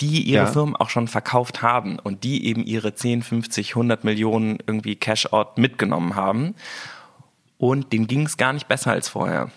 die 0.00 0.22
ihre 0.22 0.44
ja. 0.44 0.50
Firmen 0.50 0.76
auch 0.76 0.90
schon 0.90 1.08
verkauft 1.08 1.62
haben 1.62 1.98
und 1.98 2.24
die 2.24 2.46
eben 2.46 2.64
ihre 2.64 2.94
10, 2.94 3.22
50, 3.22 3.70
100 3.70 4.04
Millionen 4.04 4.58
irgendwie 4.66 4.96
Cash-out 4.96 5.58
mitgenommen 5.58 6.14
haben. 6.14 6.54
Und 7.58 7.92
denen 7.92 8.06
ging 8.06 8.26
es 8.26 8.36
gar 8.36 8.52
nicht 8.52 8.68
besser 8.68 8.92
als 8.92 9.08
vorher. 9.08 9.50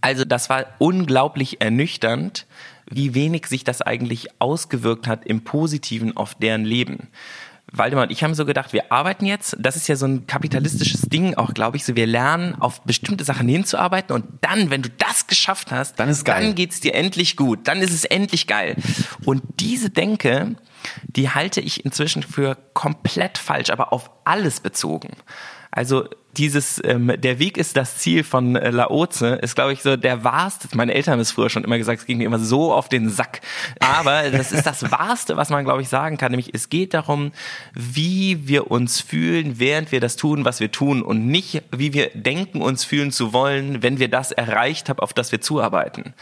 Also 0.00 0.24
das 0.24 0.50
war 0.50 0.66
unglaublich 0.78 1.60
ernüchternd, 1.60 2.46
wie 2.88 3.14
wenig 3.14 3.46
sich 3.46 3.64
das 3.64 3.82
eigentlich 3.82 4.40
ausgewirkt 4.40 5.06
hat 5.06 5.24
im 5.26 5.42
Positiven 5.42 6.16
auf 6.16 6.34
deren 6.34 6.64
Leben. 6.64 7.08
Waldemar 7.78 8.04
und 8.04 8.10
ich 8.10 8.22
haben 8.22 8.34
so 8.34 8.44
gedacht, 8.44 8.72
wir 8.72 8.92
arbeiten 8.92 9.26
jetzt, 9.26 9.56
das 9.58 9.76
ist 9.76 9.88
ja 9.88 9.96
so 9.96 10.06
ein 10.06 10.26
kapitalistisches 10.26 11.02
Ding 11.02 11.34
auch, 11.34 11.54
glaube 11.54 11.76
ich, 11.76 11.84
so 11.84 11.96
wir 11.96 12.06
lernen 12.06 12.54
auf 12.60 12.82
bestimmte 12.82 13.24
Sachen 13.24 13.48
hinzuarbeiten 13.48 14.14
und 14.14 14.24
dann, 14.40 14.70
wenn 14.70 14.82
du 14.82 14.90
das 14.90 15.26
geschafft 15.26 15.70
hast, 15.70 15.98
dann, 15.98 16.08
ist 16.08 16.24
geil. 16.24 16.42
dann 16.42 16.54
geht's 16.54 16.80
dir 16.80 16.94
endlich 16.94 17.36
gut, 17.36 17.68
dann 17.68 17.78
ist 17.78 17.92
es 17.92 18.04
endlich 18.04 18.46
geil. 18.46 18.76
Und 19.24 19.42
diese 19.60 19.90
Denke, 19.90 20.56
die 21.04 21.30
halte 21.30 21.60
ich 21.60 21.84
inzwischen 21.84 22.22
für 22.22 22.56
komplett 22.74 23.38
falsch, 23.38 23.70
aber 23.70 23.92
auf 23.92 24.10
alles 24.24 24.60
bezogen. 24.60 25.10
Also 25.76 26.08
dieses, 26.38 26.80
ähm, 26.84 27.12
der 27.18 27.38
Weg 27.38 27.58
ist 27.58 27.76
das 27.76 27.98
Ziel 27.98 28.24
von 28.24 28.56
äh, 28.56 28.70
Laoze, 28.70 29.34
ist, 29.34 29.54
glaube 29.54 29.74
ich, 29.74 29.82
so 29.82 29.98
der 29.98 30.24
wahrste. 30.24 30.68
Meine 30.74 30.94
Eltern 30.94 31.12
haben 31.12 31.20
es 31.20 31.32
früher 31.32 31.50
schon 31.50 31.64
immer 31.64 31.76
gesagt, 31.76 32.00
es 32.00 32.06
ging 32.06 32.16
mir 32.16 32.24
immer 32.24 32.38
so 32.38 32.72
auf 32.72 32.88
den 32.88 33.10
Sack. 33.10 33.42
Aber 33.78 34.30
das 34.30 34.52
ist 34.52 34.64
das 34.64 34.90
Wahrste, 34.90 35.36
was 35.36 35.50
man, 35.50 35.66
glaube 35.66 35.82
ich, 35.82 35.90
sagen 35.90 36.16
kann. 36.16 36.32
Nämlich, 36.32 36.54
es 36.54 36.70
geht 36.70 36.94
darum, 36.94 37.30
wie 37.74 38.48
wir 38.48 38.70
uns 38.70 39.02
fühlen, 39.02 39.58
während 39.58 39.92
wir 39.92 40.00
das 40.00 40.16
tun, 40.16 40.46
was 40.46 40.60
wir 40.60 40.72
tun 40.72 41.02
und 41.02 41.26
nicht, 41.26 41.62
wie 41.72 41.92
wir 41.92 42.08
denken, 42.14 42.62
uns 42.62 42.84
fühlen 42.84 43.12
zu 43.12 43.34
wollen, 43.34 43.82
wenn 43.82 43.98
wir 43.98 44.08
das 44.08 44.32
erreicht 44.32 44.88
haben, 44.88 45.00
auf 45.00 45.12
das 45.12 45.30
wir 45.30 45.42
zuarbeiten. 45.42 46.14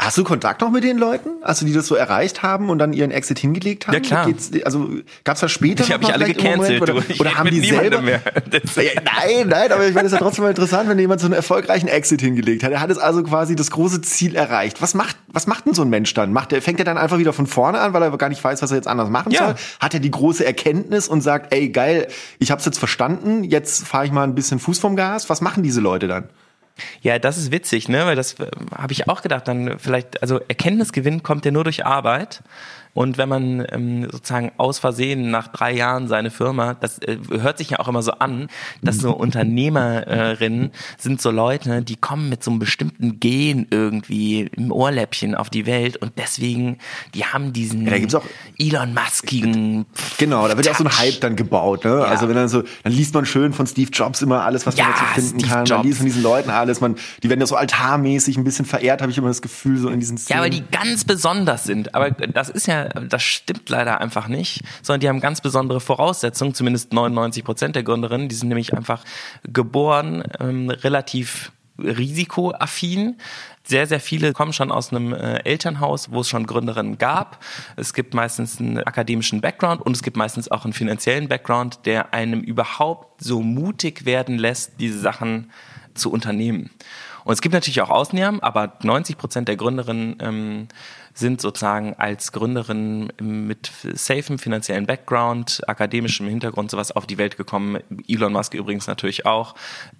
Hast 0.00 0.16
du 0.16 0.22
Kontakt 0.22 0.60
noch 0.60 0.70
mit 0.70 0.84
den 0.84 0.96
Leuten? 0.96 1.30
Also 1.42 1.66
die 1.66 1.72
das 1.72 1.88
so 1.88 1.96
erreicht 1.96 2.44
haben 2.44 2.70
und 2.70 2.78
dann 2.78 2.92
ihren 2.92 3.10
Exit 3.10 3.40
hingelegt 3.40 3.88
haben? 3.88 3.94
Ja 3.94 4.00
klar. 4.00 4.26
Geht's, 4.26 4.52
also 4.64 4.88
gab's 5.24 5.40
da 5.40 5.48
später 5.48 5.82
ich 5.82 5.90
habe 5.90 6.04
mich 6.04 6.14
alle 6.14 6.26
gecancelt. 6.26 6.80
Oder, 6.80 7.02
oder 7.18 7.34
haben 7.34 7.50
die 7.50 7.58
selber? 7.66 8.00
Mehr. 8.00 8.22
Nein, 8.52 9.48
nein, 9.48 9.72
aber 9.72 9.88
ich 9.88 9.94
meine, 9.94 10.06
es 10.06 10.12
ist 10.12 10.18
ja 10.18 10.24
trotzdem 10.24 10.44
mal 10.44 10.50
interessant, 10.50 10.88
wenn 10.88 10.98
jemand 11.00 11.20
so 11.20 11.26
einen 11.26 11.34
erfolgreichen 11.34 11.88
Exit 11.88 12.20
hingelegt 12.20 12.62
hat. 12.62 12.70
Er 12.70 12.80
hat 12.80 12.90
es 12.90 12.98
also 12.98 13.24
quasi 13.24 13.56
das 13.56 13.72
große 13.72 14.00
Ziel 14.02 14.36
erreicht. 14.36 14.80
Was 14.80 14.94
macht, 14.94 15.16
was 15.26 15.48
macht 15.48 15.66
denn 15.66 15.74
so 15.74 15.82
ein 15.82 15.90
Mensch 15.90 16.14
dann? 16.14 16.32
Macht 16.32 16.52
er, 16.52 16.62
fängt 16.62 16.78
er 16.78 16.84
dann 16.84 16.96
einfach 16.96 17.18
wieder 17.18 17.32
von 17.32 17.48
vorne 17.48 17.80
an, 17.80 17.92
weil 17.92 18.02
er 18.02 18.16
gar 18.16 18.28
nicht 18.28 18.42
weiß, 18.42 18.62
was 18.62 18.70
er 18.70 18.76
jetzt 18.76 18.88
anders 18.88 19.10
machen 19.10 19.32
ja. 19.32 19.46
soll? 19.46 19.54
Hat 19.80 19.94
er 19.94 20.00
die 20.00 20.12
große 20.12 20.44
Erkenntnis 20.44 21.08
und 21.08 21.22
sagt, 21.22 21.52
ey 21.52 21.70
geil, 21.70 22.06
ich 22.38 22.52
hab's 22.52 22.64
jetzt 22.64 22.78
verstanden, 22.78 23.42
jetzt 23.42 23.84
fahre 23.84 24.06
ich 24.06 24.12
mal 24.12 24.22
ein 24.22 24.36
bisschen 24.36 24.60
Fuß 24.60 24.78
vom 24.78 24.94
Gas? 24.94 25.28
Was 25.28 25.40
machen 25.40 25.64
diese 25.64 25.80
Leute 25.80 26.06
dann? 26.06 26.28
Ja, 27.02 27.18
das 27.18 27.38
ist 27.38 27.50
witzig, 27.50 27.88
ne? 27.88 28.06
Weil 28.06 28.16
das 28.16 28.34
äh, 28.34 28.50
habe 28.76 28.92
ich 28.92 29.08
auch 29.08 29.22
gedacht. 29.22 29.48
Dann 29.48 29.78
vielleicht, 29.78 30.22
also 30.22 30.38
Erkenntnisgewinn 30.38 31.22
kommt 31.22 31.44
ja 31.44 31.50
nur 31.50 31.64
durch 31.64 31.84
Arbeit. 31.84 32.42
Und 32.94 33.18
wenn 33.18 33.28
man 33.28 33.66
ähm, 33.70 34.08
sozusagen 34.10 34.52
aus 34.56 34.78
Versehen 34.78 35.30
nach 35.30 35.48
drei 35.48 35.72
Jahren 35.72 36.08
seine 36.08 36.30
Firma, 36.30 36.74
das 36.74 36.98
äh, 37.00 37.18
hört 37.30 37.58
sich 37.58 37.70
ja 37.70 37.78
auch 37.80 37.88
immer 37.88 38.02
so 38.02 38.12
an, 38.12 38.48
dass 38.82 38.98
so 38.98 39.12
Unternehmerinnen 39.14 40.70
sind 40.98 41.20
so 41.20 41.30
Leute, 41.30 41.82
die 41.82 41.96
kommen 41.96 42.28
mit 42.28 42.42
so 42.42 42.50
einem 42.50 42.58
bestimmten 42.58 43.20
Gen 43.20 43.66
irgendwie 43.70 44.42
im 44.56 44.72
Ohrläppchen 44.72 45.34
auf 45.34 45.50
die 45.50 45.66
Welt 45.66 45.96
und 45.98 46.12
deswegen, 46.16 46.78
die 47.14 47.24
haben 47.24 47.52
diesen 47.52 47.84
Ja, 47.84 47.90
da 47.90 47.98
gibt's 47.98 48.14
auch- 48.14 48.24
Elon 48.58 48.94
Muskigen. 48.94 49.86
Genau, 50.18 50.48
da 50.48 50.56
wird 50.56 50.66
ja 50.66 50.72
auch 50.72 50.76
so 50.78 50.84
ein. 50.84 50.98
Hype 50.98 51.20
dann 51.20 51.36
gebaut. 51.36 51.84
Ne? 51.84 52.04
Also 52.04 52.28
wenn 52.28 52.34
dann 52.34 52.48
so, 52.48 52.62
dann 52.82 52.92
liest 52.92 53.14
man 53.14 53.24
schön 53.26 53.52
von 53.52 53.66
Steve 53.66 53.90
Jobs 53.92 54.22
immer 54.22 54.42
alles, 54.44 54.66
was 54.66 54.76
Ja, 54.76 54.84
man 54.86 54.94
dazu 54.94 55.04
finden 55.14 55.40
Steve 55.40 55.48
kann. 55.48 55.58
Man 55.58 55.66
Jobs. 55.66 55.84
liest 55.84 55.98
von 55.98 56.06
diesen 56.06 56.22
Leuten 56.22 56.50
alles. 56.50 56.80
Man, 56.80 56.96
die 57.22 57.28
werden 57.28 57.40
ja 57.40 57.46
so 57.46 57.56
altarmäßig 57.56 58.36
ein 58.36 58.44
bisschen 58.44 58.64
verehrt, 58.64 59.00
habe 59.02 59.12
ich 59.12 59.18
immer 59.18 59.28
das 59.28 59.42
Gefühl, 59.42 59.78
so 59.78 59.88
in 59.90 60.00
diesen 60.00 60.18
Szenen. 60.18 60.38
Ja, 60.38 60.42
weil 60.42 60.50
die 60.50 60.64
ganz 60.72 61.04
besonders 61.04 61.64
sind. 61.64 61.94
Aber 61.94 62.10
das 62.10 62.48
ist 62.48 62.66
ja, 62.66 62.77
das 62.86 63.22
stimmt 63.22 63.68
leider 63.68 64.00
einfach 64.00 64.28
nicht, 64.28 64.62
sondern 64.82 65.00
die 65.00 65.08
haben 65.08 65.20
ganz 65.20 65.40
besondere 65.40 65.80
Voraussetzungen, 65.80 66.54
zumindest 66.54 66.92
99 66.92 67.44
Prozent 67.44 67.76
der 67.76 67.82
Gründerinnen. 67.82 68.28
Die 68.28 68.34
sind 68.34 68.48
nämlich 68.48 68.74
einfach 68.74 69.04
geboren, 69.44 70.24
ähm, 70.40 70.70
relativ 70.70 71.52
risikoaffin. 71.78 73.16
Sehr, 73.62 73.86
sehr 73.86 74.00
viele 74.00 74.32
kommen 74.32 74.52
schon 74.52 74.72
aus 74.72 74.92
einem 74.92 75.12
äh, 75.12 75.44
Elternhaus, 75.44 76.10
wo 76.10 76.20
es 76.20 76.28
schon 76.28 76.46
Gründerinnen 76.46 76.98
gab. 76.98 77.44
Es 77.76 77.92
gibt 77.94 78.14
meistens 78.14 78.58
einen 78.58 78.78
akademischen 78.78 79.40
Background 79.40 79.82
und 79.82 79.94
es 79.94 80.02
gibt 80.02 80.16
meistens 80.16 80.50
auch 80.50 80.64
einen 80.64 80.72
finanziellen 80.72 81.28
Background, 81.28 81.80
der 81.84 82.14
einem 82.14 82.40
überhaupt 82.40 83.22
so 83.22 83.42
mutig 83.42 84.06
werden 84.06 84.38
lässt, 84.38 84.80
diese 84.80 84.98
Sachen 84.98 85.50
zu 85.94 86.10
unternehmen. 86.10 86.70
Und 87.24 87.34
es 87.34 87.42
gibt 87.42 87.52
natürlich 87.52 87.82
auch 87.82 87.90
Ausnahmen, 87.90 88.40
aber 88.40 88.78
90 88.82 89.18
Prozent 89.18 89.48
der 89.48 89.56
Gründerinnen 89.56 90.16
ähm, 90.20 90.68
sind 91.14 91.40
sozusagen 91.40 91.94
als 91.94 92.32
Gründerin 92.32 93.12
mit 93.20 93.70
safem 93.94 94.38
finanziellen 94.38 94.86
Background, 94.86 95.62
akademischem 95.66 96.28
Hintergrund 96.28 96.70
sowas 96.70 96.92
auf 96.92 97.06
die 97.06 97.18
Welt 97.18 97.36
gekommen. 97.36 97.78
Elon 98.06 98.32
Musk 98.32 98.54
übrigens 98.54 98.86
natürlich 98.86 99.26
auch. 99.26 99.54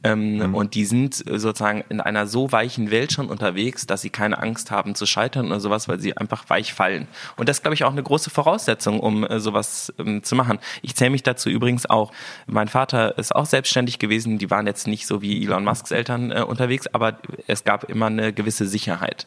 Ähm, 0.05 0.55
Und 0.55 0.75
die 0.75 0.85
sind 0.85 1.15
sozusagen 1.15 1.85
in 1.88 2.00
einer 2.00 2.27
so 2.27 2.53
weichen 2.53 2.91
Welt 2.91 3.12
schon 3.12 3.29
unterwegs, 3.29 3.87
dass 3.87 4.03
sie 4.03 4.11
keine 4.11 4.38
Angst 4.38 4.71
haben 4.71 4.95
zu 4.95 5.07
scheitern 5.07 5.47
oder 5.47 5.61
sowas, 5.61 5.88
weil 5.88 6.00
sie 6.00 6.17
einfach 6.17 6.49
weich 6.49 6.73
fallen. 6.73 7.09
Und 7.37 7.49
das 7.49 7.59
ist, 7.59 7.62
glaube 7.62 7.75
ich, 7.75 7.85
auch 7.85 7.93
eine 7.93 8.03
große 8.03 8.31
Voraussetzung, 8.31 9.00
um 9.00 9.25
äh, 9.25 9.41
sowas 9.41 9.93
ähm, 9.99 10.23
zu 10.23 10.35
machen. 10.35 10.59
Ich 10.83 10.95
zähle 10.95 11.11
mich 11.11 11.23
dazu 11.23 11.50
übrigens 11.50 11.88
auch. 11.88 12.12
Mein 12.47 12.69
Vater 12.69 13.19
ist 13.19 13.35
auch 13.35 13.47
selbstständig 13.47 13.99
gewesen. 13.99 14.38
Die 14.38 14.50
waren 14.50 14.67
jetzt 14.67 14.87
nicht 14.87 15.07
so 15.07 15.23
wie 15.23 15.43
Elon 15.45 15.65
Musks 15.65 15.91
Eltern 15.91 16.31
äh, 16.31 16.43
unterwegs, 16.43 16.87
aber 16.88 17.19
es 17.47 17.65
gab 17.65 17.85
immer 17.85 18.07
eine 18.07 18.33
gewisse 18.33 18.67
Sicherheit 18.67 19.27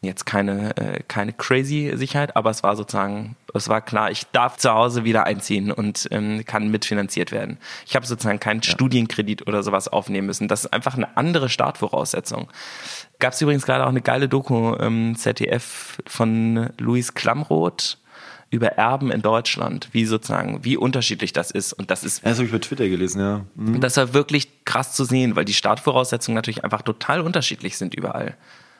jetzt 0.00 0.26
keine, 0.26 0.76
äh, 0.76 1.02
keine 1.08 1.32
crazy 1.32 1.92
Sicherheit, 1.94 2.36
aber 2.36 2.50
es 2.50 2.62
war 2.62 2.76
sozusagen, 2.76 3.36
es 3.52 3.68
war 3.68 3.80
klar, 3.80 4.10
ich 4.10 4.26
darf 4.32 4.56
zu 4.56 4.70
Hause 4.72 5.04
wieder 5.04 5.24
einziehen 5.24 5.72
und 5.72 6.06
ähm, 6.12 6.44
kann 6.44 6.70
mitfinanziert 6.70 7.32
werden. 7.32 7.58
Ich 7.86 7.96
habe 7.96 8.06
sozusagen 8.06 8.38
keinen 8.38 8.62
Studienkredit 8.62 9.46
oder 9.48 9.62
sowas 9.62 9.88
aufnehmen 9.88 10.28
müssen. 10.28 10.46
Das 10.46 10.64
ist 10.64 10.72
einfach 10.72 10.94
eine 10.94 11.16
andere 11.16 11.48
Startvoraussetzung. 11.48 12.48
Gab 13.18 13.32
es 13.32 13.40
übrigens 13.40 13.66
gerade 13.66 13.84
auch 13.84 13.88
eine 13.88 14.02
geile 14.02 14.28
Doku 14.28 14.76
ähm, 14.76 15.16
ZDF 15.16 15.98
von 16.06 16.70
Luis 16.78 17.14
Klamroth 17.14 17.98
über 18.50 18.68
Erben 18.68 19.10
in 19.10 19.20
Deutschland, 19.20 19.88
wie 19.92 20.06
sozusagen, 20.06 20.64
wie 20.64 20.76
unterschiedlich 20.76 21.32
das 21.32 21.50
ist. 21.50 21.72
Und 21.72 21.90
das 21.90 22.04
ist 22.04 22.22
Ja, 22.22 22.30
das 22.30 22.38
habe 22.38 22.46
ich 22.46 22.52
bei 22.52 22.58
Twitter 22.60 22.88
gelesen, 22.88 23.20
ja. 23.20 23.44
Mhm. 23.56 23.74
und 23.74 23.80
das 23.80 23.96
war 23.96 24.14
wirklich 24.14 24.64
krass 24.64 24.94
zu 24.94 25.04
sehen, 25.04 25.36
weil 25.36 25.44
die 25.44 25.54
Startvoraussetzungen 25.54 26.36
natürlich 26.36 26.64
einfach 26.64 26.82
total 26.82 27.20
unterschiedlich 27.20 27.76
sind 27.76 27.94
überall. 27.94 28.36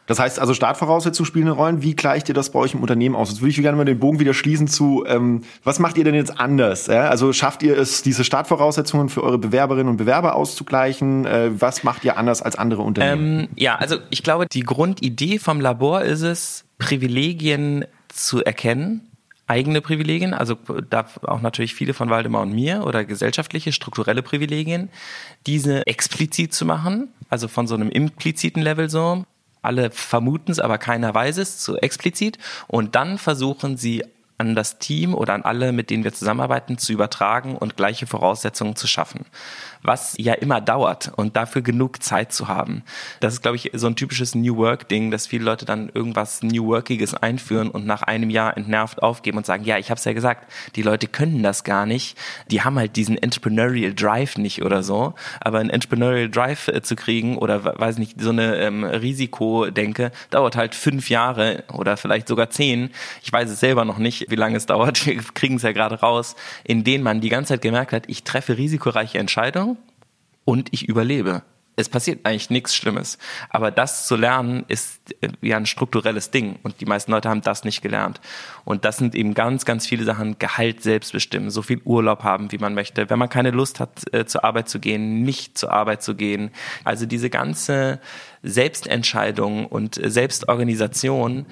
Das 0.09 0.19
heißt 0.19 0.41
also, 0.41 0.55
Startvoraussetzungen 0.55 1.27
spielen 1.27 1.47
eine 1.47 1.55
Rolle. 1.55 1.83
Wie 1.83 1.95
gleicht 1.95 2.29
ihr 2.31 2.35
das 2.35 2.51
bei 2.51 2.59
euch 2.59 2.73
im 2.73 2.81
Unternehmen 2.81 3.15
aus? 3.15 3.29
Jetzt 3.29 3.43
würde 3.43 3.51
ich 3.51 3.57
gerne 3.57 3.77
mal 3.77 3.85
den 3.85 3.99
Bogen 3.99 4.19
wieder 4.19 4.33
schließen 4.33 4.67
zu, 4.67 5.05
ähm, 5.07 5.43
was 5.63 5.79
macht 5.79 5.99
ihr 5.99 6.05
denn 6.05 6.15
jetzt 6.15 6.41
anders? 6.41 6.87
Ja? 6.87 7.09
Also 7.09 7.33
schafft 7.35 7.63
ihr 7.63 7.77
es, 7.77 8.03
diese 8.03 8.25
Startvoraussetzungen 8.25 9.11
für 9.11 9.23
eure 9.23 9.39
Bewerberinnen 9.39 9.89
und 9.89 9.99
Bewerber 9.99 10.35
auszugleichen? 10.35 11.27
Äh, 11.27 11.51
was 11.61 11.85
macht 11.85 12.05
ihr 12.05 12.17
anders 12.17 12.41
als 12.41 12.57
andere 12.57 12.83
Unternehmen? 12.83 13.41
Ähm, 13.41 13.49
ja, 13.55 13.77
also 13.77 13.97
ich 14.09 14.23
glaube, 14.23 14.47
die 14.47 14.63
Grundidee 14.63 15.39
vom 15.39 15.61
Labor 15.61 16.01
ist 16.01 16.23
es, 16.23 16.65
Privilegien 16.79 17.85
zu 18.09 18.43
erkennen, 18.43 19.09
eigene 19.47 19.83
Privilegien, 19.83 20.33
also 20.33 20.57
da 20.89 21.07
auch 21.23 21.43
natürlich 21.43 21.75
viele 21.75 21.93
von 21.93 22.09
Waldemar 22.09 22.43
und 22.43 22.55
mir 22.55 22.85
oder 22.85 23.05
gesellschaftliche, 23.05 23.73
strukturelle 23.73 24.23
Privilegien, 24.23 24.89
diese 25.47 25.87
explizit 25.87 26.55
zu 26.55 26.65
machen, 26.65 27.09
also 27.29 27.49
von 27.49 27.67
so 27.67 27.75
einem 27.75 27.91
impliziten 27.91 28.63
Level 28.63 28.89
so. 28.89 29.25
Alle 29.63 29.91
vermuten 29.91 30.51
es, 30.51 30.59
aber 30.59 30.79
keiner 30.79 31.15
weiß 31.15 31.39
es, 31.39 31.65
so 31.65 31.77
explizit. 31.77 32.39
Und 32.67 32.95
dann 32.95 33.19
versuchen 33.19 33.77
sie 33.77 34.05
an 34.39 34.55
das 34.55 34.79
Team 34.79 35.15
oder 35.15 35.35
an 35.35 35.43
alle, 35.43 35.73
mit 35.73 35.91
denen 35.91 36.05
wir 36.05 36.15
zusammenarbeiten, 36.15 36.79
zu 36.79 36.93
übertragen 36.93 37.57
und 37.57 37.77
gleiche 37.77 38.07
Voraussetzungen 38.07 38.77
zu 38.77 38.87
schaffen. 38.87 39.27
Was 39.83 40.15
ja 40.17 40.35
immer 40.35 40.61
dauert 40.61 41.13
und 41.17 41.37
dafür 41.37 41.63
genug 41.63 42.03
Zeit 42.03 42.33
zu 42.33 42.49
haben. 42.49 42.83
Das 43.21 43.35
ist, 43.35 43.43
glaube 43.43 43.57
ich, 43.57 43.71
so 43.75 43.87
ein 43.87 43.97
typisches 43.97 44.35
New 44.35 44.57
Work-Ding, 44.57 45.11
dass 45.11 45.27
viele 45.27 45.45
Leute 45.45 45.65
dann 45.65 45.89
irgendwas 45.93 46.43
New 46.43 46.67
Workiges 46.67 47.15
einführen 47.15 47.71
und 47.71 47.87
nach 47.87 48.03
einem 48.03 48.31
Jahr 48.31 48.57
entnervt 48.57 49.03
aufgeben 49.03 49.39
und 49.39 49.47
sagen, 49.47 49.65
ja, 49.65 49.79
ich 49.79 49.91
habe 49.91 49.99
es 49.99 50.05
ja 50.05 50.13
gesagt, 50.13 50.51
die 50.77 50.83
Leute 50.83 51.09
können 51.09 51.43
das 51.43 51.65
gar 51.65 51.87
nicht. 51.87 52.17
Die 52.51 52.63
haben 52.63 52.79
halt 52.79 52.97
diesen 52.97 53.19
Entrepreneurial 53.19 53.95
Drive 53.95 54.37
nicht 54.37 54.63
oder 54.63 54.83
so. 54.83 55.15
Aber 55.41 55.59
einen 55.59 55.71
Entrepreneurial 55.71 56.31
Drive 56.31 56.69
äh, 56.69 56.83
zu 56.83 56.95
kriegen 56.97 57.39
oder 57.39 57.65
weiß 57.65 57.99
nicht, 57.99 58.21
so 58.21 58.31
eine 58.31 58.57
ähm, 58.57 58.85
Risikodenke, 58.85 60.13
dauert 60.31 60.57
halt 60.57 60.75
fünf 60.75 61.11
Jahre 61.11 61.65
oder 61.73 61.97
vielleicht 61.97 62.29
sogar 62.29 62.51
zehn. 62.51 62.91
Ich 63.23 63.33
weiß 63.33 63.51
es 63.51 63.61
selber 63.61 63.85
noch 63.85 63.99
nicht, 63.99 64.28
wie 64.31 64.37
lange 64.37 64.57
es 64.57 64.67
dauert. 64.67 65.07
Wir 65.07 65.23
kriegen 65.35 65.57
es 65.57 65.63
ja 65.63 65.73
gerade 65.73 66.01
raus, 66.01 66.37
in 66.65 66.85
denen 66.85 67.05
man 67.05 67.21
die 67.21 67.29
ganze 67.29 67.55
Zeit 67.55 67.63
gemerkt 67.63 67.93
hat, 67.93 68.05
ich 68.09 68.25
treffe 68.25 68.57
risikoreiche 68.57 69.19
Entscheidungen 69.19 69.79
und 70.45 70.69
ich 70.73 70.89
überlebe. 70.89 71.43
Es 71.79 71.89
passiert 71.89 72.27
eigentlich 72.27 72.51
nichts 72.51 72.75
Schlimmes. 72.75 73.19
Aber 73.51 73.71
das 73.71 74.09
zu 74.09 74.17
lernen 74.17 74.65
ist 74.67 75.01
äh, 75.21 75.29
ja 75.43 75.57
ein 75.57 75.67
strukturelles 75.67 76.33
Ding 76.33 76.59
und 76.65 76.81
die 76.81 76.87
meisten 76.87 77.13
Leute 77.13 77.29
haben 77.29 77.41
das 77.41 77.63
nicht 77.63 77.83
gelernt. 77.83 78.21
Und 78.65 78.85
das 78.85 78.97
sind 78.97 79.15
eben 79.15 79.33
ganz, 79.33 79.65
ganz 79.65 79.87
viele 79.87 80.03
Sachen. 80.03 80.41
Gehalt 80.41 80.83
selbst 80.83 81.13
bestimmen, 81.13 81.51
so 81.51 81.63
viel 81.63 81.81
Urlaub 81.85 82.25
haben, 82.25 82.51
wie 82.51 82.59
man 82.59 82.75
möchte. 82.75 83.09
Wenn 83.11 83.19
man 83.21 83.29
keine 83.29 83.53
Lust 83.53 83.79
hat, 83.79 84.13
äh, 84.13 84.27
zur 84.27 84.43
Arbeit 84.43 84.69
zu 84.69 84.81
gehen, 84.81 85.23
nicht 85.23 85.57
zur 85.57 85.73
Arbeit 85.73 86.03
zu 86.03 86.17
gehen. 86.17 86.51
Also 86.83 87.07
diese 87.07 87.31
ganze 87.31 88.01
Selbstentscheidung 88.43 89.67
und 89.67 90.03
äh, 90.03 90.11
Selbstorganisation, 90.11 91.47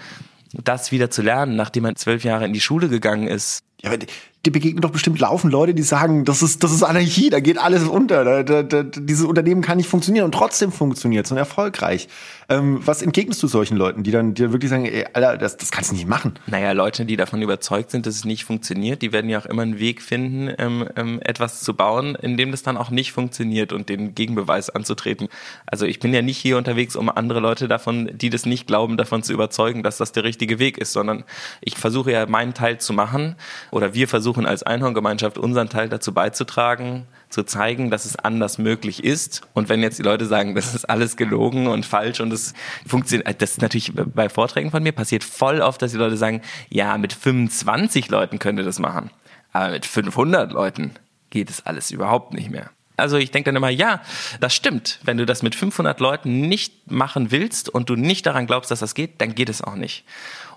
das 0.53 0.93
wieder 0.93 1.11
zu 1.11 1.23
lernen, 1.23 1.57
nachdem 1.57 1.85
man 1.85 1.97
zwölf 1.97 2.25
Jahre 2.25 2.45
in 2.45 2.53
die 2.53 2.61
Schule 2.61 2.89
gegangen 2.89 3.29
ist, 3.29 3.63
Ja, 3.83 3.91
aber 3.91 3.99
dir 4.47 4.53
begegnen 4.53 4.81
doch 4.81 4.91
bestimmt 4.91 5.19
laufend 5.19 5.53
Leute, 5.53 5.75
die 5.75 5.83
sagen, 5.83 6.25
das 6.25 6.43
ist, 6.43 6.63
das 6.63 6.73
ist 6.73 6.83
Anarchie, 6.83 7.31
da 7.31 7.41
geht 7.41 7.59
alles 7.59 7.85
unter. 7.85 8.25
Da, 8.25 8.43
da, 8.43 8.63
da, 8.63 8.83
dieses 8.83 9.25
Unternehmen 9.25 9.61
kann 9.61 9.77
nicht 9.77 9.89
funktionieren 9.89 10.25
und 10.25 10.33
trotzdem 10.33 10.73
funktioniert 10.73 11.27
es 11.27 11.33
und 11.33 11.39
erfolgreich. 11.39 12.09
Ähm, 12.49 12.81
was 12.87 13.03
entgegnest 13.03 13.43
du 13.43 13.49
solchen 13.49 13.77
Leuten, 13.77 14.05
die 14.05 14.13
dann 14.13 14.35
die 14.35 14.43
dann 14.43 14.53
wirklich 14.53 14.71
sagen, 14.71 14.87
ey, 14.87 15.05
Alter, 15.13 15.37
das, 15.37 15.57
das 15.57 15.73
kannst 15.73 15.91
du 15.91 15.97
nicht 15.97 16.07
machen? 16.07 16.39
Naja, 16.47 16.73
Leute, 16.73 17.05
die 17.05 17.17
davon 17.17 17.43
überzeugt 17.43 17.91
sind, 17.91 18.07
dass 18.07 18.15
es 18.15 18.25
nicht 18.25 18.45
funktioniert, 18.45 19.03
die 19.03 19.13
werden 19.13 19.29
ja 19.29 19.41
auch 19.41 19.47
immer 19.47 19.63
einen 19.63 19.81
Weg 19.81 20.01
finden, 20.01 20.55
ähm, 20.59 20.89
ähm, 20.95 21.21
etwas 21.23 21.63
zu 21.63 21.75
bauen, 21.75 22.15
in 22.15 22.37
dem 22.37 22.53
das 22.53 22.63
dann 22.63 22.77
auch 22.77 22.91
nicht 22.91 23.11
funktioniert 23.11 23.73
und 23.73 23.89
den 23.89 24.15
Gegenbeweis 24.15 24.71
anzutreten. 24.71 25.29
Also 25.67 25.87
ich 25.87 25.99
bin 25.99 26.15
ja 26.15 26.23
nicht 26.23 26.39
hier 26.39 26.57
unterwegs, 26.57 26.95
um 26.95 27.09
andere 27.09 27.41
Leute 27.41 27.67
davon, 27.67 28.11
die 28.15 28.31
das 28.31 28.47
nicht 28.47 28.69
glauben, 28.69 28.97
davon 28.97 29.25
zu 29.25 29.33
überzeugen, 29.33 29.83
dass 29.83 29.97
das 29.97 30.13
der 30.13 30.23
richtige 30.23 30.61
Weg 30.61 30.79
ist, 30.79 30.93
sondern 30.93 31.25
ich 31.61 31.77
versuche 31.77 32.13
ja 32.13 32.27
meinen 32.27 32.55
Teil 32.55 32.79
zu 32.79 32.93
machen 32.93 33.35
oder 33.71 33.95
wir 33.95 34.09
versuchen 34.09 34.47
als 34.47 34.63
Einhorngemeinschaft 34.63 35.39
unseren 35.39 35.69
Teil 35.69 35.89
dazu 35.89 36.13
beizutragen, 36.13 37.07
zu 37.29 37.43
zeigen, 37.43 37.91
dass 37.91 38.05
es 38.05 38.17
anders 38.17 38.59
möglich 38.59 39.05
ist. 39.05 39.43
Und 39.55 39.69
wenn 39.69 39.83
jetzt 39.83 39.99
die 39.99 40.03
Leute 40.03 40.27
sagen, 40.27 40.55
das 40.55 40.75
ist 40.75 40.89
alles 40.89 41.17
gelogen 41.17 41.67
und 41.67 41.85
falsch 41.85 42.21
und 42.21 42.33
es 42.33 42.55
funktioniert, 42.87 43.43
das 43.43 43.53
ist 43.53 43.63
natürlich 43.63 43.93
bei 43.95 44.29
Vorträgen 44.29 44.71
von 44.71 44.83
mir 44.83 44.93
passiert 44.93 45.25
voll 45.25 45.61
oft, 45.61 45.83
dass 45.83 45.93
die 45.93 45.99
Leute 45.99 46.17
sagen, 46.17 46.43
ja, 46.69 46.97
mit 46.99 47.13
25 47.13 48.09
Leuten 48.09 48.39
könnt 48.39 48.59
ihr 48.59 48.65
das 48.65 48.79
machen. 48.79 49.11
Aber 49.53 49.71
mit 49.71 49.87
500 49.87 50.53
Leuten 50.53 50.93
geht 51.31 51.51
es 51.51 51.65
alles 51.67 51.91
überhaupt 51.91 52.35
nicht 52.35 52.51
mehr. 52.51 52.71
Also 52.97 53.19
ich 53.19 53.31
denke 53.31 53.49
dann 53.49 53.57
immer, 53.57 53.69
ja, 53.69 54.01
das 54.41 54.55
stimmt. 54.55 55.01
Wenn 55.03 55.19
du 55.19 55.27
das 55.27 55.43
mit 55.43 55.55
500 55.55 56.01
Leuten 56.01 56.49
nicht 56.49 56.91
machen 56.91 57.31
willst 57.31 57.69
und 57.69 57.91
du 57.91 57.97
nicht 57.97 58.25
daran 58.25 58.47
glaubst, 58.47 58.71
dass 58.71 58.81
das 58.81 58.95
geht, 58.95 59.21
dann 59.21 59.35
geht 59.35 59.49
es 59.49 59.63
auch 59.63 59.75
nicht. 59.75 60.05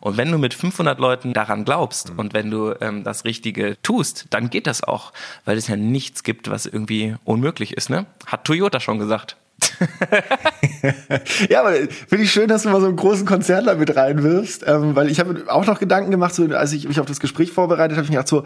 Und 0.01 0.17
wenn 0.17 0.31
du 0.31 0.37
mit 0.37 0.53
500 0.53 0.99
Leuten 0.99 1.33
daran 1.33 1.65
glaubst 1.65 2.11
und 2.15 2.33
wenn 2.33 2.49
du 2.49 2.73
ähm, 2.81 3.03
das 3.03 3.25
Richtige 3.25 3.77
tust, 3.83 4.25
dann 4.29 4.49
geht 4.49 4.67
das 4.67 4.83
auch, 4.83 5.11
weil 5.45 5.57
es 5.57 5.67
ja 5.67 5.75
nichts 5.75 6.23
gibt, 6.23 6.49
was 6.49 6.65
irgendwie 6.65 7.15
unmöglich 7.23 7.75
ist. 7.75 7.89
Ne? 7.89 8.05
Hat 8.25 8.45
Toyota 8.45 8.79
schon 8.79 8.99
gesagt. 8.99 9.37
Ja, 11.49 11.61
aber 11.61 11.73
finde 11.73 12.23
ich 12.23 12.31
schön, 12.31 12.47
dass 12.47 12.63
du 12.63 12.69
mal 12.69 12.79
so 12.79 12.87
einen 12.87 12.95
großen 12.95 13.25
Konzern 13.25 13.65
da 13.65 13.75
mit 13.75 13.95
reinwirfst, 13.95 14.63
ähm, 14.65 14.95
weil 14.95 15.09
ich 15.09 15.19
habe 15.19 15.43
auch 15.47 15.65
noch 15.65 15.79
Gedanken 15.79 16.11
gemacht, 16.11 16.33
so 16.33 16.45
als 16.45 16.71
ich 16.71 16.87
mich 16.87 16.99
auf 16.99 17.05
das 17.05 17.19
Gespräch 17.19 17.51
vorbereitet 17.51 17.97
habe, 17.97 18.05
ich 18.05 18.09
mir 18.09 18.15
gedacht 18.15 18.29
so, 18.29 18.43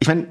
ich 0.00 0.08
meine, 0.08 0.26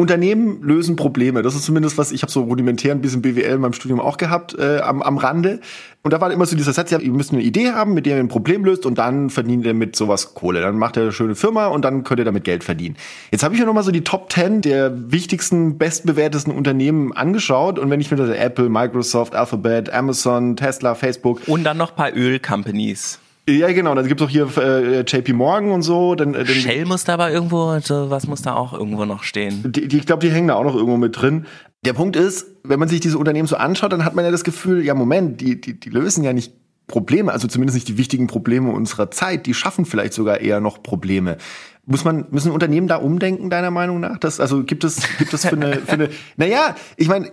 Unternehmen 0.00 0.62
lösen 0.62 0.96
Probleme. 0.96 1.42
Das 1.42 1.54
ist 1.54 1.66
zumindest 1.66 1.98
was, 1.98 2.10
ich 2.10 2.22
habe 2.22 2.32
so 2.32 2.44
rudimentär 2.44 2.92
ein 2.92 3.02
bisschen 3.02 3.20
BWL 3.20 3.56
in 3.56 3.60
meinem 3.60 3.74
Studium 3.74 4.00
auch 4.00 4.16
gehabt 4.16 4.58
äh, 4.58 4.78
am, 4.78 5.02
am 5.02 5.18
Rande. 5.18 5.60
Und 6.02 6.14
da 6.14 6.22
war 6.22 6.32
immer 6.32 6.46
so 6.46 6.56
dieser 6.56 6.72
Satz, 6.72 6.90
ja, 6.90 6.98
ihr 6.98 7.12
müsst 7.12 7.34
eine 7.34 7.42
Idee 7.42 7.72
haben, 7.72 7.92
mit 7.92 8.06
der 8.06 8.16
ihr 8.16 8.22
ein 8.22 8.28
Problem 8.28 8.64
löst 8.64 8.86
und 8.86 8.96
dann 8.96 9.28
verdient 9.28 9.66
ihr 9.66 9.74
mit 9.74 9.94
sowas 9.94 10.32
Kohle. 10.32 10.62
Dann 10.62 10.78
macht 10.78 10.96
ihr 10.96 11.02
eine 11.02 11.12
schöne 11.12 11.34
Firma 11.34 11.66
und 11.66 11.84
dann 11.84 12.02
könnt 12.02 12.18
ihr 12.18 12.24
damit 12.24 12.44
Geld 12.44 12.64
verdienen. 12.64 12.96
Jetzt 13.30 13.42
habe 13.42 13.52
ich 13.52 13.60
mir 13.60 13.66
nochmal 13.66 13.82
so 13.82 13.90
die 13.90 14.02
Top 14.02 14.32
10 14.32 14.62
der 14.62 15.12
wichtigsten, 15.12 15.76
bestbewertesten 15.76 16.54
Unternehmen 16.54 17.12
angeschaut 17.12 17.78
und 17.78 17.90
wenn 17.90 18.00
ich 18.00 18.10
mir 18.10 18.16
das 18.16 18.30
Apple, 18.30 18.70
Microsoft, 18.70 19.34
Alphabet, 19.34 19.92
Amazon, 19.92 20.56
Tesla, 20.56 20.94
Facebook 20.94 21.42
und 21.46 21.62
dann 21.62 21.76
noch 21.76 21.94
paar 21.94 22.16
Öl-Companies. 22.16 23.18
Ja, 23.58 23.72
genau. 23.72 23.94
Dann 23.94 24.06
gibt's 24.06 24.22
auch 24.22 24.28
hier 24.28 24.48
äh, 24.56 25.00
JP 25.00 25.32
Morgan 25.34 25.70
und 25.70 25.82
so. 25.82 26.14
Dann, 26.14 26.34
äh, 26.34 26.44
dann 26.44 26.46
Shell 26.46 26.84
muss 26.84 27.04
da 27.04 27.14
aber 27.14 27.30
irgendwo, 27.30 27.78
so 27.80 28.10
was 28.10 28.26
muss 28.26 28.42
da 28.42 28.54
auch 28.54 28.72
irgendwo 28.72 29.04
noch 29.04 29.22
stehen. 29.22 29.72
Die, 29.72 29.88
die, 29.88 29.98
ich 29.98 30.06
glaube, 30.06 30.26
die 30.26 30.32
hängen 30.32 30.48
da 30.48 30.54
auch 30.54 30.64
noch 30.64 30.74
irgendwo 30.74 30.96
mit 30.96 31.20
drin. 31.20 31.46
Der 31.84 31.92
Punkt 31.94 32.16
ist, 32.16 32.46
wenn 32.62 32.78
man 32.78 32.88
sich 32.88 33.00
diese 33.00 33.18
Unternehmen 33.18 33.48
so 33.48 33.56
anschaut, 33.56 33.92
dann 33.92 34.04
hat 34.04 34.14
man 34.14 34.24
ja 34.24 34.30
das 34.30 34.44
Gefühl, 34.44 34.84
ja 34.84 34.94
Moment, 34.94 35.40
die, 35.40 35.60
die, 35.60 35.78
die 35.78 35.90
lösen 35.90 36.24
ja 36.24 36.32
nicht 36.32 36.52
Probleme, 36.90 37.32
also 37.32 37.46
zumindest 37.46 37.76
nicht 37.76 37.88
die 37.88 37.96
wichtigen 37.96 38.26
Probleme 38.26 38.70
unserer 38.72 39.10
Zeit, 39.10 39.46
die 39.46 39.54
schaffen 39.54 39.84
vielleicht 39.84 40.12
sogar 40.12 40.40
eher 40.40 40.60
noch 40.60 40.82
Probleme. 40.82 41.38
Muss 41.86 42.04
man, 42.04 42.26
müssen 42.30 42.50
Unternehmen 42.50 42.88
da 42.88 42.96
umdenken, 42.96 43.48
deiner 43.48 43.70
Meinung 43.70 44.00
nach? 44.00 44.18
Das, 44.18 44.40
also 44.40 44.64
gibt 44.64 44.84
es, 44.84 45.00
gibt 45.18 45.32
es 45.32 45.46
für 45.46 45.56
eine, 45.56 45.76
für 45.76 45.92
eine, 45.92 46.10
naja, 46.36 46.74
ich 46.96 47.08
meine, 47.08 47.30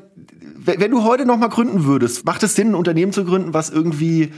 wenn 0.63 0.91
du 0.91 1.03
heute 1.03 1.25
noch 1.25 1.38
mal 1.38 1.49
gründen 1.49 1.86
würdest, 1.86 2.25
macht 2.25 2.43
es 2.43 2.56
Sinn, 2.56 2.69
ein 2.69 2.75
Unternehmen 2.75 3.12
zu 3.12 3.25
gründen, 3.25 3.53
was 3.53 3.69
irgendwie 3.69 4.32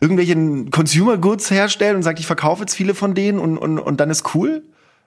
irgendwelchen 0.00 0.70
Consumer 0.70 1.18
Goods 1.18 1.50
herstellen 1.50 1.96
und 1.96 2.02
sagt, 2.02 2.18
ich 2.18 2.26
verkaufe 2.26 2.62
jetzt 2.62 2.74
viele 2.74 2.94
von 2.94 3.14
denen 3.14 3.38
und, 3.38 3.58
und, 3.58 3.78
und 3.78 4.00
dann 4.00 4.10
ist 4.10 4.34
cool? 4.34 4.62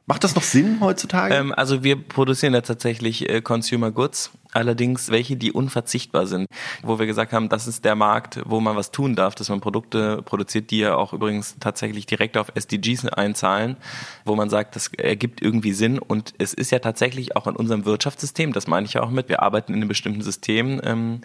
Macht 0.06 0.26
das 0.26 0.36
noch 0.36 0.44
Sinn 0.44 0.80
heutzutage? 0.82 1.34
Ähm, 1.34 1.54
also 1.56 1.82
wir 1.82 1.96
produzieren 1.96 2.54
ja 2.54 2.60
tatsächlich 2.60 3.30
äh, 3.30 3.42
Consumer 3.42 3.90
Goods, 3.90 4.32
allerdings 4.52 5.10
welche, 5.12 5.38
die 5.38 5.54
unverzichtbar 5.54 6.28
sind, 6.28 6.46
wo 6.82 7.00
wir 7.00 7.06
gesagt 7.06 7.32
haben, 7.32 7.48
das 7.48 7.68
ist 7.68 7.86
der 7.86 7.96
Markt, 7.96 8.42
wo 8.46 8.60
man 8.60 8.76
was 8.76 8.92
tun 8.92 9.16
darf, 9.16 9.34
dass 9.34 9.48
man 9.48 9.62
Produkte 9.62 10.22
produziert, 10.22 10.72
die 10.72 10.80
ja 10.80 10.96
auch 10.98 11.14
übrigens 11.14 11.56
tatsächlich 11.58 12.06
direkt 12.06 12.36
auf 12.36 12.52
SDGs 12.54 13.06
einzahlen, 13.08 13.78
wo 14.26 14.36
man 14.36 14.50
sagt, 14.50 14.76
das 14.76 14.88
ergibt 14.90 15.42
irgendwie 15.42 15.72
Sinn 15.72 16.00
und 16.00 16.34
es 16.38 16.54
ist 16.54 16.72
ja 16.72 16.80
tatsächlich 16.80 17.38
auch 17.38 17.48
in 17.48 17.56
unserem 17.56 17.86
Wirtschaftssystem, 17.86 18.52
das 18.52 18.68
meine 18.68 18.86
ich 18.86 18.94
ja 18.94 19.04
auch 19.04 19.10
mit, 19.10 19.30
wir 19.30 19.42
arbeiten 19.42 19.72
in 19.72 19.80
einem 19.80 19.88
bestimmten 19.88 20.22
System 20.22 20.82
ähm, 20.84 21.22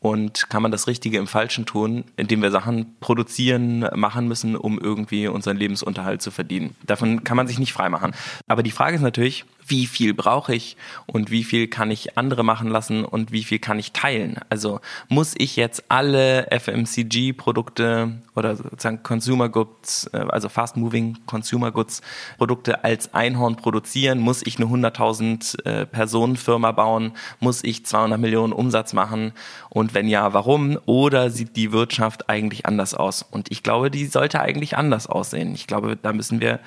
und 0.00 0.48
kann 0.48 0.62
man 0.62 0.70
das 0.70 0.86
Richtige 0.86 1.18
im 1.18 1.26
Falschen 1.26 1.66
tun, 1.66 2.04
indem 2.16 2.42
wir 2.42 2.50
Sachen 2.50 2.96
produzieren, 3.00 3.88
machen 3.94 4.28
müssen, 4.28 4.56
um 4.56 4.78
irgendwie 4.78 5.26
unseren 5.26 5.56
Lebensunterhalt 5.56 6.22
zu 6.22 6.30
verdienen. 6.30 6.76
Davon 6.86 7.24
kann 7.24 7.36
man 7.36 7.48
sich 7.48 7.58
nicht 7.58 7.72
freimachen. 7.72 8.12
Aber 8.46 8.62
die 8.62 8.70
Frage 8.70 8.96
ist 8.96 9.02
natürlich, 9.02 9.44
wie 9.68 9.86
viel 9.86 10.14
brauche 10.14 10.54
ich 10.54 10.76
und 11.06 11.30
wie 11.30 11.44
viel 11.44 11.68
kann 11.68 11.90
ich 11.90 12.16
andere 12.18 12.42
machen 12.42 12.68
lassen 12.68 13.04
und 13.04 13.32
wie 13.32 13.44
viel 13.44 13.58
kann 13.58 13.78
ich 13.78 13.92
teilen. 13.92 14.36
Also 14.48 14.80
muss 15.08 15.34
ich 15.36 15.56
jetzt 15.56 15.84
alle 15.88 16.48
FMCG-Produkte 16.50 18.18
oder 18.34 18.56
sozusagen 18.56 19.02
Consumer 19.02 19.48
Goods, 19.48 20.08
äh, 20.12 20.18
also 20.28 20.48
Fast 20.48 20.76
Moving 20.76 21.18
Consumer 21.26 21.70
Goods 21.70 22.02
Produkte 22.38 22.84
als 22.84 23.14
Einhorn 23.14 23.56
produzieren? 23.56 24.18
Muss 24.18 24.42
ich 24.44 24.58
eine 24.58 24.66
100.000 24.66 25.64
äh, 25.64 25.86
Personen 25.86 26.36
Firma 26.36 26.72
bauen? 26.72 27.12
Muss 27.40 27.64
ich 27.64 27.84
200 27.84 28.18
Millionen 28.18 28.52
Umsatz 28.52 28.92
machen? 28.92 29.32
Und 29.68 29.94
wenn 29.94 30.08
ja, 30.08 30.32
warum? 30.32 30.78
Oder 30.86 31.30
sieht 31.30 31.56
die 31.56 31.72
Wirtschaft 31.72 32.28
eigentlich 32.28 32.66
anders 32.66 32.94
aus? 32.94 33.22
Und 33.22 33.50
ich 33.50 33.62
glaube, 33.62 33.90
die 33.90 34.06
sollte 34.06 34.40
eigentlich 34.40 34.76
anders 34.76 35.06
aussehen. 35.06 35.54
Ich 35.54 35.66
glaube, 35.66 35.96
da 35.96 36.12
müssen 36.12 36.40
wir 36.40 36.60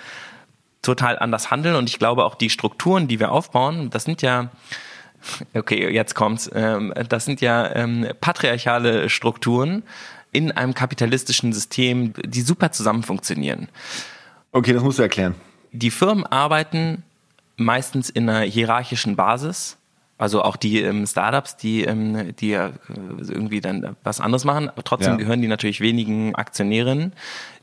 total 0.81 1.19
anders 1.19 1.51
handeln 1.51 1.75
und 1.75 1.89
ich 1.89 1.99
glaube 1.99 2.25
auch 2.25 2.35
die 2.35 2.49
Strukturen, 2.49 3.07
die 3.07 3.19
wir 3.19 3.31
aufbauen, 3.31 3.89
das 3.89 4.03
sind 4.03 4.21
ja 4.21 4.49
okay, 5.53 5.89
jetzt 5.91 6.15
kommt's, 6.15 6.49
ähm, 6.53 6.93
das 7.09 7.25
sind 7.25 7.41
ja 7.41 7.75
ähm, 7.75 8.07
patriarchale 8.19 9.09
Strukturen 9.09 9.83
in 10.31 10.51
einem 10.51 10.73
kapitalistischen 10.73 11.53
System, 11.53 12.13
die 12.25 12.41
super 12.41 12.71
zusammen 12.71 13.03
funktionieren. 13.03 13.67
Okay, 14.51 14.73
das 14.73 14.83
musst 14.83 14.99
du 14.99 15.03
erklären. 15.03 15.35
Die 15.71 15.91
Firmen 15.91 16.25
arbeiten 16.25 17.03
meistens 17.57 18.09
in 18.09 18.29
einer 18.29 18.45
hierarchischen 18.45 19.15
Basis. 19.15 19.77
Also 20.21 20.43
auch 20.43 20.55
die 20.55 20.81
ähm, 20.81 21.07
Startups, 21.07 21.57
die, 21.57 21.84
ähm, 21.84 22.36
die 22.36 22.49
ja 22.49 22.69
irgendwie 22.88 23.60
dann 23.60 23.95
was 24.03 24.19
anderes 24.19 24.45
machen. 24.45 24.69
Aber 24.69 24.84
trotzdem 24.84 25.13
ja. 25.13 25.17
gehören 25.17 25.41
die 25.41 25.47
natürlich 25.47 25.81
wenigen 25.81 26.36
Aktionärinnen 26.36 27.13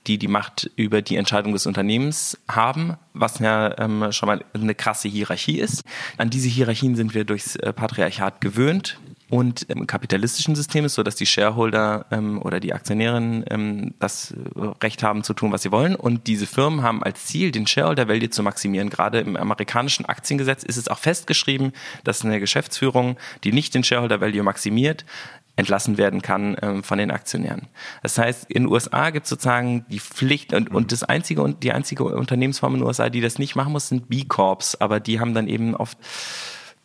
die 0.08 0.18
die 0.18 0.28
Macht 0.28 0.70
über 0.76 1.02
die 1.02 1.16
Entscheidung 1.16 1.52
des 1.52 1.66
Unternehmens 1.66 2.38
haben, 2.48 2.96
was 3.12 3.38
ja 3.40 3.78
ähm, 3.78 4.10
schon 4.10 4.26
mal 4.26 4.44
eine 4.54 4.74
krasse 4.74 5.08
Hierarchie 5.08 5.58
ist. 5.58 5.82
An 6.16 6.30
diese 6.30 6.48
Hierarchien 6.48 6.96
sind 6.96 7.14
wir 7.14 7.24
durchs 7.24 7.56
äh, 7.56 7.72
Patriarchat 7.72 8.40
gewöhnt. 8.40 8.98
Und 9.30 9.62
im 9.68 9.86
kapitalistischen 9.86 10.54
System 10.54 10.86
ist 10.86 10.94
so, 10.94 11.02
dass 11.02 11.14
die 11.14 11.26
Shareholder 11.26 12.06
ähm, 12.10 12.40
oder 12.40 12.60
die 12.60 12.72
Aktionärinnen 12.72 13.44
ähm, 13.50 13.94
das 13.98 14.32
äh, 14.32 14.36
Recht 14.82 15.02
haben 15.02 15.22
zu 15.22 15.34
tun, 15.34 15.52
was 15.52 15.62
sie 15.62 15.70
wollen. 15.70 15.94
Und 15.96 16.26
diese 16.26 16.46
Firmen 16.46 16.82
haben 16.82 17.02
als 17.02 17.26
Ziel, 17.26 17.50
den 17.50 17.66
Shareholder 17.66 18.08
Value 18.08 18.30
zu 18.30 18.42
maximieren. 18.42 18.88
Gerade 18.88 19.20
im 19.20 19.36
amerikanischen 19.36 20.06
Aktiengesetz 20.06 20.62
ist 20.62 20.78
es 20.78 20.88
auch 20.88 20.98
festgeschrieben, 20.98 21.72
dass 22.04 22.24
eine 22.24 22.40
Geschäftsführung, 22.40 23.18
die 23.44 23.52
nicht 23.52 23.74
den 23.74 23.84
Shareholder 23.84 24.22
Value 24.22 24.42
maximiert, 24.42 25.04
entlassen 25.56 25.98
werden 25.98 26.22
kann 26.22 26.56
ähm, 26.62 26.82
von 26.82 26.98
den 26.98 27.10
Aktionären. 27.10 27.66
Das 28.02 28.16
heißt, 28.16 28.50
in 28.50 28.62
den 28.62 28.72
USA 28.72 29.10
gibt 29.10 29.24
es 29.24 29.30
sozusagen 29.30 29.84
die 29.90 29.98
Pflicht 29.98 30.54
und, 30.54 30.70
und 30.70 30.92
das 30.92 31.02
einzige 31.02 31.42
und 31.42 31.64
die 31.64 31.72
einzige 31.72 32.04
Unternehmensform 32.04 32.74
in 32.74 32.80
den 32.80 32.86
USA, 32.86 33.10
die 33.10 33.20
das 33.20 33.38
nicht 33.38 33.56
machen 33.56 33.72
muss, 33.72 33.88
sind 33.88 34.08
B-Corps, 34.08 34.76
aber 34.78 35.00
die 35.00 35.18
haben 35.20 35.34
dann 35.34 35.48
eben 35.48 35.74
oft 35.74 35.98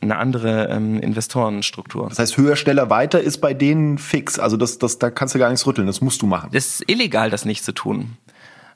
eine 0.04 0.18
andere 0.18 0.68
ähm, 0.70 1.00
Investorenstruktur. 1.00 2.10
Das 2.10 2.20
heißt, 2.20 2.38
höher, 2.38 2.56
schneller, 2.56 2.90
weiter 2.90 3.22
ist 3.22 3.40
bei 3.40 3.54
denen 3.54 3.98
fix. 3.98 4.40
Also 4.40 4.58
das, 4.58 4.78
das, 4.78 5.00
da 5.00 5.10
kannst 5.10 5.36
du 5.36 5.40
gar 5.40 5.50
nichts 5.50 5.66
rütteln. 5.66 5.88
Das 5.88 6.02
musst 6.02 6.22
du 6.22 6.28
machen. 6.28 6.50
Es 6.54 6.80
ist 6.80 6.90
illegal, 6.90 7.30
das 7.30 7.46
nicht 7.46 7.64
zu 7.64 7.74
tun. 7.74 8.18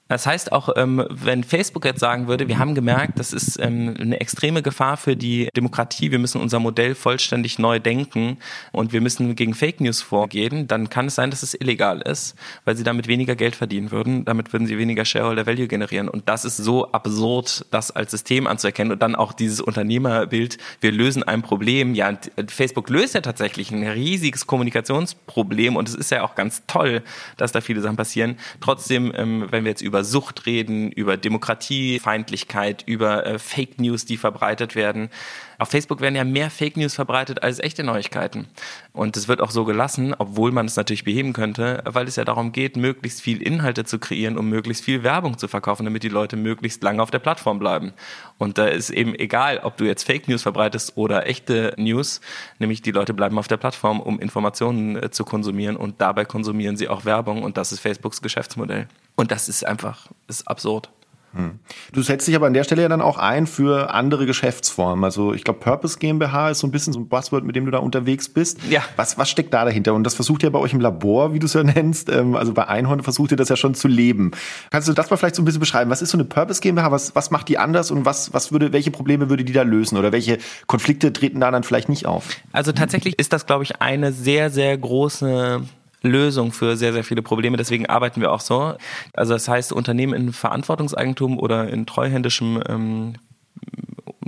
Das 0.07 0.25
heißt 0.25 0.51
auch, 0.51 0.69
ähm, 0.75 1.05
wenn 1.09 1.43
Facebook 1.43 1.85
jetzt 1.85 1.99
sagen 1.99 2.27
würde, 2.27 2.47
wir 2.47 2.59
haben 2.59 2.75
gemerkt, 2.75 3.19
das 3.19 3.33
ist 3.33 3.59
ähm, 3.59 3.95
eine 3.99 4.19
extreme 4.19 4.61
Gefahr 4.61 4.97
für 4.97 5.15
die 5.15 5.49
Demokratie, 5.55 6.11
wir 6.11 6.19
müssen 6.19 6.41
unser 6.41 6.59
Modell 6.59 6.95
vollständig 6.95 7.59
neu 7.59 7.79
denken 7.79 8.37
und 8.71 8.93
wir 8.93 9.01
müssen 9.01 9.35
gegen 9.35 9.53
Fake 9.53 9.81
News 9.81 10.01
vorgehen, 10.01 10.67
dann 10.67 10.89
kann 10.89 11.07
es 11.07 11.15
sein, 11.15 11.29
dass 11.29 11.43
es 11.43 11.53
illegal 11.53 12.01
ist, 12.01 12.35
weil 12.65 12.77
sie 12.77 12.83
damit 12.83 13.07
weniger 13.07 13.35
Geld 13.35 13.55
verdienen 13.55 13.91
würden, 13.91 14.25
damit 14.25 14.53
würden 14.53 14.67
sie 14.67 14.77
weniger 14.77 15.05
Shareholder 15.05 15.45
Value 15.45 15.67
generieren. 15.67 16.09
Und 16.09 16.29
das 16.29 16.45
ist 16.45 16.57
so 16.57 16.91
absurd, 16.91 17.65
das 17.71 17.91
als 17.91 18.11
System 18.11 18.47
anzuerkennen 18.47 18.93
und 18.93 19.01
dann 19.01 19.15
auch 19.15 19.33
dieses 19.33 19.61
Unternehmerbild, 19.61 20.57
wir 20.81 20.91
lösen 20.91 21.23
ein 21.23 21.41
Problem, 21.41 21.93
ja, 21.93 22.17
Facebook 22.47 22.89
löst 22.89 23.15
ja 23.15 23.21
tatsächlich 23.21 23.71
ein 23.71 23.83
riesiges 23.85 24.47
Kommunikationsproblem 24.47 25.75
und 25.75 25.89
es 25.89 25.95
ist 25.95 26.11
ja 26.11 26.23
auch 26.23 26.35
ganz 26.35 26.63
toll, 26.67 27.03
dass 27.35 27.51
da 27.51 27.61
viele 27.61 27.81
Sachen 27.81 27.97
passieren. 27.97 28.37
Trotzdem, 28.61 29.11
ähm, 29.15 29.47
wenn 29.49 29.63
wir 29.63 29.71
jetzt 29.71 29.81
über 29.81 29.96
über 29.97 30.03
Sucht 30.03 30.45
reden, 30.45 30.91
über 30.91 31.17
Demokratiefeindlichkeit, 31.17 32.83
über 32.86 33.25
äh, 33.25 33.39
Fake 33.39 33.79
News, 33.79 34.05
die 34.05 34.17
verbreitet 34.17 34.75
werden. 34.75 35.10
Auf 35.57 35.69
Facebook 35.69 36.01
werden 36.01 36.15
ja 36.15 36.23
mehr 36.23 36.51
Fake 36.51 36.77
News 36.77 36.93
verbreitet 36.93 37.41
als 37.41 37.57
echte 37.57 37.83
Neuigkeiten. 37.83 38.47
Und 38.93 39.17
es 39.17 39.27
wird 39.27 39.41
auch 39.41 39.49
so 39.49 39.65
gelassen, 39.65 40.13
obwohl 40.15 40.51
man 40.51 40.67
es 40.67 40.75
natürlich 40.75 41.03
beheben 41.03 41.33
könnte, 41.33 41.81
weil 41.83 42.07
es 42.07 42.15
ja 42.15 42.25
darum 42.25 42.51
geht, 42.51 42.77
möglichst 42.77 43.21
viel 43.21 43.41
Inhalte 43.41 43.83
zu 43.83 43.97
kreieren, 43.97 44.38
um 44.38 44.49
möglichst 44.49 44.83
viel 44.83 45.01
Werbung 45.01 45.39
zu 45.39 45.47
verkaufen, 45.47 45.86
damit 45.86 46.03
die 46.03 46.10
Leute 46.10 46.36
möglichst 46.36 46.83
lange 46.83 47.01
auf 47.01 47.10
der 47.10 47.17
Plattform 47.17 47.57
bleiben. 47.57 47.93
Und 48.38 48.60
da 48.60 48.67
ist 48.67 48.91
eben 48.91 49.15
egal, 49.15 49.62
ob 49.63 49.77
du 49.77 49.86
jetzt 49.86 50.03
Fake 50.03 50.27
News 50.27 50.43
verbreitest 50.43 50.95
oder 50.95 51.25
echte 51.25 51.73
News, 51.77 52.21
nämlich 52.60 52.83
die 52.83 52.91
Leute 52.91 53.15
bleiben 53.15 53.39
auf 53.39 53.47
der 53.47 53.57
Plattform, 53.57 53.99
um 53.99 54.19
Informationen 54.19 54.95
äh, 54.95 55.10
zu 55.10 55.25
konsumieren 55.25 55.75
und 55.75 56.01
dabei 56.01 56.23
konsumieren 56.25 56.77
sie 56.77 56.88
auch 56.88 57.03
Werbung 57.03 57.41
und 57.41 57.57
das 57.57 57.71
ist 57.71 57.79
Facebooks 57.79 58.21
Geschäftsmodell. 58.21 58.88
Und 59.17 59.32
das 59.32 59.49
ist 59.49 59.65
einfach, 59.65 60.08
ist 60.27 60.47
absurd. 60.47 60.89
Hm. 61.34 61.60
Du 61.91 62.01
setzt 62.01 62.27
dich 62.27 62.36
aber 62.36 62.47
an 62.47 62.53
der 62.53 62.63
Stelle 62.63 62.84
ja 62.84 62.88
dann 62.88 63.01
auch 63.01 63.17
ein 63.17 63.47
für 63.47 63.93
andere 63.93 64.25
Geschäftsformen. 64.25 65.03
Also 65.03 65.34
ich 65.34 65.43
glaube, 65.43 65.60
Purpose 65.60 65.99
GmbH 65.99 66.51
ist 66.51 66.60
so 66.60 66.67
ein 66.67 66.71
bisschen 66.71 66.93
so 66.93 66.99
ein 66.99 67.10
Buzzword, 67.10 67.43
mit 67.43 67.56
dem 67.56 67.65
du 67.65 67.71
da 67.71 67.80
unterwegs 67.80 68.30
bist. 68.30 68.60
Ja. 68.69 68.82
Was, 68.95 69.17
was 69.17 69.30
steckt 69.30 69.53
da 69.53 69.65
dahinter? 69.65 69.93
Und 69.93 70.03
das 70.03 70.13
versucht 70.13 70.43
ihr 70.43 70.51
bei 70.51 70.60
euch 70.60 70.73
im 70.73 70.80
Labor, 70.80 71.34
wie 71.34 71.39
du 71.39 71.45
es 71.45 71.53
ja 71.53 71.63
nennst, 71.63 72.10
ähm, 72.10 72.36
also 72.36 72.53
bei 72.53 72.67
Einhorn 72.67 73.03
versucht 73.03 73.32
ihr 73.32 73.38
das 73.38 73.49
ja 73.49 73.56
schon 73.56 73.75
zu 73.75 73.88
leben. 73.88 74.32
Kannst 74.69 74.88
du 74.88 74.93
das 74.93 75.10
mal 75.10 75.17
vielleicht 75.17 75.36
so 75.36 75.41
ein 75.41 75.45
bisschen 75.45 75.60
beschreiben? 75.60 75.91
Was 75.91 76.01
ist 76.01 76.12
so 76.12 76.17
eine 76.17 76.25
Purpose 76.25 76.62
GmbH? 76.62 76.91
Was, 76.91 77.15
was 77.15 77.30
macht 77.30 77.49
die 77.49 77.58
anders 77.58 77.91
und 77.91 78.06
was, 78.06 78.34
was 78.34 78.51
würde, 78.51 78.71
welche 78.71 78.91
Probleme 78.91 79.30
würde 79.30 79.43
die 79.43 79.53
da 79.53 79.63
lösen? 79.63 79.97
Oder 79.97 80.12
welche 80.12 80.38
Konflikte 80.65 81.12
treten 81.12 81.39
da 81.39 81.51
dann 81.51 81.63
vielleicht 81.63 81.89
nicht 81.89 82.06
auf? 82.06 82.30
Also 82.51 82.71
tatsächlich 82.71 83.19
ist 83.19 83.34
das, 83.34 83.45
glaube 83.45 83.63
ich, 83.63 83.82
eine 83.82 84.12
sehr, 84.12 84.49
sehr 84.49 84.77
große 84.77 85.62
Lösung 86.01 86.51
für 86.51 86.77
sehr, 86.77 86.93
sehr 86.93 87.03
viele 87.03 87.21
Probleme. 87.21 87.57
Deswegen 87.57 87.88
arbeiten 87.88 88.21
wir 88.21 88.31
auch 88.31 88.41
so. 88.41 88.75
Also 89.13 89.33
das 89.33 89.47
heißt, 89.47 89.73
Unternehmen 89.73 90.13
in 90.13 90.33
Verantwortungseigentum 90.33 91.39
oder 91.39 91.69
in 91.69 91.86
treuhändischem 91.86 92.62
ähm, 92.67 93.13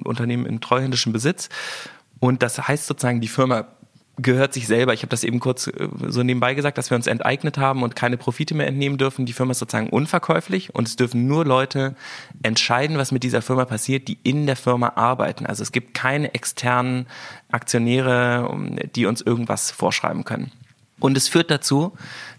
Unternehmen 0.03 0.45
in 0.45 0.61
treuhändischem 0.61 1.13
Besitz. 1.13 1.49
Und 2.19 2.43
das 2.43 2.67
heißt 2.67 2.87
sozusagen, 2.87 3.21
die 3.21 3.27
Firma 3.27 3.67
gehört 4.21 4.53
sich 4.53 4.67
selber. 4.67 4.93
Ich 4.93 5.01
habe 5.01 5.09
das 5.09 5.23
eben 5.23 5.39
kurz 5.39 5.67
äh, 5.67 5.87
so 6.07 6.23
nebenbei 6.23 6.53
gesagt, 6.53 6.77
dass 6.77 6.89
wir 6.89 6.95
uns 6.95 7.07
enteignet 7.07 7.57
haben 7.57 7.83
und 7.83 7.95
keine 7.95 8.17
Profite 8.17 8.53
mehr 8.55 8.67
entnehmen 8.67 8.97
dürfen. 8.97 9.25
Die 9.25 9.33
Firma 9.33 9.51
ist 9.51 9.59
sozusagen 9.59 9.89
unverkäuflich 9.89 10.75
und 10.75 10.87
es 10.87 10.95
dürfen 10.95 11.27
nur 11.27 11.45
Leute 11.45 11.95
entscheiden, 12.43 12.97
was 12.97 13.11
mit 13.11 13.23
dieser 13.23 13.41
Firma 13.41 13.65
passiert, 13.65 14.07
die 14.07 14.17
in 14.23 14.45
der 14.45 14.55
Firma 14.55 14.93
arbeiten. 14.95 15.45
Also 15.45 15.63
es 15.63 15.71
gibt 15.71 15.93
keine 15.93 16.33
externen 16.33 17.07
Aktionäre, 17.49 18.51
die 18.95 19.05
uns 19.05 19.21
irgendwas 19.21 19.71
vorschreiben 19.71 20.25
können. 20.25 20.51
Und 20.99 21.17
es 21.17 21.27
führt 21.27 21.51
dazu, 21.51 21.93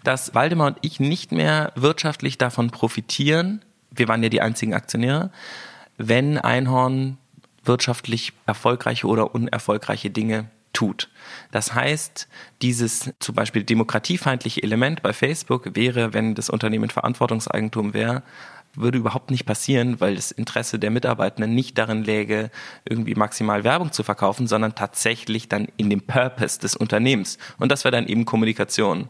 dass 0.05 0.35
Waldemar 0.35 0.69
und 0.69 0.79
ich 0.83 1.01
nicht 1.01 1.33
mehr 1.33 1.73
wirtschaftlich 1.77 2.39
davon 2.39 2.71
profitieren, 2.71 3.65
wir 3.91 4.09
waren 4.09 4.23
ja 4.23 4.29
die 4.29 4.41
einzigen 4.41 4.75
Aktionäre, 4.75 5.31
wenn 5.97 6.39
Einhorn 6.39 7.19
wirtschaftlich 7.65 8.33
erfolgreiche 8.47 9.07
oder 9.07 9.35
unerfolgreiche 9.35 10.11
Dinge 10.11 10.49
tut. 10.73 11.11
Das 11.51 11.75
heißt, 11.75 12.29
dieses 12.63 13.13
zum 13.19 13.35
Beispiel 13.35 13.65
demokratiefeindliche 13.65 14.63
Element 14.63 15.03
bei 15.03 15.13
Facebook 15.13 15.75
wäre, 15.75 16.15
wenn 16.15 16.35
das 16.35 16.49
Unternehmen 16.49 16.91
Verantwortungseigentum 16.91 17.93
wäre, 17.93 18.23
würde 18.75 18.99
überhaupt 18.99 19.31
nicht 19.31 19.47
passieren, 19.47 20.01
weil 20.01 20.15
das 20.15 20.31
Interesse 20.31 20.79
der 20.79 20.91
Mitarbeitenden 20.91 21.55
nicht 21.55 21.77
darin 21.77 22.05
läge, 22.05 22.51
irgendwie 22.85 23.15
maximal 23.15 23.65
Werbung 23.65 23.93
zu 23.93 24.03
verkaufen, 24.03 24.47
sondern 24.47 24.75
tatsächlich 24.75 25.49
dann 25.49 25.69
in 25.77 25.91
dem 25.91 26.01
Purpose 26.03 26.61
des 26.61 26.77
Unternehmens. 26.77 27.39
Und 27.59 27.73
das 27.73 27.85
wäre 27.85 27.93
dann 27.93 28.07
eben 28.07 28.25
Kommunikation. 28.25 29.09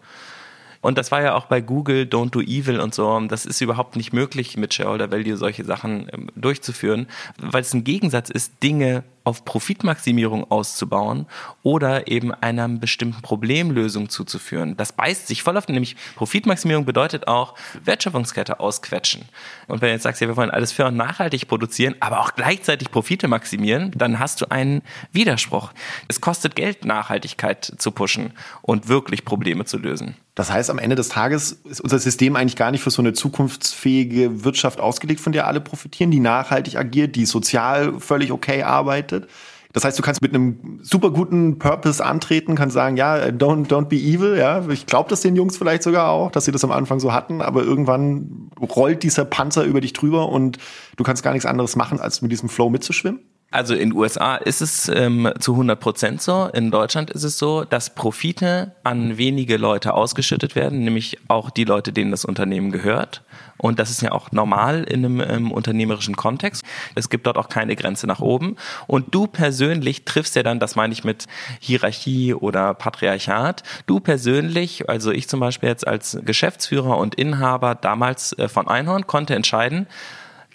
Und 0.80 0.96
das 0.96 1.12
war 1.12 1.22
ja 1.22 1.34
auch 1.34 1.46
bei 1.46 1.60
Google 1.60 2.04
Don't 2.04 2.30
Do 2.30 2.40
Evil 2.40 2.80
und 2.80 2.94
so. 2.94 3.20
Das 3.28 3.44
ist 3.44 3.60
überhaupt 3.60 3.96
nicht 3.96 4.12
möglich, 4.12 4.56
mit 4.56 4.72
Shareholder 4.72 5.10
Value 5.10 5.36
solche 5.36 5.64
Sachen 5.64 6.08
ähm, 6.12 6.30
durchzuführen, 6.34 7.06
weil 7.38 7.62
es 7.62 7.74
ein 7.74 7.84
Gegensatz 7.84 8.30
ist, 8.30 8.62
Dinge 8.62 9.04
auf 9.24 9.44
Profitmaximierung 9.44 10.50
auszubauen 10.50 11.26
oder 11.62 12.08
eben 12.08 12.32
einer 12.32 12.68
bestimmten 12.68 13.20
Problemlösung 13.20 14.08
zuzuführen. 14.08 14.76
Das 14.78 14.92
beißt 14.92 15.26
sich 15.26 15.42
voll 15.42 15.58
auf, 15.58 15.68
nämlich 15.68 15.96
Profitmaximierung 16.16 16.86
bedeutet 16.86 17.28
auch 17.28 17.54
Wertschöpfungskette 17.84 18.60
ausquetschen. 18.60 19.26
Und 19.68 19.82
wenn 19.82 19.88
du 19.88 19.92
jetzt 19.92 20.04
sagst, 20.04 20.22
ja, 20.22 20.28
wir 20.28 20.36
wollen 20.36 20.50
alles 20.50 20.72
fair 20.72 20.86
und 20.86 20.96
nachhaltig 20.96 21.46
produzieren, 21.48 21.94
aber 22.00 22.20
auch 22.20 22.34
gleichzeitig 22.34 22.90
Profite 22.90 23.28
maximieren, 23.28 23.92
dann 23.94 24.18
hast 24.18 24.40
du 24.40 24.50
einen 24.50 24.82
Widerspruch. 25.12 25.72
Es 26.08 26.22
kostet 26.22 26.56
Geld, 26.56 26.86
Nachhaltigkeit 26.86 27.74
zu 27.76 27.90
pushen 27.90 28.32
und 28.62 28.88
wirklich 28.88 29.26
Probleme 29.26 29.66
zu 29.66 29.76
lösen. 29.76 30.16
Das 30.40 30.50
heißt, 30.50 30.70
am 30.70 30.78
Ende 30.78 30.96
des 30.96 31.10
Tages 31.10 31.60
ist 31.68 31.82
unser 31.82 31.98
System 31.98 32.34
eigentlich 32.34 32.56
gar 32.56 32.70
nicht 32.70 32.82
für 32.82 32.90
so 32.90 33.02
eine 33.02 33.12
zukunftsfähige 33.12 34.42
Wirtschaft 34.42 34.80
ausgelegt, 34.80 35.20
von 35.20 35.34
der 35.34 35.46
alle 35.46 35.60
profitieren, 35.60 36.10
die 36.10 36.18
nachhaltig 36.18 36.78
agiert, 36.78 37.14
die 37.14 37.26
sozial 37.26 38.00
völlig 38.00 38.32
okay 38.32 38.62
arbeitet. 38.62 39.28
Das 39.74 39.84
heißt, 39.84 39.98
du 39.98 40.02
kannst 40.02 40.22
mit 40.22 40.34
einem 40.34 40.80
super 40.80 41.10
guten 41.10 41.58
Purpose 41.58 42.02
antreten, 42.02 42.54
kannst 42.54 42.72
sagen, 42.72 42.96
ja, 42.96 43.16
don't, 43.16 43.68
don't 43.68 43.84
be 43.84 43.96
evil, 43.96 44.38
ja. 44.38 44.66
Ich 44.70 44.86
glaube 44.86 45.10
das 45.10 45.20
den 45.20 45.36
Jungs 45.36 45.58
vielleicht 45.58 45.82
sogar 45.82 46.08
auch, 46.08 46.30
dass 46.30 46.46
sie 46.46 46.52
das 46.52 46.64
am 46.64 46.72
Anfang 46.72 47.00
so 47.00 47.12
hatten, 47.12 47.42
aber 47.42 47.62
irgendwann 47.62 48.50
rollt 48.62 49.02
dieser 49.02 49.26
Panzer 49.26 49.64
über 49.64 49.82
dich 49.82 49.92
drüber 49.92 50.30
und 50.30 50.56
du 50.96 51.04
kannst 51.04 51.22
gar 51.22 51.32
nichts 51.32 51.44
anderes 51.44 51.76
machen, 51.76 52.00
als 52.00 52.22
mit 52.22 52.32
diesem 52.32 52.48
Flow 52.48 52.70
mitzuschwimmen. 52.70 53.20
Also 53.52 53.74
in 53.74 53.92
USA 53.92 54.36
ist 54.36 54.60
es 54.60 54.88
ähm, 54.88 55.28
zu 55.40 55.52
100 55.52 55.80
Prozent 55.80 56.22
so. 56.22 56.46
In 56.52 56.70
Deutschland 56.70 57.10
ist 57.10 57.24
es 57.24 57.36
so, 57.36 57.64
dass 57.64 57.90
Profite 57.90 58.76
an 58.84 59.18
wenige 59.18 59.56
Leute 59.56 59.94
ausgeschüttet 59.94 60.54
werden, 60.54 60.84
nämlich 60.84 61.18
auch 61.26 61.50
die 61.50 61.64
Leute, 61.64 61.92
denen 61.92 62.12
das 62.12 62.24
Unternehmen 62.24 62.70
gehört. 62.70 63.24
Und 63.56 63.80
das 63.80 63.90
ist 63.90 64.02
ja 64.02 64.12
auch 64.12 64.30
normal 64.30 64.84
in 64.84 65.04
einem 65.04 65.20
ähm, 65.20 65.50
unternehmerischen 65.50 66.14
Kontext. 66.14 66.62
Es 66.94 67.10
gibt 67.10 67.26
dort 67.26 67.36
auch 67.36 67.48
keine 67.48 67.74
Grenze 67.74 68.06
nach 68.06 68.20
oben. 68.20 68.54
Und 68.86 69.12
du 69.16 69.26
persönlich 69.26 70.04
triffst 70.04 70.36
ja 70.36 70.44
dann, 70.44 70.60
das 70.60 70.76
meine 70.76 70.92
ich 70.92 71.02
mit 71.02 71.26
Hierarchie 71.58 72.34
oder 72.34 72.72
Patriarchat, 72.74 73.64
du 73.86 73.98
persönlich, 73.98 74.88
also 74.88 75.10
ich 75.10 75.28
zum 75.28 75.40
Beispiel 75.40 75.68
jetzt 75.68 75.88
als 75.88 76.18
Geschäftsführer 76.24 76.96
und 76.98 77.16
Inhaber 77.16 77.74
damals 77.74 78.32
äh, 78.38 78.48
von 78.48 78.68
Einhorn, 78.68 79.08
konnte 79.08 79.34
entscheiden, 79.34 79.88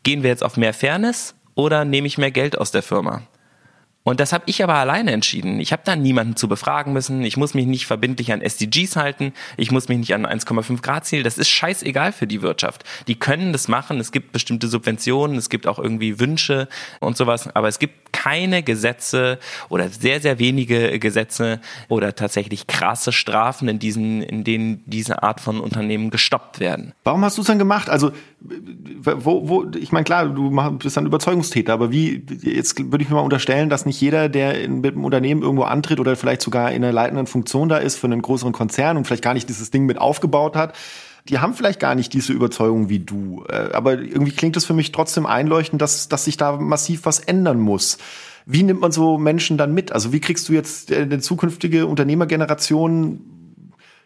gehen 0.03 0.23
wir 0.23 0.29
jetzt 0.29 0.43
auf 0.43 0.55
mehr 0.55 0.73
Fairness 0.73 1.35
oder 1.56 1.86
nehme 1.86 2.08
ich 2.08 2.18
mehr 2.18 2.32
Geld 2.32 2.58
aus 2.58 2.72
der 2.72 2.84
Firma? 2.84 3.24
Und 4.08 4.20
das 4.20 4.34
habe 4.34 4.44
ich 4.46 4.63
aber 4.63 4.76
alleine 4.76 5.13
entschieden. 5.13 5.60
Ich 5.60 5.72
habe 5.72 5.82
da 5.84 5.96
niemanden 5.96 6.36
zu 6.36 6.48
befragen 6.48 6.94
müssen. 6.94 7.24
Ich 7.24 7.38
muss 7.38 7.56
mich 7.56 7.65
nicht 7.65 7.88
verbindlich 7.88 8.32
an 8.32 8.39
SDGs 8.39 8.98
halten. 8.98 9.34
Ich 9.58 9.72
muss 9.72 9.89
mich 9.89 9.98
nicht 9.98 10.13
an 10.13 10.28
1,5 10.28 10.84
Grad 10.84 11.08
Ziel. 11.08 11.24
Das 11.24 11.39
ist 11.39 11.50
scheißegal 11.50 12.12
für 12.12 12.28
die 12.28 12.44
Wirtschaft. 12.44 12.84
Die 13.08 13.15
können 13.15 13.52
das 13.52 13.68
machen. 13.68 14.00
Es 14.00 14.12
gibt 14.12 14.32
bestimmte 14.32 14.68
Subventionen. 14.68 15.38
Es 15.38 15.50
gibt 15.50 15.65
auch 15.65 15.80
irgendwie 15.80 16.20
Wünsche 16.20 16.68
und 17.00 17.18
sowas. 17.18 17.50
Aber 17.56 17.68
es 17.68 17.80
gibt 17.80 18.05
keine 18.15 18.62
Gesetze 18.62 19.39
oder 19.69 19.89
sehr, 19.89 20.21
sehr 20.21 20.38
wenige 20.38 20.99
Gesetze 20.99 21.60
oder 21.89 22.15
tatsächlich 22.15 22.67
krasse 22.67 23.12
Strafen, 23.12 23.67
in 23.67 23.80
diesen, 23.80 24.21
in 24.21 24.43
denen 24.43 24.84
diese 24.86 25.23
Art 25.23 25.41
von 25.41 25.60
Unternehmen 25.60 26.12
gestoppt 26.12 26.60
werden. 26.60 26.93
Warum 27.04 27.23
hast 27.25 27.38
du 27.38 27.41
es 27.41 27.47
dann 27.47 27.60
gemacht? 27.60 27.89
Also, 27.89 28.12
wo, 29.01 29.49
wo, 29.49 29.65
ich 29.75 29.91
meine, 29.91 30.04
klar, 30.04 30.28
du 30.28 30.51
bist 30.78 30.97
ein 30.97 31.08
Überzeugungstäter, 31.08 31.73
aber 31.73 31.91
wie, 31.91 32.23
jetzt 32.43 32.80
würde 32.91 33.04
ich 33.04 33.10
mir 33.10 33.15
mal 33.15 33.21
unterstellen, 33.21 33.69
dass 33.69 33.86
nicht 33.86 33.95
nicht 33.95 34.01
jeder, 34.01 34.30
der 34.30 34.62
in, 34.62 34.82
mit 34.82 34.93
einem 34.93 35.06
Unternehmen 35.06 35.41
irgendwo 35.41 35.63
antritt 35.63 35.99
oder 35.99 36.15
vielleicht 36.15 36.41
sogar 36.41 36.71
in 36.71 36.84
einer 36.84 36.93
leitenden 36.93 37.28
Funktion 37.28 37.69
da 37.69 37.78
ist 37.78 37.97
für 37.97 38.08
einen 38.08 38.21
größeren 38.21 38.54
Konzern 38.54 38.97
und 38.97 39.08
vielleicht 39.08 39.23
gar 39.23 39.34
nicht 39.34 39.47
dieses 39.49 39.71
Ding 39.71 39.86
mit 39.86 39.97
aufgebaut 39.97 40.56
hat, 40.56 40.75
die 41.29 41.39
haben 41.39 41.53
vielleicht 41.53 41.79
gar 41.79 41.95
nicht 41.95 42.13
diese 42.13 42.33
Überzeugung 42.33 42.89
wie 42.89 42.99
du. 42.99 43.43
Äh, 43.49 43.71
aber 43.73 43.93
irgendwie 43.93 44.31
klingt 44.31 44.57
es 44.57 44.65
für 44.65 44.73
mich 44.73 44.91
trotzdem 44.91 45.25
einleuchtend, 45.25 45.81
dass, 45.81 46.07
dass 46.07 46.25
sich 46.25 46.38
da 46.38 46.57
massiv 46.57 47.05
was 47.05 47.19
ändern 47.19 47.59
muss. 47.59 47.97
Wie 48.45 48.63
nimmt 48.63 48.81
man 48.81 48.91
so 48.91 49.17
Menschen 49.17 49.57
dann 49.57 49.73
mit? 49.73 49.91
Also 49.91 50.13
wie 50.13 50.19
kriegst 50.19 50.47
du 50.49 50.53
jetzt 50.53 50.91
äh, 50.91 51.01
eine 51.01 51.19
zukünftige 51.19 51.88
Unternehmergeneration 51.88 53.21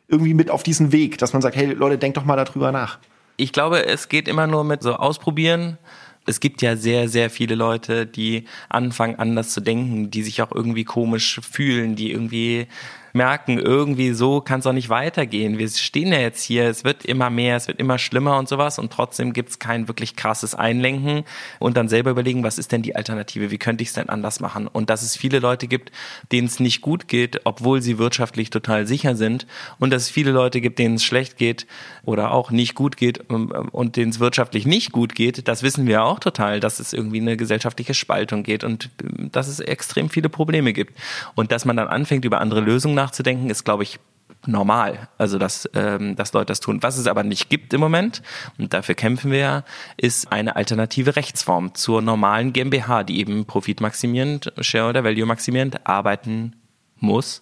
irgendwie 0.07 0.33
mit 0.33 0.49
auf 0.49 0.63
diesen 0.63 0.91
Weg, 0.91 1.17
dass 1.19 1.33
man 1.33 1.41
sagt, 1.41 1.55
hey 1.55 1.73
Leute, 1.73 1.97
denkt 1.97 2.17
doch 2.17 2.25
mal 2.25 2.35
darüber 2.35 2.71
nach. 2.71 2.99
Ich 3.37 3.53
glaube, 3.53 3.85
es 3.85 4.09
geht 4.09 4.27
immer 4.27 4.47
nur 4.47 4.63
mit 4.63 4.81
so 4.81 4.95
ausprobieren, 4.95 5.77
es 6.25 6.39
gibt 6.39 6.61
ja 6.61 6.75
sehr, 6.75 7.09
sehr 7.09 7.29
viele 7.29 7.55
Leute, 7.55 8.05
die 8.05 8.45
anfangen 8.69 9.15
anders 9.15 9.49
zu 9.49 9.61
denken, 9.61 10.11
die 10.11 10.21
sich 10.21 10.41
auch 10.41 10.51
irgendwie 10.51 10.83
komisch 10.83 11.39
fühlen, 11.41 11.95
die 11.95 12.11
irgendwie 12.11 12.67
merken, 13.13 13.57
irgendwie 13.57 14.13
so 14.13 14.41
kann 14.41 14.59
es 14.59 14.67
auch 14.67 14.73
nicht 14.73 14.89
weitergehen. 14.89 15.57
Wir 15.57 15.69
stehen 15.69 16.11
ja 16.11 16.19
jetzt 16.19 16.43
hier, 16.43 16.65
es 16.65 16.83
wird 16.83 17.05
immer 17.05 17.29
mehr, 17.29 17.55
es 17.55 17.67
wird 17.67 17.79
immer 17.79 17.97
schlimmer 17.97 18.37
und 18.37 18.47
sowas 18.47 18.79
und 18.79 18.91
trotzdem 18.91 19.33
gibt 19.33 19.49
es 19.49 19.59
kein 19.59 19.87
wirklich 19.87 20.15
krasses 20.15 20.55
Einlenken 20.55 21.23
und 21.59 21.77
dann 21.77 21.89
selber 21.89 22.11
überlegen, 22.11 22.43
was 22.43 22.57
ist 22.57 22.71
denn 22.71 22.81
die 22.81 22.95
Alternative, 22.95 23.51
wie 23.51 23.57
könnte 23.57 23.81
ich 23.81 23.89
es 23.89 23.95
denn 23.95 24.09
anders 24.09 24.39
machen? 24.39 24.67
Und 24.67 24.89
dass 24.89 25.01
es 25.01 25.15
viele 25.15 25.39
Leute 25.39 25.67
gibt, 25.67 25.91
denen 26.31 26.47
es 26.47 26.59
nicht 26.59 26.81
gut 26.81 27.07
geht, 27.07 27.41
obwohl 27.45 27.81
sie 27.81 27.97
wirtschaftlich 27.97 28.49
total 28.49 28.87
sicher 28.87 29.15
sind 29.15 29.47
und 29.79 29.91
dass 29.91 30.03
es 30.03 30.09
viele 30.09 30.31
Leute 30.31 30.61
gibt, 30.61 30.79
denen 30.79 30.95
es 30.95 31.03
schlecht 31.03 31.37
geht 31.37 31.67
oder 32.03 32.31
auch 32.31 32.51
nicht 32.51 32.75
gut 32.75 32.97
geht 32.97 33.29
und 33.29 33.95
denen 33.95 34.11
es 34.11 34.19
wirtschaftlich 34.19 34.65
nicht 34.65 34.91
gut 34.91 35.15
geht, 35.15 35.47
das 35.47 35.63
wissen 35.63 35.87
wir 35.87 36.03
auch 36.03 36.19
total, 36.19 36.59
dass 36.59 36.79
es 36.79 36.93
irgendwie 36.93 37.21
eine 37.21 37.37
gesellschaftliche 37.37 37.93
Spaltung 37.93 38.43
geht 38.43 38.63
und 38.63 38.89
ähm, 39.03 39.31
dass 39.31 39.47
es 39.47 39.59
extrem 39.59 40.09
viele 40.09 40.29
Probleme 40.29 40.73
gibt. 40.73 40.97
Und 41.35 41.51
dass 41.51 41.65
man 41.65 41.77
dann 41.77 41.87
anfängt, 41.87 42.25
über 42.25 42.41
andere 42.41 42.61
Lösungen 42.61 42.98
nachzudenken, 42.99 43.49
ist, 43.49 43.63
glaube 43.63 43.83
ich, 43.83 43.99
normal. 44.45 45.09
Also, 45.17 45.37
dass, 45.37 45.69
ähm, 45.73 46.15
dass 46.15 46.33
Leute 46.33 46.47
das 46.47 46.59
tun. 46.59 46.81
Was 46.81 46.97
es 46.97 47.07
aber 47.07 47.23
nicht 47.23 47.49
gibt 47.49 47.73
im 47.73 47.81
Moment, 47.81 48.21
und 48.57 48.73
dafür 48.73 48.95
kämpfen 48.95 49.31
wir 49.31 49.39
ja, 49.39 49.63
ist 49.97 50.31
eine 50.31 50.55
alternative 50.55 51.15
Rechtsform 51.15 51.75
zur 51.75 52.01
normalen 52.01 52.53
GmbH, 52.53 53.03
die 53.03 53.19
eben 53.19 53.45
profitmaximierend, 53.45 54.53
Share 54.61 54.89
oder 54.89 55.03
Value 55.03 55.25
maximierend 55.25 55.85
arbeiten 55.87 56.55
muss. 56.97 57.41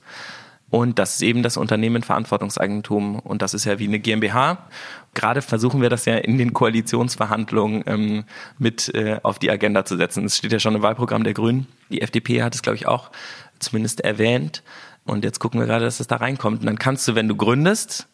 Und 0.70 1.00
das 1.00 1.16
ist 1.16 1.22
eben 1.22 1.44
das 1.44 1.56
Unternehmen 1.56 2.04
Verantwortungseigentum. 2.04 3.20
Und 3.20 3.42
das 3.42 3.54
ist 3.54 3.66
ja 3.66 3.80
wie 3.80 3.88
eine 3.88 4.00
GmbH. 4.00 4.68
Gerade 5.14 5.42
versuchen 5.42 5.82
wir 5.82 5.90
das 5.90 6.04
ja 6.06 6.18
in 6.18 6.38
den 6.38 6.52
Koalitionsverhandlungen 6.52 7.84
ähm, 7.88 8.24
mit 8.58 8.94
äh, 8.94 9.20
auf 9.24 9.40
die 9.40 9.50
Agenda 9.50 9.86
zu 9.86 9.96
setzen. 9.96 10.26
Es 10.26 10.38
steht 10.38 10.52
ja 10.52 10.60
schon 10.60 10.76
im 10.76 10.82
Wahlprogramm 10.82 11.24
der 11.24 11.34
Grünen. 11.34 11.68
Die 11.90 12.02
FDP 12.02 12.44
hat 12.44 12.54
es, 12.54 12.62
glaube 12.62 12.76
ich, 12.76 12.86
auch 12.86 13.12
zumindest 13.60 14.02
erwähnt. 14.02 14.62
Und 15.08 15.24
jetzt 15.24 15.40
gucken 15.40 15.60
wir 15.60 15.68
gerade, 15.68 15.86
dass 15.86 16.00
es 16.00 16.08
da 16.08 16.18
reinkommt. 16.18 16.60
Und 16.60 16.66
dann 16.66 16.78
kannst 16.78 17.08
du, 17.08 17.16
wenn 17.16 17.28
du 17.28 17.36
gründest, 17.36 18.08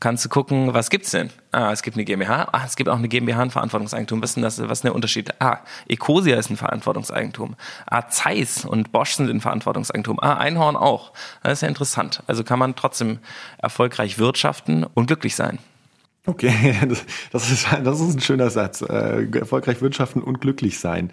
kannst 0.00 0.24
du 0.24 0.28
gucken, 0.28 0.74
was 0.74 0.90
gibt's 0.90 1.12
denn? 1.12 1.30
Ah, 1.52 1.70
es 1.72 1.82
gibt 1.82 1.96
eine 1.96 2.04
GmbH. 2.04 2.48
Ah, 2.52 2.62
es 2.66 2.74
gibt 2.76 2.88
auch 2.88 2.96
eine 2.96 3.08
GmbH 3.08 3.42
ein 3.42 3.50
Verantwortungseigentum. 3.50 4.20
Was 4.22 4.30
ist 4.30 4.34
denn 4.34 4.42
das? 4.42 4.60
Was 4.60 4.78
ist 4.78 4.84
der 4.84 4.94
Unterschied? 4.94 5.32
Ah, 5.40 5.58
Ecosia 5.88 6.36
ist 6.36 6.50
ein 6.50 6.56
Verantwortungseigentum. 6.56 7.54
Ah, 7.86 8.08
Zeiss 8.08 8.64
und 8.64 8.90
Bosch 8.90 9.12
sind 9.12 9.30
ein 9.30 9.40
Verantwortungseigentum. 9.40 10.18
Ah, 10.20 10.34
Einhorn 10.34 10.76
auch. 10.76 11.12
Das 11.42 11.54
ist 11.54 11.60
ja 11.62 11.68
interessant. 11.68 12.22
Also 12.26 12.42
kann 12.42 12.58
man 12.58 12.74
trotzdem 12.74 13.20
erfolgreich 13.58 14.18
wirtschaften 14.18 14.84
und 14.84 15.06
glücklich 15.06 15.36
sein. 15.36 15.58
Okay, 16.26 16.76
das 17.32 17.50
ist, 17.50 17.66
das 17.84 18.00
ist 18.00 18.16
ein 18.16 18.20
schöner 18.20 18.50
Satz. 18.50 18.82
Äh, 18.82 19.28
erfolgreich 19.38 19.80
wirtschaften 19.80 20.22
und 20.22 20.40
glücklich 20.40 20.80
sein. 20.80 21.12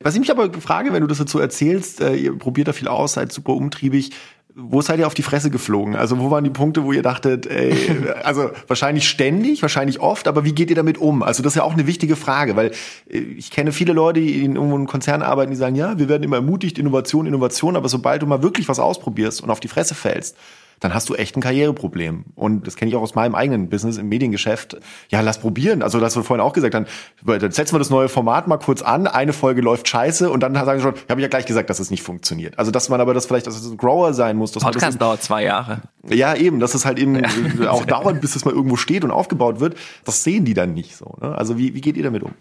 Was 0.00 0.14
ich 0.14 0.20
mich 0.20 0.30
aber 0.30 0.52
frage, 0.60 0.92
wenn 0.92 1.00
du 1.00 1.06
das 1.06 1.18
dazu 1.18 1.38
erzählst, 1.38 2.00
äh, 2.00 2.14
ihr 2.14 2.38
probiert 2.38 2.68
da 2.68 2.72
viel 2.72 2.88
aus, 2.88 3.14
seid 3.14 3.32
super 3.32 3.54
umtriebig 3.54 4.10
wo 4.56 4.80
seid 4.82 5.00
ihr 5.00 5.06
auf 5.06 5.14
die 5.14 5.22
Fresse 5.22 5.50
geflogen? 5.50 5.96
Also 5.96 6.20
wo 6.20 6.30
waren 6.30 6.44
die 6.44 6.50
Punkte, 6.50 6.84
wo 6.84 6.92
ihr 6.92 7.02
dachtet, 7.02 7.46
ey, 7.46 7.74
also 8.22 8.50
wahrscheinlich 8.68 9.08
ständig, 9.08 9.62
wahrscheinlich 9.62 10.00
oft, 10.00 10.28
aber 10.28 10.44
wie 10.44 10.52
geht 10.52 10.70
ihr 10.70 10.76
damit 10.76 10.98
um? 10.98 11.22
Also 11.22 11.42
das 11.42 11.52
ist 11.52 11.56
ja 11.56 11.64
auch 11.64 11.72
eine 11.72 11.86
wichtige 11.86 12.14
Frage, 12.14 12.54
weil 12.54 12.70
äh, 13.10 13.18
ich 13.18 13.50
kenne 13.50 13.72
viele 13.72 13.92
Leute, 13.92 14.20
die 14.20 14.44
in 14.44 14.54
irgendwo 14.54 14.76
einem 14.76 14.86
Konzern 14.86 15.22
arbeiten, 15.22 15.50
die 15.50 15.56
sagen, 15.56 15.74
ja, 15.74 15.98
wir 15.98 16.08
werden 16.08 16.22
immer 16.22 16.36
ermutigt, 16.36 16.78
Innovation, 16.78 17.26
Innovation, 17.26 17.76
aber 17.76 17.88
sobald 17.88 18.22
du 18.22 18.26
mal 18.26 18.42
wirklich 18.42 18.68
was 18.68 18.78
ausprobierst 18.78 19.42
und 19.42 19.50
auf 19.50 19.60
die 19.60 19.68
Fresse 19.68 19.94
fällst, 19.94 20.36
dann 20.80 20.94
hast 20.94 21.08
du 21.08 21.14
echt 21.14 21.36
ein 21.36 21.40
Karriereproblem. 21.40 22.24
Und 22.34 22.66
das 22.66 22.76
kenne 22.76 22.90
ich 22.90 22.96
auch 22.96 23.02
aus 23.02 23.14
meinem 23.14 23.34
eigenen 23.34 23.68
Business 23.68 23.96
im 23.96 24.08
Mediengeschäft. 24.08 24.76
Ja, 25.10 25.20
lass 25.20 25.38
probieren. 25.38 25.82
Also, 25.82 26.00
das 26.00 26.16
wir 26.16 26.24
vorhin 26.24 26.44
auch 26.44 26.52
gesagt 26.52 26.74
haben, 26.74 26.86
dann 27.24 27.52
setzen 27.52 27.74
wir 27.74 27.78
das 27.78 27.90
neue 27.90 28.08
Format 28.08 28.48
mal 28.48 28.58
kurz 28.58 28.82
an, 28.82 29.06
eine 29.06 29.32
Folge 29.32 29.60
läuft 29.60 29.88
scheiße 29.88 30.30
und 30.30 30.40
dann 30.40 30.54
sagen 30.54 30.78
sie 30.78 30.82
schon, 30.82 30.94
habe 31.08 31.20
ich 31.20 31.22
ja 31.22 31.28
gleich 31.28 31.46
gesagt, 31.46 31.70
dass 31.70 31.78
es 31.78 31.90
nicht 31.90 32.02
funktioniert. 32.02 32.58
Also, 32.58 32.70
dass 32.70 32.88
man 32.88 33.00
aber 33.00 33.14
das 33.14 33.26
vielleicht, 33.26 33.46
dass 33.46 33.60
es 33.60 33.70
ein 33.70 33.76
Grower 33.76 34.14
sein 34.14 34.36
muss. 34.36 34.52
Dass 34.52 34.62
Podcast 34.62 34.82
man 34.82 34.90
das 34.90 34.98
dauert 34.98 35.22
zwei 35.22 35.44
Jahre. 35.44 35.82
Ja, 36.08 36.34
eben, 36.34 36.60
dass 36.60 36.74
es 36.74 36.84
halt 36.84 36.98
eben 36.98 37.16
ja. 37.16 37.70
auch 37.70 37.84
dauert, 37.84 38.20
bis 38.20 38.36
es 38.36 38.44
mal 38.44 38.52
irgendwo 38.52 38.76
steht 38.76 39.04
und 39.04 39.10
aufgebaut 39.10 39.60
wird. 39.60 39.76
Das 40.04 40.24
sehen 40.24 40.44
die 40.44 40.54
dann 40.54 40.74
nicht 40.74 40.96
so. 40.96 41.16
Ne? 41.20 41.36
Also, 41.36 41.58
wie, 41.58 41.74
wie 41.74 41.80
geht 41.80 41.96
ihr 41.96 42.04
damit 42.04 42.22
um? 42.22 42.32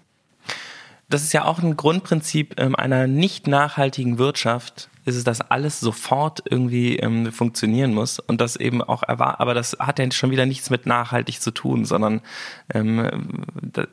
Das 1.10 1.24
ist 1.24 1.34
ja 1.34 1.46
auch 1.46 1.60
ein 1.60 1.78
Grundprinzip 1.78 2.56
ähm, 2.58 2.76
einer 2.76 3.08
nicht 3.08 3.48
nachhaltigen 3.48 4.18
Wirtschaft, 4.18 4.90
ist 5.06 5.16
es, 5.16 5.24
dass 5.24 5.42
alles 5.42 5.80
sofort 5.80 6.44
irgendwie 6.50 6.98
ähm, 6.98 7.32
funktionieren 7.32 7.94
muss 7.94 8.20
und 8.20 8.40
das 8.40 8.56
eben 8.56 8.82
auch 8.82 9.04
erwartet, 9.04 9.42
aber 9.42 9.54
das 9.54 9.78
hat 9.80 10.00
ja 10.00 10.12
schon 10.12 10.32
wieder 10.32 10.46
nichts 10.46 10.70
mit 10.70 10.86
nachhaltig 10.86 11.42
zu 11.42 11.52
tun, 11.52 11.86
sondern 11.86 12.22
ähm, 12.74 13.44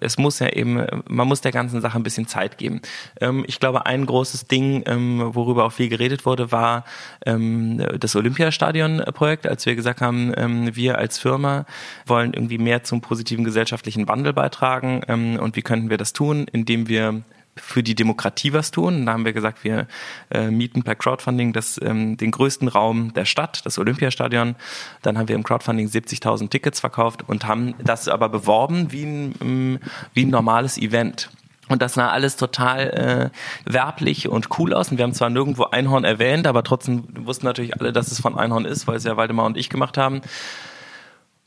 es 0.01 0.19
muss 0.19 0.39
ja 0.39 0.49
eben, 0.49 0.85
man 1.09 1.27
muss 1.27 1.41
der 1.41 1.53
ganzen 1.53 1.81
Sache 1.81 1.99
ein 1.99 2.03
bisschen 2.03 2.27
Zeit 2.27 2.59
geben. 2.59 2.81
Ähm, 3.21 3.45
ich 3.47 3.61
glaube, 3.61 3.87
ein 3.87 4.07
großes 4.07 4.47
Ding, 4.47 4.83
ähm, 4.87 5.35
worüber 5.35 5.65
auch 5.65 5.73
viel 5.73 5.89
geredet 5.89 6.27
wurde, 6.27 6.53
war 6.53 6.85
ähm, 7.27 7.85
das 7.99 8.15
Olympiastadion-Projekt, 8.17 9.47
als 9.47 9.67
wir 9.67 9.75
gesagt 9.75 10.01
haben, 10.01 10.33
ähm, 10.37 10.75
wir 10.75 10.99
als 10.99 11.19
Firma 11.19 11.67
wollen 12.07 12.33
irgendwie 12.35 12.59
mehr 12.59 12.85
zum 12.85 13.01
positiven 13.01 13.45
gesellschaftlichen 13.45 14.09
Wandel 14.09 14.33
beitragen 14.33 15.01
und 15.41 15.57
wie 15.57 15.63
könnten 15.63 15.91
wir 15.91 15.97
das 15.97 16.13
tun, 16.13 16.47
indem 16.53 16.89
wir 16.89 17.23
für 17.61 17.83
die 17.83 17.95
Demokratie 17.95 18.53
was 18.53 18.71
tun. 18.71 19.07
da 19.07 19.13
haben 19.13 19.25
wir 19.25 19.33
gesagt, 19.33 19.65
wir 19.65 19.87
äh, 20.31 20.51
mieten 20.51 20.83
per 20.83 20.95
Crowdfunding 20.95 21.53
das, 21.53 21.81
ähm, 21.83 22.17
den 22.17 22.31
größten 22.31 22.69
Raum 22.69 23.13
der 23.15 23.25
Stadt, 23.25 23.65
das 23.65 23.79
Olympiastadion. 23.79 24.57
Dann 25.03 25.19
haben 25.19 25.29
wir 25.29 25.37
im 25.37 25.43
Crowdfunding 25.43 25.89
70.000 25.89 26.51
Tickets 26.51 26.81
verkauft 26.81 27.29
und 27.29 27.47
haben 27.47 27.75
das 27.83 28.09
aber 28.09 28.29
beworben 28.29 28.93
wie 28.93 29.05
ein, 29.05 29.35
ähm, 29.41 29.79
wie 30.15 30.25
ein 30.25 30.31
normales 30.31 30.79
Event. 30.79 31.31
Und 31.71 31.83
das 31.83 31.95
sah 31.95 32.09
alles 32.09 32.37
total 32.37 33.31
äh, 33.65 33.71
werblich 33.71 34.29
und 34.29 34.59
cool 34.59 34.75
aus. 34.75 34.91
Und 34.91 34.99
wir 34.99 35.05
haben 35.05 35.15
zwar 35.15 35.31
nirgendwo 35.31 35.67
Einhorn 35.67 36.03
erwähnt, 36.03 36.49
aber 36.49 36.65
trotzdem 36.65 37.05
wussten 37.15 37.47
natürlich 37.47 37.79
alle, 37.79 37.93
dass 37.93 38.11
es 38.11 38.21
von 38.21 38.37
Einhorn 38.37 38.65
ist, 38.65 38.89
weil 38.89 38.97
es 38.97 39.05
ja 39.05 39.17
Waldemar 39.17 39.47
und 39.47 39.57
ich 39.57 39.71
gemacht 39.71 39.97
haben. 39.97 40.21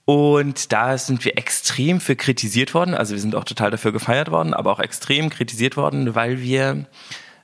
Und 0.05 0.73
da 0.73 0.97
sind 0.97 1.23
wir 1.23 1.37
extrem 1.37 2.01
für 2.01 2.15
kritisiert 2.15 2.73
worden. 2.73 2.93
Also 2.93 3.13
wir 3.13 3.21
sind 3.21 3.35
auch 3.35 3.45
total 3.45 3.71
dafür 3.71 3.93
gefeiert 3.93 4.31
worden, 4.31 4.53
aber 4.53 4.71
auch 4.71 4.79
extrem 4.79 5.29
kritisiert 5.29 5.77
worden, 5.77 6.13
weil 6.13 6.41
wir 6.41 6.85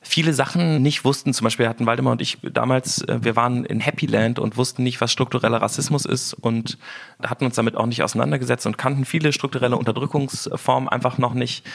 viele 0.02 0.34
Sachen 0.34 0.82
nicht 0.82 1.06
wussten. 1.06 1.34
Zum 1.34 1.46
Beispiel 1.46 1.68
hatten 1.68 1.86
Waldemar 1.86 2.14
und 2.14 2.22
ich 2.22 2.38
damals, 2.42 3.02
äh, 3.04 3.20
wir 3.22 3.36
waren 3.36 3.66
in 3.66 3.80
Happy 3.80 4.06
Land 4.06 4.40
und 4.40 4.58
wussten 4.58 4.84
nicht, 4.84 5.00
was 5.02 5.12
struktureller 5.12 5.62
Rassismus 5.62 6.06
ist 6.06 6.34
und 6.34 6.78
hatten 7.24 7.46
uns 7.46 7.56
damit 7.56 7.76
auch 7.76 7.86
nicht 7.86 8.04
auseinandergesetzt 8.04 8.66
und 8.66 8.78
kannten 8.78 9.06
viele 9.06 9.34
strukturelle 9.34 9.78
Unterdrückungsformen 9.78 10.90
einfach 10.90 11.18
noch 11.18 11.34
nicht. 11.34 11.66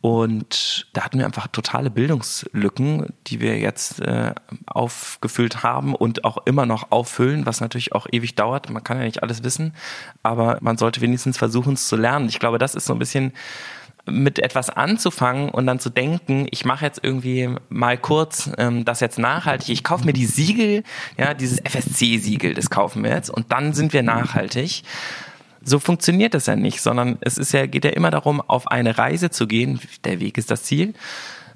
Und 0.00 0.86
da 0.92 1.02
hatten 1.04 1.18
wir 1.18 1.26
einfach 1.26 1.48
totale 1.48 1.90
Bildungslücken, 1.90 3.12
die 3.26 3.40
wir 3.40 3.58
jetzt 3.58 4.00
äh, 4.00 4.34
aufgefüllt 4.66 5.62
haben 5.62 5.94
und 5.94 6.24
auch 6.24 6.38
immer 6.44 6.66
noch 6.66 6.92
auffüllen, 6.92 7.46
was 7.46 7.60
natürlich 7.60 7.92
auch 7.92 8.06
ewig 8.12 8.34
dauert. 8.34 8.70
Man 8.70 8.84
kann 8.84 8.98
ja 8.98 9.04
nicht 9.04 9.22
alles 9.22 9.42
wissen, 9.42 9.74
aber 10.22 10.58
man 10.60 10.76
sollte 10.76 11.00
wenigstens 11.00 11.38
versuchen, 11.38 11.74
es 11.74 11.88
zu 11.88 11.96
lernen. 11.96 12.28
Ich 12.28 12.38
glaube, 12.38 12.58
das 12.58 12.74
ist 12.74 12.86
so 12.86 12.92
ein 12.92 12.98
bisschen 12.98 13.32
mit 14.08 14.38
etwas 14.38 14.70
anzufangen 14.70 15.48
und 15.48 15.66
dann 15.66 15.80
zu 15.80 15.90
denken, 15.90 16.46
ich 16.50 16.64
mache 16.64 16.84
jetzt 16.84 17.00
irgendwie 17.02 17.50
mal 17.68 17.98
kurz 17.98 18.50
ähm, 18.56 18.84
das 18.84 19.00
jetzt 19.00 19.18
nachhaltig. 19.18 19.70
Ich 19.70 19.82
kaufe 19.82 20.04
mir 20.04 20.12
die 20.12 20.26
Siegel, 20.26 20.84
ja, 21.16 21.34
dieses 21.34 21.58
FSC-Siegel, 21.58 22.54
das 22.54 22.70
kaufen 22.70 23.02
wir 23.02 23.10
jetzt 23.10 23.30
und 23.30 23.50
dann 23.50 23.72
sind 23.72 23.92
wir 23.92 24.04
nachhaltig 24.04 24.84
so 25.66 25.80
funktioniert 25.80 26.32
das 26.32 26.46
ja 26.46 26.54
nicht, 26.54 26.80
sondern 26.80 27.18
es 27.20 27.36
ist 27.36 27.52
ja, 27.52 27.66
geht 27.66 27.84
ja 27.84 27.90
immer 27.90 28.10
darum, 28.10 28.40
auf 28.40 28.68
eine 28.68 28.96
Reise 28.96 29.30
zu 29.30 29.46
gehen. 29.48 29.80
Der 30.04 30.20
Weg 30.20 30.38
ist 30.38 30.50
das 30.50 30.62
Ziel. 30.62 30.94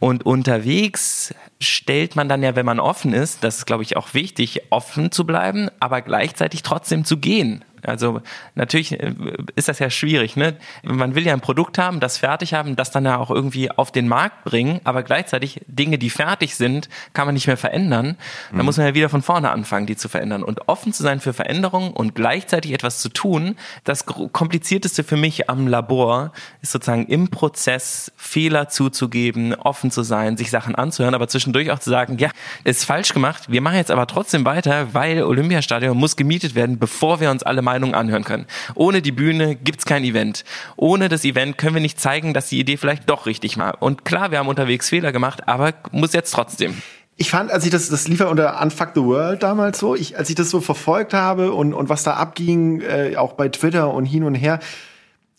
Und 0.01 0.27
unterwegs 0.27 1.33
stellt 1.61 2.17
man 2.17 2.29
dann 2.29 2.43
ja, 2.43 2.57
wenn 2.57 2.67
man 2.67 2.81
offen 2.81 3.13
ist, 3.13 3.45
das 3.45 3.59
ist, 3.59 3.67
glaube 3.67 3.83
ich, 3.83 3.97
auch 3.97 4.15
wichtig, 4.15 4.63
offen 4.71 5.13
zu 5.13 5.27
bleiben, 5.27 5.69
aber 5.79 6.01
gleichzeitig 6.01 6.63
trotzdem 6.63 7.05
zu 7.05 7.19
gehen. 7.19 7.65
Also 7.87 8.21
natürlich 8.55 8.99
äh, 9.01 9.15
ist 9.55 9.69
das 9.69 9.79
ja 9.79 9.91
schwierig. 9.91 10.37
Ne? 10.37 10.57
Man 10.83 11.15
will 11.15 11.27
ja 11.27 11.33
ein 11.33 11.41
Produkt 11.41 11.79
haben, 11.79 12.01
das 12.01 12.19
fertig 12.19 12.55
haben, 12.55 12.77
das 12.77 12.91
dann 12.91 13.05
ja 13.05 13.19
auch 13.19 13.31
irgendwie 13.31 13.71
auf 13.71 13.93
den 13.93 14.09
Markt 14.09 14.45
bringen, 14.45 14.81
aber 14.85 15.03
gleichzeitig 15.03 15.61
Dinge, 15.67 15.99
die 15.99 16.11
fertig 16.11 16.57
sind, 16.57 16.89
kann 17.13 17.27
man 17.27 17.35
nicht 17.35 17.47
mehr 17.47 17.57
verändern. 17.57 18.17
Da 18.53 18.59
mhm. 18.59 18.65
muss 18.65 18.77
man 18.77 18.87
ja 18.87 18.95
wieder 18.95 19.09
von 19.09 19.23
vorne 19.23 19.51
anfangen, 19.51 19.87
die 19.87 19.97
zu 19.97 20.09
verändern. 20.09 20.43
Und 20.43 20.69
offen 20.69 20.93
zu 20.93 21.03
sein 21.03 21.21
für 21.21 21.33
Veränderungen 21.33 21.93
und 21.93 22.15
gleichzeitig 22.15 22.73
etwas 22.73 23.01
zu 23.01 23.09
tun, 23.09 23.57
das 23.85 24.07
komplizierteste 24.07 25.05
für 25.05 25.17
mich 25.17 25.49
am 25.49 25.67
Labor 25.67 26.33
ist 26.63 26.73
sozusagen 26.73 27.07
im 27.07 27.29
Prozess 27.29 28.13
Fehler 28.17 28.69
zuzugeben, 28.69 29.55
offen 29.55 29.91
zu 29.91 30.03
sein, 30.03 30.37
sich 30.37 30.51
Sachen 30.51 30.75
anzuhören, 30.75 31.15
aber 31.15 31.29
zwischendurch 31.51 31.71
auch 31.71 31.81
zu 31.81 31.91
sagen, 31.91 32.19
ja, 32.19 32.31
ist 32.65 32.85
falsch 32.85 33.13
gemacht, 33.13 33.45
wir 33.49 33.61
machen 33.61 33.77
jetzt 33.77 33.91
aber 33.91 34.07
trotzdem 34.07 34.45
weiter, 34.45 34.95
weil 34.95 35.23
Olympiastadion 35.23 35.97
muss 35.97 36.17
gemietet 36.17 36.55
werden, 36.55 36.79
bevor 36.79 37.21
wir 37.21 37.31
uns 37.31 37.43
alle 37.43 37.63
Meinungen 37.63 37.95
anhören 37.95 38.25
können. 38.25 38.47
Ohne 38.75 39.03
die 39.03 39.13
Bühne 39.13 39.57
gibt's 39.57 39.85
kein 39.85 40.05
Event. 40.05 40.45
Ohne 40.77 41.09
das 41.09 41.25
Event 41.25 41.59
können 41.59 41.75
wir 41.75 41.83
nicht 41.83 42.01
zeigen, 42.01 42.35
dass 42.35 42.49
die 42.49 42.61
Idee 42.61 42.77
vielleicht 42.77 43.11
doch 43.11 43.27
richtig 43.27 43.59
war. 43.59 43.83
Und 43.83 44.05
klar, 44.05 44.31
wir 44.31 44.39
haben 44.39 44.49
unterwegs 44.49 44.89
Fehler 44.89 45.13
gemacht, 45.13 45.49
aber 45.49 45.75
muss 45.91 46.13
jetzt 46.13 46.33
trotzdem 46.33 46.75
ich 47.17 47.29
fand, 47.31 47.51
als 47.51 47.67
ich 47.67 47.71
das, 47.71 47.91
das 47.91 48.09
lief 48.09 48.21
ja 48.21 48.29
unter 48.29 48.63
Unfuck 48.63 48.93
the 48.95 49.03
World 49.03 49.43
damals 49.43 49.79
so, 49.79 49.95
ich, 49.95 50.17
als 50.17 50.31
ich 50.31 50.37
das 50.37 50.49
so 50.49 50.63
verfolgt 50.63 51.13
habe 51.13 51.53
und, 51.53 51.75
und 51.75 51.91
was 51.91 52.03
da 52.03 52.15
abging, 52.15 52.81
äh, 52.81 53.15
auch 53.17 53.35
bei 53.35 53.51
Twitter 53.51 53.93
und 53.93 54.07
hin 54.07 54.25
und 54.25 54.35
her, 54.35 54.59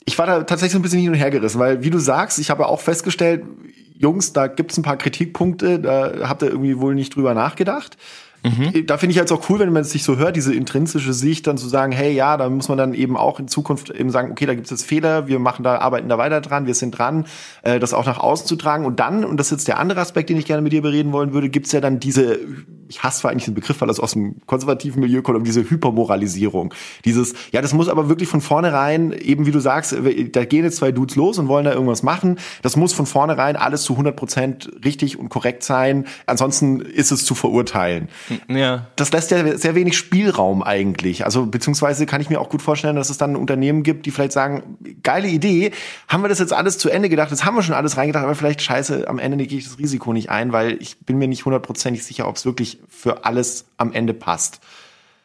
ich 0.06 0.18
war 0.18 0.26
da 0.26 0.44
tatsächlich 0.44 0.74
so 0.74 0.80
ein 0.80 0.82
bisschen 0.82 1.00
hin 1.00 1.10
und 1.10 1.16
her 1.16 1.32
gerissen, 1.32 1.60
weil 1.60 1.84
wie 1.84 1.90
du 1.90 2.00
sagst, 2.00 2.40
ich 2.40 2.50
habe 2.50 2.64
ja 2.64 2.68
auch 2.68 2.82
festgestellt, 2.82 3.44
Jungs, 3.98 4.34
da 4.34 4.48
gibt's 4.48 4.78
ein 4.78 4.84
paar 4.84 4.98
Kritikpunkte, 4.98 5.80
da 5.80 6.28
habt 6.28 6.42
ihr 6.42 6.50
irgendwie 6.50 6.80
wohl 6.80 6.96
nicht 6.96 7.16
drüber 7.16 7.34
nachgedacht. 7.34 7.98
Mhm. 8.44 8.88
Da 8.88 8.98
finde 8.98 9.12
ich 9.12 9.20
halt 9.20 9.32
auch 9.32 9.48
cool, 9.50 9.60
wenn 9.60 9.72
man 9.72 9.84
es 9.84 9.92
sich 9.92 10.04
so 10.04 10.18
hört, 10.18 10.36
diese 10.36 10.54
intrinsische 10.54 11.14
Sicht, 11.14 11.46
dann 11.46 11.58
zu 11.58 11.68
sagen, 11.68 11.92
hey, 11.92 12.12
ja, 12.12 12.38
da 12.38 12.50
muss 12.50 12.70
man 12.70 12.78
dann 12.78 12.96
eben 12.96 13.16
auch 13.16 13.40
in 13.40 13.48
Zukunft 13.48 13.92
eben 13.92 14.10
sagen, 14.10 14.32
okay, 14.32 14.48
da 14.48 14.56
gibt 14.56 14.66
es 14.66 14.72
jetzt 14.72 14.86
Fehler, 14.86 15.28
wir 15.28 15.38
machen 15.38 15.64
da, 15.64 15.78
arbeiten 15.78 16.10
da 16.10 16.18
weiter 16.18 16.42
dran, 16.42 16.66
wir 16.66 16.74
sind 16.74 16.98
dran, 16.98 17.28
äh, 17.62 17.80
das 17.80 17.94
auch 17.94 18.06
nach 18.08 18.18
außen 18.18 18.48
zu 18.48 18.56
tragen. 18.56 18.86
Und 18.86 19.00
dann, 19.00 19.24
und 19.24 19.38
das 19.38 19.48
ist 19.48 19.52
jetzt 19.52 19.68
der 19.68 19.78
andere 19.78 20.02
Aspekt, 20.02 20.30
den 20.30 20.38
ich 20.38 20.46
gerne 20.46 20.64
mit 20.64 20.74
dir 20.74 20.82
bereden 20.82 21.12
wollen 21.12 21.34
würde, 21.34 21.50
gibt 21.50 21.68
es 21.68 21.72
ja 21.72 21.82
dann 21.82 22.00
diese, 22.00 22.40
ich 22.92 23.04
hasse 23.04 23.22
zwar 23.22 23.32
eigentlich 23.32 23.46
den 23.46 23.54
Begriff, 23.54 23.80
weil 23.80 23.88
das 23.88 24.02
aus 24.02 24.12
dem 24.12 24.36
konservativen 24.46 25.00
Milieu 25.00 25.22
kommt, 25.22 25.38
aber 25.38 25.46
diese 25.46 25.70
Hypermoralisierung. 25.70 26.74
Dieses, 27.06 27.34
ja, 27.54 27.62
das 27.62 27.74
muss 27.74 27.88
aber 27.88 28.10
wirklich 28.10 28.28
von 28.28 28.42
vornherein, 28.42 29.14
eben 29.14 29.46
wie 29.46 29.52
du 29.52 29.62
sagst, 29.62 29.96
da 30.34 30.46
gehen 30.46 30.66
jetzt 30.66 30.76
zwei 30.76 30.92
Dudes 30.92 31.16
los 31.16 31.38
und 31.40 31.48
wollen 31.48 31.64
da 31.64 31.72
irgendwas 31.72 32.04
machen. 32.04 32.38
Das 32.62 32.76
muss 32.76 32.92
von 32.92 33.06
vornherein 33.06 33.56
alles 33.56 33.84
zu 33.84 33.94
100 33.94 34.14
Prozent 34.14 34.72
richtig 34.84 35.18
und 35.18 35.30
korrekt 35.30 35.64
sein. 35.64 36.06
Ansonsten 36.26 36.82
ist 36.82 37.12
es 37.12 37.24
zu 37.24 37.34
verurteilen. 37.34 38.10
Ja. 38.50 38.88
Das 38.98 39.14
lässt 39.14 39.32
ja 39.32 39.58
sehr 39.58 39.74
wenig 39.74 39.98
Spielraum 39.98 40.62
eigentlich. 40.62 41.24
Also 41.24 41.46
beziehungsweise 41.46 42.06
kann 42.06 42.20
ich 42.20 42.30
mir 42.30 42.42
auch 42.42 42.50
gut 42.50 42.62
vorstellen, 42.62 42.98
dass 42.98 43.10
es 43.10 43.18
dann 43.18 43.38
Unternehmen 43.38 43.84
gibt, 43.84 44.06
die 44.06 44.12
vielleicht 44.12 44.34
sagen, 44.34 44.78
geile 45.04 45.28
Idee, 45.28 45.72
haben 46.08 46.24
wir 46.24 46.30
das 46.30 46.40
jetzt 46.40 46.54
alles 46.54 46.78
zu 46.78 46.90
Ende 46.90 47.10
gedacht, 47.10 47.32
jetzt 47.32 47.46
haben 47.46 47.56
wir 47.56 47.64
schon 47.64 47.76
alles 47.76 47.98
reingedacht, 47.98 48.24
aber 48.24 48.36
vielleicht 48.36 48.62
scheiße, 48.62 49.08
am 49.08 49.20
Ende 49.20 49.46
gehe 49.46 49.60
ich 49.60 49.66
das 49.66 49.78
Risiko 49.80 50.14
nicht 50.14 50.30
ein, 50.30 50.52
weil 50.52 50.82
ich 50.82 51.00
bin 51.00 51.18
mir 51.18 51.28
nicht 51.28 51.46
hundertprozentig 51.46 52.04
sicher, 52.04 52.28
ob 52.28 52.36
es 52.36 52.46
wirklich 52.46 52.80
für 52.90 53.26
alles 53.26 53.66
am 53.78 53.94
Ende 53.94 54.14
passt. 54.14 54.60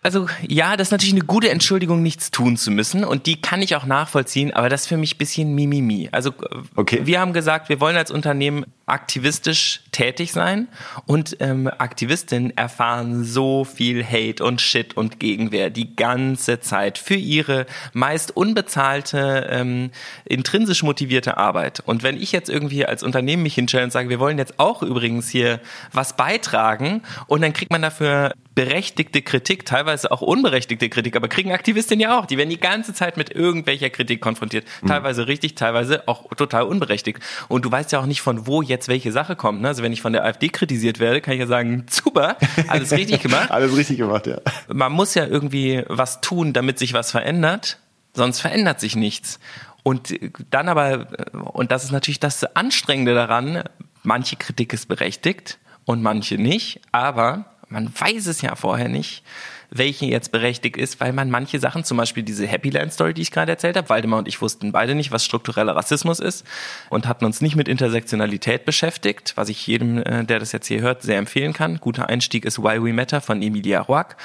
Also 0.03 0.29
ja, 0.47 0.77
das 0.77 0.89
ist 0.89 0.93
natürlich 0.93 1.15
eine 1.15 1.25
gute 1.25 1.51
Entschuldigung, 1.51 2.01
nichts 2.01 2.31
tun 2.31 2.57
zu 2.57 2.71
müssen 2.71 3.03
und 3.05 3.27
die 3.27 3.41
kann 3.41 3.61
ich 3.61 3.75
auch 3.75 3.87
nachvollziehen, 3.87 4.53
aber 4.53 4.69
das 4.69 4.83
ist 4.83 4.87
für 4.87 4.97
mich 4.97 5.17
ein 5.17 5.19
bisschen 5.19 5.55
Mimimi. 5.55 6.09
Also 6.13 6.33
okay. 6.77 7.01
wir 7.05 7.19
haben 7.19 7.33
gesagt, 7.33 7.69
wir 7.69 7.81
wollen 7.81 7.97
als 7.97 8.13
Unternehmen 8.13 8.67
aktivistisch 8.87 9.81
tätig 9.91 10.31
sein 10.31 10.69
und 11.07 11.37
ähm, 11.41 11.67
Aktivistinnen 11.67 12.57
erfahren 12.57 13.25
so 13.25 13.65
viel 13.65 14.05
Hate 14.05 14.45
und 14.45 14.61
Shit 14.61 14.97
und 14.97 15.19
Gegenwehr 15.19 15.71
die 15.71 15.97
ganze 15.97 16.61
Zeit 16.61 16.97
für 16.97 17.17
ihre 17.17 17.67
meist 17.93 18.37
unbezahlte, 18.37 19.49
ähm, 19.51 19.91
intrinsisch 20.25 20.85
motivierte 20.85 21.37
Arbeit. 21.37 21.83
Und 21.85 22.05
wenn 22.05 22.17
ich 22.17 22.31
jetzt 22.31 22.49
irgendwie 22.49 22.87
als 22.87 23.03
Unternehmen 23.03 23.43
mich 23.43 23.57
hinstelle 23.57 23.85
und 23.85 23.91
sage, 23.91 24.09
wir 24.09 24.21
wollen 24.21 24.39
jetzt 24.39 24.61
auch 24.61 24.85
übrigens 24.85 25.29
hier 25.29 25.61
was 25.93 26.17
beitragen 26.17 27.03
und 27.27 27.43
dann 27.43 27.53
kriegt 27.53 27.73
man 27.73 27.83
dafür 27.83 28.35
berechtigte 28.55 29.21
Kritik, 29.21 29.67
teilweise 29.67 30.11
auch 30.13 30.23
unberechtigte 30.23 30.89
Kritik, 30.89 31.17
aber 31.17 31.29
kriegen 31.29 31.53
Aktivistinnen 31.53 32.01
ja 32.01 32.19
auch. 32.19 32.25
Die 32.25 32.39
werden 32.39 32.51
die 32.51 32.61
ganze 32.61 32.95
Zeit 32.95 33.17
mit 33.17 33.31
irgendwelcher 33.31 33.91
Kritik 33.91 34.21
konfrontiert. 34.21 34.65
Mhm. 34.81 34.89
Teilweise 34.89 35.27
richtig, 35.27 35.57
teilweise 35.57 36.07
auch 36.07 36.29
total 36.37 36.63
unberechtigt. 36.63 37.21
Und 37.49 37.65
du 37.65 37.71
weißt 37.71 37.93
ja 37.93 38.01
auch 38.01 38.07
nicht, 38.07 38.23
von 38.23 38.47
wo 38.47 38.63
jetzt 38.63 38.76
jetzt 38.77 38.89
welche 38.89 39.11
Sache 39.11 39.37
kommt. 39.37 39.63
Ne? 39.63 39.69
Also 39.69 39.83
wenn 39.83 39.93
ich 39.93 40.03
von 40.03 40.13
der 40.13 40.25
AfD 40.25 40.49
kritisiert 40.49 40.99
werde, 40.99 41.21
kann 41.21 41.35
ich 41.35 41.41
ja 41.41 41.47
sagen, 41.47 41.87
super, 41.91 42.37
alles 42.69 42.93
richtig 42.93 43.23
gemacht. 43.23 43.51
alles 43.51 43.77
richtig 43.77 43.99
gemacht, 43.99 44.27
ja. 44.27 44.39
Man 44.69 44.93
muss 44.93 45.15
ja 45.15 45.27
irgendwie 45.27 45.83
was 45.89 46.21
tun, 46.21 46.53
damit 46.53 46.79
sich 46.79 46.93
was 46.93 47.11
verändert, 47.11 47.79
sonst 48.15 48.41
verändert 48.41 48.81
sich 48.81 48.95
nichts. 48.95 49.41
Und 49.83 50.15
dann 50.51 50.69
aber, 50.69 51.09
und 51.53 51.71
das 51.71 51.85
ist 51.85 51.93
natürlich 51.93 52.21
das 52.21 52.45
Anstrengende 52.57 53.15
daran, 53.15 53.63
manche 54.03 54.37
Kritik 54.37 54.73
ist 54.73 54.87
berechtigt 54.89 55.59
und 55.85 56.03
manche 56.03 56.37
nicht, 56.37 56.81
aber 56.93 57.47
man 57.69 57.93
weiß 57.99 58.27
es 58.27 58.43
ja 58.43 58.55
vorher 58.57 58.89
nicht 58.89 59.23
welche 59.71 60.07
jetzt 60.07 60.33
berechtigt 60.33 60.77
ist, 60.77 61.01
weil 61.01 61.13
man 61.13 61.31
manche 61.31 61.59
Sachen, 61.59 61.85
zum 61.85 61.97
Beispiel 61.97 62.23
diese 62.23 62.47
Happy 62.47 62.71
Land 62.71 62.93
Story, 62.93 63.15
die 63.15 63.23
ich 63.23 63.31
gerade 63.31 63.53
erzählt 63.53 63.77
habe, 63.77 63.89
Waldemar 63.89 64.19
und 64.19 64.29
ich 64.29 64.41
wussten 64.41 64.73
beide 64.73 64.95
nicht, 64.95 65.13
was 65.13 65.25
struktureller 65.25 65.77
Rassismus 65.77 66.21
ist 66.21 66.45
und 66.91 67.07
hatten 67.07 67.25
uns 67.25 67.41
nicht 67.41 67.57
mit 67.57 67.69
Intersektionalität 67.69 68.65
beschäftigt, 68.65 69.33
was 69.37 69.49
ich 69.49 69.67
jedem, 69.67 69.99
äh, 69.99 70.25
der 70.25 70.39
das 70.39 70.53
jetzt 70.53 70.67
hier 70.67 70.81
hört, 70.81 71.03
sehr 71.03 71.19
empfehlen 71.19 71.53
kann. 71.53 71.79
Guter 71.79 72.09
Einstieg 72.09 72.45
ist 72.45 72.59
Why 72.59 72.83
We 72.83 72.93
Matter 72.93 73.21
von 73.21 73.43
Emilia 73.43 73.81
Roark. 73.81 74.17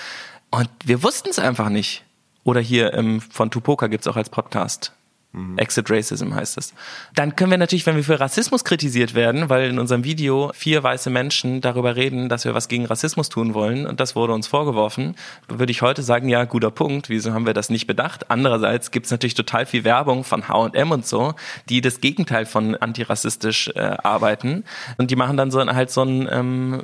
Und 0.49 0.69
wir 0.83 1.03
wussten 1.03 1.29
es 1.29 1.39
einfach 1.39 1.69
nicht. 1.69 2.03
Oder 2.43 2.59
hier 2.59 2.93
ähm, 2.93 3.21
von 3.21 3.51
Tupoka 3.51 3.87
gibt's 3.87 4.07
auch 4.07 4.17
als 4.17 4.29
Podcast. 4.29 4.93
Mhm. 5.33 5.57
Exit 5.57 5.89
Racism 5.89 6.35
heißt 6.35 6.57
es. 6.57 6.73
Dann 7.15 7.35
können 7.35 7.51
wir 7.51 7.57
natürlich, 7.57 7.85
wenn 7.85 7.95
wir 7.95 8.03
für 8.03 8.19
Rassismus 8.19 8.65
kritisiert 8.65 9.13
werden, 9.13 9.49
weil 9.49 9.69
in 9.69 9.79
unserem 9.79 10.03
Video 10.03 10.51
vier 10.53 10.83
weiße 10.83 11.09
Menschen 11.09 11.61
darüber 11.61 11.95
reden, 11.95 12.27
dass 12.27 12.43
wir 12.43 12.53
was 12.53 12.67
gegen 12.67 12.85
Rassismus 12.85 13.29
tun 13.29 13.53
wollen 13.53 13.87
und 13.87 14.01
das 14.01 14.15
wurde 14.15 14.33
uns 14.33 14.47
vorgeworfen, 14.47 15.15
würde 15.47 15.71
ich 15.71 15.81
heute 15.81 16.03
sagen, 16.03 16.27
ja, 16.27 16.43
guter 16.43 16.71
Punkt, 16.71 17.07
wieso 17.09 17.33
haben 17.33 17.45
wir 17.45 17.53
das 17.53 17.69
nicht 17.69 17.87
bedacht? 17.87 18.29
Andererseits 18.29 18.91
gibt 18.91 19.05
es 19.05 19.11
natürlich 19.11 19.35
total 19.35 19.65
viel 19.65 19.85
Werbung 19.85 20.25
von 20.25 20.49
H&M 20.49 20.91
und 20.91 21.05
so, 21.05 21.33
die 21.69 21.79
das 21.79 22.01
Gegenteil 22.01 22.45
von 22.45 22.75
antirassistisch 22.75 23.69
äh, 23.75 23.79
arbeiten 23.79 24.65
und 24.97 25.11
die 25.11 25.15
machen 25.15 25.37
dann 25.37 25.49
so 25.49 25.61
halt 25.65 25.91
so 25.91 26.03
ein 26.03 26.27
ähm, 26.29 26.81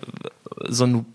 so 0.67 0.85
ein, 0.85 1.05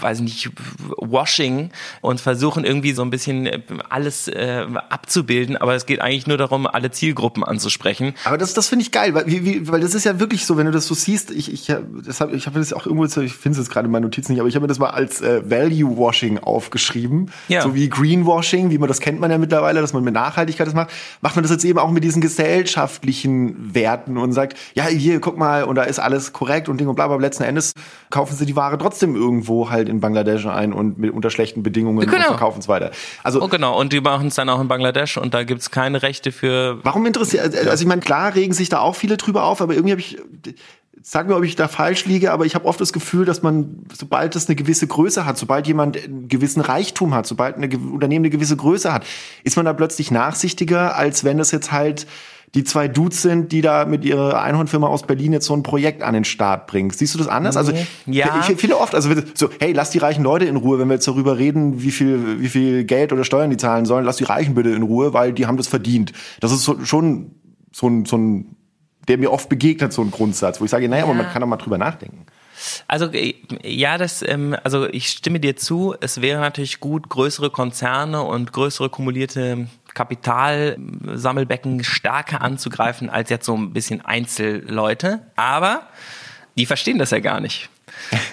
weiß 0.00 0.20
nicht, 0.20 0.50
Washing 0.96 1.70
und 2.00 2.20
versuchen 2.20 2.64
irgendwie 2.64 2.92
so 2.92 3.02
ein 3.02 3.10
bisschen 3.10 3.46
äh, 3.46 3.60
alles 3.88 4.28
äh, 4.28 4.66
abzubilden, 4.88 5.56
aber 5.56 5.74
es 5.74 5.86
geht 5.86 6.00
eigentlich 6.00 6.26
nur 6.26 6.38
darum, 6.38 6.61
alle 6.66 6.90
Zielgruppen 6.90 7.44
anzusprechen. 7.44 8.14
Aber 8.24 8.38
das, 8.38 8.54
das 8.54 8.68
finde 8.68 8.84
ich 8.84 8.92
geil, 8.92 9.14
weil, 9.14 9.26
wie, 9.26 9.44
wie, 9.44 9.68
weil 9.68 9.80
das 9.80 9.94
ist 9.94 10.04
ja 10.04 10.20
wirklich 10.20 10.46
so, 10.46 10.56
wenn 10.56 10.66
du 10.66 10.72
das 10.72 10.86
so 10.86 10.94
siehst, 10.94 11.30
ich, 11.30 11.52
ich, 11.52 11.72
das 12.04 12.20
hab, 12.20 12.32
ich 12.32 12.46
habe 12.46 12.58
das 12.58 12.72
auch 12.72 12.86
irgendwo, 12.86 13.04
ich 13.04 13.32
finde 13.32 13.58
es 13.58 13.58
jetzt 13.58 13.70
gerade 13.70 13.86
in 13.86 13.92
meinen 13.92 14.04
Notizen 14.04 14.32
nicht, 14.32 14.40
aber 14.40 14.48
ich 14.48 14.54
habe 14.54 14.64
mir 14.64 14.68
das 14.68 14.78
mal 14.78 14.90
als 14.90 15.20
äh, 15.20 15.42
Value 15.48 15.96
Washing 15.96 16.38
aufgeschrieben, 16.38 17.30
ja. 17.48 17.62
so 17.62 17.74
wie 17.74 17.88
Greenwashing, 17.88 18.70
wie 18.70 18.78
man 18.78 18.88
das 18.88 19.00
kennt 19.00 19.20
man 19.20 19.30
ja 19.30 19.38
mittlerweile, 19.38 19.80
dass 19.80 19.92
man 19.92 20.04
mit 20.04 20.14
Nachhaltigkeit 20.14 20.66
das 20.66 20.74
macht, 20.74 20.90
macht 21.20 21.36
man 21.36 21.42
das 21.42 21.50
jetzt 21.50 21.64
eben 21.64 21.78
auch 21.78 21.90
mit 21.90 22.04
diesen 22.04 22.20
gesellschaftlichen 22.20 23.74
Werten 23.74 24.18
und 24.18 24.32
sagt, 24.32 24.56
ja, 24.74 24.86
hier, 24.86 25.20
guck 25.20 25.36
mal, 25.36 25.64
und 25.64 25.76
da 25.76 25.84
ist 25.84 25.98
alles 25.98 26.32
korrekt 26.32 26.68
und 26.68 26.78
Ding 26.78 26.88
und 26.88 26.94
bla, 26.94 27.04
aber 27.04 27.18
letzten 27.18 27.44
Endes 27.44 27.72
kaufen 28.10 28.36
sie 28.36 28.46
die 28.46 28.56
Ware 28.56 28.78
trotzdem 28.78 29.16
irgendwo 29.16 29.70
halt 29.70 29.88
in 29.88 30.00
Bangladesch 30.00 30.46
ein 30.46 30.72
und 30.72 30.98
mit 30.98 31.12
unter 31.12 31.30
schlechten 31.30 31.62
Bedingungen 31.62 32.00
genau. 32.00 32.16
und 32.16 32.22
verkaufen 32.24 32.60
es 32.60 32.68
weiter. 32.68 32.90
Also 33.22 33.42
oh, 33.42 33.48
genau, 33.48 33.78
und 33.78 33.92
die 33.92 34.00
machen 34.00 34.28
es 34.28 34.34
dann 34.34 34.48
auch 34.48 34.60
in 34.60 34.68
Bangladesch 34.68 35.16
und 35.16 35.34
da 35.34 35.44
gibt 35.44 35.60
es 35.60 35.70
keine 35.70 36.02
Rechte 36.02 36.32
für. 36.32 36.51
Warum 36.82 37.06
interessiert, 37.06 37.42
also, 37.42 37.70
also 37.70 37.82
ich 37.82 37.88
meine, 37.88 38.00
klar 38.00 38.34
regen 38.34 38.52
sich 38.52 38.68
da 38.68 38.80
auch 38.80 38.96
viele 38.96 39.16
drüber 39.16 39.44
auf, 39.44 39.60
aber 39.60 39.74
irgendwie 39.74 39.92
habe 39.92 40.00
ich 40.00 40.18
sag 41.02 41.26
mir, 41.26 41.36
ob 41.36 41.44
ich 41.44 41.56
da 41.56 41.68
falsch 41.68 42.06
liege, 42.06 42.32
aber 42.32 42.46
ich 42.46 42.54
habe 42.54 42.64
oft 42.64 42.80
das 42.80 42.92
Gefühl, 42.92 43.24
dass 43.24 43.42
man, 43.42 43.84
sobald 43.92 44.36
es 44.36 44.46
eine 44.46 44.54
gewisse 44.56 44.86
Größe 44.86 45.26
hat, 45.26 45.36
sobald 45.36 45.66
jemand 45.66 46.02
einen 46.02 46.28
gewissen 46.28 46.60
Reichtum 46.60 47.12
hat, 47.14 47.26
sobald 47.26 47.56
ein 47.56 47.64
Unternehmen 47.92 48.24
eine 48.24 48.30
gewisse 48.30 48.56
Größe 48.56 48.92
hat, 48.92 49.04
ist 49.42 49.56
man 49.56 49.64
da 49.64 49.72
plötzlich 49.72 50.10
nachsichtiger, 50.10 50.96
als 50.96 51.24
wenn 51.24 51.40
es 51.40 51.50
jetzt 51.50 51.72
halt 51.72 52.06
die 52.54 52.64
zwei 52.64 52.86
Dudes 52.86 53.22
sind, 53.22 53.50
die 53.50 53.62
da 53.62 53.86
mit 53.86 54.04
ihrer 54.04 54.42
Einhornfirma 54.42 54.86
aus 54.86 55.04
Berlin 55.04 55.32
jetzt 55.32 55.46
so 55.46 55.54
ein 55.54 55.62
Projekt 55.62 56.02
an 56.02 56.12
den 56.12 56.24
Start 56.24 56.66
bringen. 56.66 56.90
Siehst 56.90 57.14
du 57.14 57.18
das 57.18 57.26
anders? 57.26 57.56
Also 57.56 57.72
ja. 58.06 58.44
ich, 58.46 58.56
viele 58.58 58.76
oft, 58.76 58.94
also 58.94 59.10
so, 59.34 59.48
hey, 59.58 59.72
lass 59.72 59.90
die 59.90 59.98
reichen 59.98 60.22
Leute 60.22 60.44
in 60.44 60.56
Ruhe, 60.56 60.78
wenn 60.78 60.88
wir 60.88 60.94
jetzt 60.94 61.08
darüber 61.08 61.38
reden, 61.38 61.82
wie 61.82 61.90
viel, 61.90 62.40
wie 62.40 62.48
viel 62.48 62.84
Geld 62.84 63.12
oder 63.12 63.24
Steuern 63.24 63.48
die 63.48 63.56
zahlen 63.56 63.86
sollen, 63.86 64.04
lass 64.04 64.18
die 64.18 64.24
Reichen 64.24 64.54
bitte 64.54 64.70
in 64.70 64.82
Ruhe, 64.82 65.14
weil 65.14 65.32
die 65.32 65.46
haben 65.46 65.56
das 65.56 65.66
verdient. 65.66 66.12
Das 66.40 66.52
ist 66.52 66.64
so, 66.64 66.84
schon 66.84 67.36
so 67.72 67.88
ein, 67.88 68.04
so 68.04 68.18
ein, 68.18 68.56
der 69.08 69.16
mir 69.16 69.32
oft 69.32 69.48
begegnet, 69.48 69.94
so 69.94 70.02
ein 70.02 70.10
Grundsatz, 70.10 70.60
wo 70.60 70.66
ich 70.66 70.70
sage, 70.70 70.88
naja, 70.88 71.04
ja. 71.04 71.10
aber 71.10 71.14
man 71.14 71.30
kann 71.30 71.40
doch 71.40 71.48
mal 71.48 71.56
drüber 71.56 71.78
nachdenken. 71.78 72.26
Also 72.86 73.06
äh, 73.06 73.34
ja, 73.64 73.98
das, 73.98 74.22
ähm, 74.22 74.56
also 74.62 74.86
ich 74.88 75.08
stimme 75.08 75.40
dir 75.40 75.56
zu. 75.56 75.94
Es 76.00 76.20
wäre 76.20 76.40
natürlich 76.40 76.80
gut, 76.80 77.08
größere 77.08 77.50
Konzerne 77.50 78.22
und 78.22 78.52
größere 78.52 78.90
kumulierte 78.90 79.68
Kapitalsammelbecken 79.94 81.84
stärker 81.84 82.40
anzugreifen 82.42 83.10
als 83.10 83.30
jetzt 83.30 83.46
so 83.46 83.56
ein 83.56 83.72
bisschen 83.72 84.04
Einzelleute. 84.04 85.20
Aber 85.36 85.88
die 86.56 86.66
verstehen 86.66 86.98
das 86.98 87.10
ja 87.10 87.20
gar 87.20 87.40
nicht. 87.40 87.70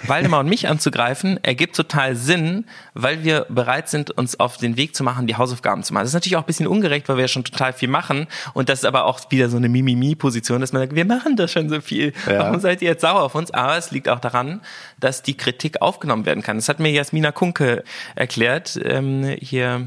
Waldemar 0.04 0.40
und 0.40 0.48
mich 0.48 0.68
anzugreifen, 0.68 1.42
ergibt 1.42 1.76
total 1.76 2.16
Sinn, 2.16 2.64
weil 2.94 3.24
wir 3.24 3.46
bereit 3.48 3.88
sind, 3.88 4.10
uns 4.10 4.38
auf 4.38 4.56
den 4.56 4.76
Weg 4.76 4.94
zu 4.94 5.04
machen, 5.04 5.26
die 5.26 5.36
Hausaufgaben 5.36 5.82
zu 5.82 5.92
machen. 5.92 6.04
Das 6.04 6.10
ist 6.10 6.14
natürlich 6.14 6.36
auch 6.36 6.42
ein 6.42 6.46
bisschen 6.46 6.66
ungerecht, 6.66 7.08
weil 7.08 7.16
wir 7.16 7.22
ja 7.22 7.28
schon 7.28 7.44
total 7.44 7.72
viel 7.72 7.88
machen. 7.88 8.26
Und 8.54 8.68
das 8.68 8.80
ist 8.80 8.84
aber 8.84 9.04
auch 9.04 9.20
wieder 9.30 9.48
so 9.48 9.56
eine 9.56 9.68
Mimimi-Position, 9.68 10.60
dass 10.60 10.72
man 10.72 10.82
sagt, 10.82 10.94
wir 10.94 11.04
machen 11.04 11.36
das 11.36 11.52
schon 11.52 11.68
so 11.68 11.80
viel. 11.80 12.12
Ja. 12.26 12.40
Warum 12.40 12.60
seid 12.60 12.82
ihr 12.82 12.88
jetzt 12.88 13.02
sauer 13.02 13.22
auf 13.22 13.34
uns? 13.34 13.50
Aber 13.50 13.76
es 13.76 13.90
liegt 13.90 14.08
auch 14.08 14.20
daran, 14.20 14.60
dass 14.98 15.22
die 15.22 15.36
Kritik 15.36 15.82
aufgenommen 15.82 16.26
werden 16.26 16.42
kann. 16.42 16.56
Das 16.56 16.68
hat 16.68 16.80
mir 16.80 16.90
Jasmina 16.90 17.32
Kunke 17.32 17.84
erklärt, 18.14 18.78
ähm, 18.82 19.36
hier 19.40 19.86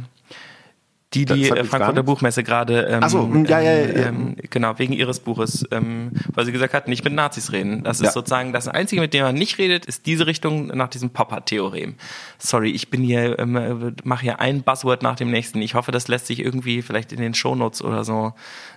die 1.14 1.26
die 1.26 1.45
Frankfurter 1.45 2.03
Buchmesse 2.03 2.43
gerade 2.43 2.84
ähm, 2.84 3.09
so, 3.09 3.24
hm, 3.24 3.45
ja, 3.45 3.59
ja, 3.59 3.72
ja, 3.72 4.07
ähm, 4.07 4.36
genau 4.49 4.78
wegen 4.80 4.93
ihres 4.93 5.20
Buches, 5.20 5.66
ähm, 5.72 6.11
weil 6.34 6.45
sie 6.45 6.51
gesagt 6.51 6.74
hat, 6.74 6.88
nicht 6.88 7.03
mit 7.03 7.14
Nazis 7.14 7.51
reden. 7.51 7.84
Das 7.84 8.01
ist 8.01 8.14
sozusagen 8.14 8.53
das 8.53 8.68
Einzige, 8.68 9.01
mit 9.01 9.14
dem 9.14 9.24
man 9.24 9.36
nicht 9.36 9.57
redet, 9.57 9.86
ist 9.86 10.05
diese 10.05 10.28
Richtung 10.28 10.68
nach 10.68 10.89
diesem 10.89 11.11
Popper-Theorem. 11.11 11.95
Sorry, 12.39 12.72
ich 12.72 12.89
bin 12.89 13.01
hier, 13.01 13.38
ähm, 13.39 13.95
mache 14.03 14.24
hier 14.24 14.39
ein 14.39 14.64
Buzzword 14.64 15.03
nach 15.03 15.16
dem 15.16 15.32
nächsten. 15.32 15.61
Ich 15.61 15.76
hoffe, 15.76 15.91
das 15.91 16.07
lässt 16.07 16.28
sich 16.28 16.39
irgendwie 16.39 16.82
vielleicht 16.82 17.11
in 17.11 17.20
den 17.20 17.34
Shownotes 17.34 17.84
oder 17.84 18.03
so 18.03 18.34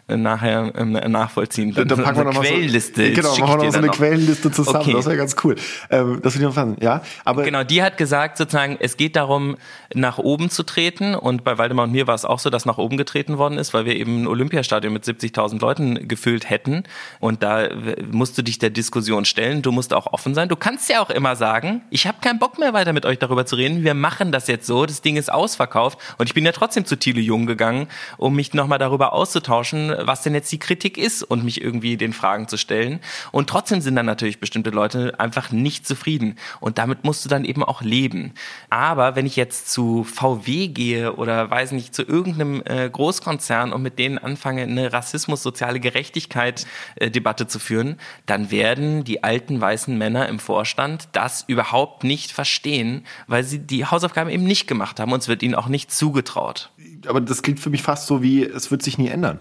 nachher 0.08 0.72
ähm, 0.76 0.92
nachvollziehen. 0.92 1.74
Da, 1.74 1.84
da 1.84 1.96
packen 1.96 2.18
wir 2.18 2.24
noch 2.24 2.40
Quellenliste. 2.40 3.08
So, 3.08 3.14
genau, 3.14 3.36
machen 3.38 3.60
wir 3.60 3.66
noch 3.66 3.72
so 3.72 3.78
eine 3.78 3.86
noch. 3.88 3.94
Quellenliste 3.96 4.52
zusammen. 4.52 4.78
Okay. 4.78 4.92
Das 4.92 5.06
wäre 5.06 5.16
ganz 5.16 5.34
cool. 5.42 5.56
Ähm, 5.90 6.20
das 6.22 6.38
würde 6.38 6.48
ich 6.48 6.56
noch 6.56 6.76
ja. 6.80 7.02
Aber 7.24 7.42
genau, 7.42 7.64
die 7.64 7.82
hat 7.82 7.96
gesagt 7.96 8.38
sozusagen, 8.38 8.76
es 8.78 8.96
geht 8.96 9.16
darum, 9.16 9.56
nach 9.94 10.18
oben 10.18 10.48
zu 10.48 10.62
treten. 10.62 11.16
Und 11.16 11.42
bei 11.42 11.58
Waldemar 11.58 11.86
und 11.86 11.92
mir 11.92 12.06
war 12.06 12.14
es 12.14 12.24
auch 12.24 12.38
so, 12.38 12.50
dass 12.50 12.66
nach 12.66 12.78
oben 12.78 12.96
getreten 12.96 13.38
worden 13.38 13.58
ist, 13.58 13.74
weil 13.74 13.84
wir 13.84 13.96
eben 13.96 14.22
ein 14.22 14.26
Olympiastadion 14.28 14.92
mit 14.92 15.04
70.000 15.04 15.60
Leuten 15.60 16.06
gefüllt 16.06 16.48
hätten. 16.48 16.84
Und 17.18 17.42
da 17.42 17.68
musst 18.10 18.38
du 18.38 18.42
dich 18.42 18.60
der 18.60 18.70
Diskussion 18.70 19.24
stellen. 19.24 19.62
Du 19.62 19.72
musst 19.72 19.92
auch 19.92 20.12
offen 20.12 20.34
sein. 20.34 20.48
Du 20.48 20.56
kannst 20.56 20.88
ja 20.88 21.02
auch 21.02 21.10
immer 21.10 21.34
sagen, 21.34 21.82
ich 21.90 22.06
habe 22.06 22.18
keinen 22.20 22.38
Bock 22.38 22.60
mehr 22.60 22.72
weiter 22.72 22.92
mit 22.92 23.06
euch 23.06 23.18
darüber 23.18 23.44
zu 23.44 23.56
reden. 23.56 23.82
Wir 23.82 23.94
machen 23.94 24.30
das 24.30 24.46
jetzt 24.46 24.66
so. 24.68 24.86
Das 24.86 25.02
Ding 25.02 25.16
ist 25.16 25.32
ausverkauft. 25.32 25.98
Und 26.18 26.26
ich 26.28 26.34
bin 26.34 26.44
ja 26.44 26.52
trotzdem 26.52 26.84
zu 26.84 26.96
Thiele 26.96 27.20
Jung 27.20 27.46
gegangen, 27.46 27.88
um 28.18 28.36
mich 28.36 28.54
nochmal 28.54 28.78
darüber 28.78 29.12
auszutauschen, 29.12 29.95
was 30.00 30.22
denn 30.22 30.34
jetzt 30.34 30.50
die 30.52 30.58
Kritik 30.58 30.98
ist 30.98 31.22
und 31.22 31.44
mich 31.44 31.60
irgendwie 31.60 31.96
den 31.96 32.12
Fragen 32.12 32.48
zu 32.48 32.56
stellen. 32.56 33.00
Und 33.32 33.48
trotzdem 33.48 33.80
sind 33.80 33.96
dann 33.96 34.06
natürlich 34.06 34.40
bestimmte 34.40 34.70
Leute 34.70 35.18
einfach 35.18 35.50
nicht 35.50 35.86
zufrieden. 35.86 36.36
Und 36.60 36.78
damit 36.78 37.04
musst 37.04 37.24
du 37.24 37.28
dann 37.28 37.44
eben 37.44 37.62
auch 37.62 37.82
leben. 37.82 38.32
Aber 38.70 39.16
wenn 39.16 39.26
ich 39.26 39.36
jetzt 39.36 39.70
zu 39.70 40.04
VW 40.04 40.68
gehe 40.68 41.14
oder 41.14 41.50
weiß 41.50 41.72
nicht, 41.72 41.94
zu 41.94 42.02
irgendeinem 42.02 42.62
äh, 42.64 42.88
Großkonzern 42.88 43.72
und 43.72 43.82
mit 43.82 43.98
denen 43.98 44.18
anfange, 44.18 44.62
eine 44.62 44.92
Rassismus, 44.92 45.42
soziale 45.42 45.80
Gerechtigkeit 45.80 46.66
äh, 46.96 47.10
Debatte 47.10 47.46
zu 47.46 47.58
führen, 47.58 47.98
dann 48.26 48.50
werden 48.50 49.04
die 49.04 49.24
alten 49.24 49.60
weißen 49.60 49.96
Männer 49.96 50.28
im 50.28 50.38
Vorstand 50.38 51.08
das 51.12 51.44
überhaupt 51.46 52.04
nicht 52.04 52.32
verstehen, 52.32 53.04
weil 53.26 53.44
sie 53.44 53.58
die 53.58 53.84
Hausaufgaben 53.84 54.30
eben 54.30 54.44
nicht 54.44 54.66
gemacht 54.66 55.00
haben 55.00 55.12
und 55.12 55.20
es 55.20 55.28
wird 55.28 55.42
ihnen 55.42 55.54
auch 55.54 55.68
nicht 55.68 55.92
zugetraut. 55.92 56.70
Aber 57.06 57.20
das 57.20 57.42
klingt 57.42 57.60
für 57.60 57.70
mich 57.70 57.82
fast 57.82 58.06
so 58.06 58.22
wie, 58.22 58.42
es 58.42 58.70
wird 58.70 58.82
sich 58.82 58.98
nie 58.98 59.08
ändern. 59.08 59.38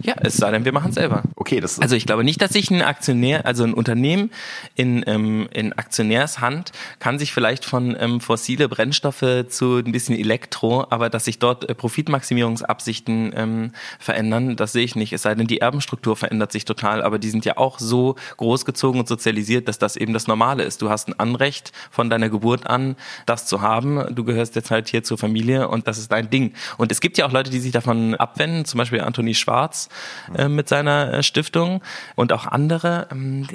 Ja, 0.00 0.14
es 0.20 0.36
sei 0.36 0.50
denn, 0.52 0.64
wir 0.64 0.72
machen 0.72 0.90
es 0.90 0.94
selber. 0.94 1.22
Okay, 1.34 1.60
das 1.60 1.80
Also 1.80 1.96
ich 1.96 2.06
glaube 2.06 2.22
nicht, 2.22 2.40
dass 2.40 2.52
sich 2.52 2.70
ein 2.70 2.82
Aktionär, 2.82 3.46
also 3.46 3.64
ein 3.64 3.74
Unternehmen 3.74 4.30
in, 4.76 5.02
ähm, 5.06 5.48
in 5.52 5.72
Aktionärshand 5.72 6.72
kann 7.00 7.18
sich 7.18 7.32
vielleicht 7.32 7.64
von 7.64 7.96
ähm, 7.98 8.20
fossile 8.20 8.68
Brennstoffe 8.68 9.46
zu 9.48 9.78
ein 9.78 9.90
bisschen 9.90 10.16
Elektro, 10.16 10.86
aber 10.90 11.10
dass 11.10 11.24
sich 11.24 11.38
dort 11.40 11.68
äh, 11.68 11.74
Profitmaximierungsabsichten 11.74 13.32
ähm, 13.34 13.72
verändern, 13.98 14.56
das 14.56 14.72
sehe 14.72 14.84
ich 14.84 14.94
nicht. 14.94 15.12
Es 15.12 15.22
sei 15.22 15.34
denn, 15.34 15.48
die 15.48 15.60
Erbenstruktur 15.60 16.16
verändert 16.16 16.52
sich 16.52 16.64
total, 16.64 17.02
aber 17.02 17.18
die 17.18 17.30
sind 17.30 17.44
ja 17.44 17.56
auch 17.56 17.78
so 17.80 18.14
großgezogen 18.36 19.00
und 19.00 19.08
sozialisiert, 19.08 19.66
dass 19.66 19.78
das 19.78 19.96
eben 19.96 20.12
das 20.12 20.28
Normale 20.28 20.62
ist. 20.62 20.80
Du 20.80 20.90
hast 20.90 21.08
ein 21.08 21.18
Anrecht 21.18 21.72
von 21.90 22.08
deiner 22.08 22.28
Geburt 22.28 22.66
an, 22.68 22.96
das 23.26 23.46
zu 23.46 23.62
haben. 23.62 24.14
Du 24.14 24.22
gehörst 24.24 24.54
jetzt 24.54 24.70
halt 24.70 24.88
hier 24.88 25.02
zur 25.02 25.18
Familie 25.18 25.68
und 25.68 25.88
das 25.88 25.98
ist 25.98 26.12
dein 26.12 26.30
Ding. 26.30 26.52
Und 26.76 26.92
es 26.92 27.00
gibt 27.00 27.18
ja 27.18 27.26
auch 27.26 27.32
Leute, 27.32 27.50
die 27.50 27.58
sich 27.58 27.72
davon 27.72 28.14
abwenden, 28.14 28.64
zum 28.64 28.78
Beispiel 28.78 29.00
Anthony 29.00 29.34
Schwarz, 29.34 29.87
äh, 30.34 30.48
mit 30.48 30.68
seiner 30.68 31.12
äh, 31.12 31.22
Stiftung 31.22 31.82
und 32.14 32.32
auch 32.32 32.46
andere, 32.46 33.08
ähm, 33.10 33.46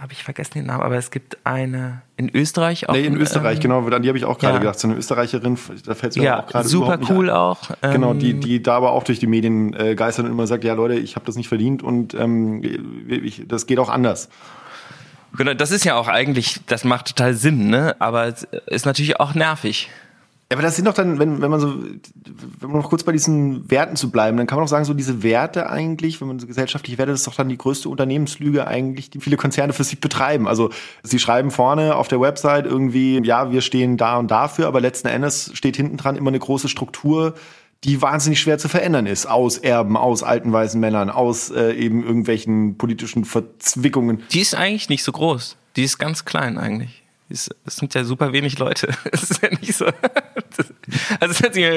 habe 0.00 0.12
ich 0.12 0.22
vergessen 0.22 0.54
den 0.54 0.66
Namen, 0.66 0.82
aber 0.82 0.96
es 0.96 1.10
gibt 1.10 1.38
eine 1.44 2.02
in 2.16 2.28
Österreich 2.34 2.88
auch. 2.88 2.92
Nee, 2.92 3.06
in 3.06 3.16
Österreich, 3.16 3.56
ähm, 3.56 3.62
genau, 3.62 3.86
an 3.86 4.02
die 4.02 4.08
habe 4.08 4.18
ich 4.18 4.26
auch 4.26 4.38
gerade 4.38 4.54
ja. 4.54 4.60
gedacht, 4.60 4.78
so 4.78 4.88
eine 4.88 4.96
Österreicherin, 4.96 5.58
da 5.86 5.94
fällt 5.94 6.16
mir 6.16 6.22
ja, 6.22 6.42
auch 6.42 6.46
gerade 6.46 6.68
super 6.68 6.98
cool 7.08 7.30
auch. 7.30 7.70
Ähm, 7.82 7.92
genau, 7.92 8.14
die, 8.14 8.32
ähm, 8.32 8.40
die 8.40 8.62
da 8.62 8.76
aber 8.76 8.92
auch 8.92 9.04
durch 9.04 9.18
die 9.18 9.26
Medien 9.26 9.72
äh, 9.72 9.94
geistern 9.94 10.26
und 10.26 10.32
immer 10.32 10.46
sagt, 10.46 10.64
ja 10.64 10.74
Leute, 10.74 10.94
ich 10.94 11.16
habe 11.16 11.24
das 11.24 11.36
nicht 11.36 11.48
verdient 11.48 11.82
und 11.82 12.12
ähm, 12.12 12.62
ich, 13.08 13.44
das 13.48 13.66
geht 13.66 13.78
auch 13.78 13.88
anders. 13.88 14.28
Genau, 15.36 15.54
das 15.54 15.70
ist 15.70 15.84
ja 15.84 15.94
auch 15.94 16.08
eigentlich, 16.08 16.60
das 16.66 16.84
macht 16.84 17.08
total 17.08 17.34
Sinn, 17.34 17.68
ne? 17.68 17.96
Aber 18.00 18.26
es 18.26 18.42
ist 18.66 18.84
natürlich 18.84 19.20
auch 19.20 19.34
nervig. 19.34 19.88
Ja, 20.50 20.56
aber 20.56 20.62
das 20.62 20.74
sind 20.74 20.88
doch 20.88 20.94
dann, 20.94 21.20
wenn, 21.20 21.40
wenn 21.40 21.50
man 21.50 21.60
so, 21.60 21.76
wenn 22.58 22.70
man 22.70 22.80
noch 22.80 22.88
kurz 22.88 23.04
bei 23.04 23.12
diesen 23.12 23.70
Werten 23.70 23.94
zu 23.94 24.10
bleiben, 24.10 24.36
dann 24.36 24.48
kann 24.48 24.56
man 24.56 24.64
auch 24.64 24.68
sagen, 24.68 24.84
so 24.84 24.94
diese 24.94 25.22
Werte 25.22 25.70
eigentlich, 25.70 26.20
wenn 26.20 26.26
man 26.26 26.40
so 26.40 26.48
gesellschaftliche 26.48 26.98
Werte, 26.98 27.12
das 27.12 27.20
ist 27.20 27.28
doch 27.28 27.36
dann 27.36 27.48
die 27.48 27.56
größte 27.56 27.88
Unternehmenslüge 27.88 28.66
eigentlich, 28.66 29.10
die 29.10 29.20
viele 29.20 29.36
Konzerne 29.36 29.72
für 29.72 29.84
sich 29.84 30.00
betreiben. 30.00 30.48
Also 30.48 30.70
sie 31.04 31.20
schreiben 31.20 31.52
vorne 31.52 31.94
auf 31.94 32.08
der 32.08 32.20
Website 32.20 32.66
irgendwie, 32.66 33.20
ja, 33.22 33.52
wir 33.52 33.60
stehen 33.60 33.96
da 33.96 34.16
und 34.16 34.32
dafür, 34.32 34.66
aber 34.66 34.80
letzten 34.80 35.06
Endes 35.06 35.52
steht 35.54 35.76
hinten 35.76 35.96
dran 35.96 36.16
immer 36.16 36.30
eine 36.30 36.40
große 36.40 36.68
Struktur, 36.68 37.34
die 37.84 38.02
wahnsinnig 38.02 38.40
schwer 38.40 38.58
zu 38.58 38.68
verändern 38.68 39.06
ist. 39.06 39.26
Aus 39.26 39.56
Erben, 39.56 39.96
aus 39.96 40.24
alten 40.24 40.52
weißen 40.52 40.80
Männern, 40.80 41.10
aus 41.10 41.50
äh, 41.50 41.74
eben 41.74 42.02
irgendwelchen 42.02 42.76
politischen 42.76 43.24
Verzwickungen. 43.24 44.24
Die 44.32 44.40
ist 44.40 44.56
eigentlich 44.56 44.88
nicht 44.88 45.04
so 45.04 45.12
groß. 45.12 45.56
Die 45.76 45.84
ist 45.84 45.98
ganz 45.98 46.24
klein 46.24 46.58
eigentlich 46.58 46.99
es 47.30 47.50
sind 47.66 47.94
ja 47.94 48.04
super 48.04 48.32
wenig 48.32 48.58
Leute. 48.58 48.88
Es 49.12 49.30
ist 49.30 49.42
ja 49.42 49.50
nicht 49.50 49.74
so. 49.74 49.86
Also 51.20 51.32
es 51.32 51.42
hört 51.42 51.54
sich 51.54 51.64
ja, 51.64 51.72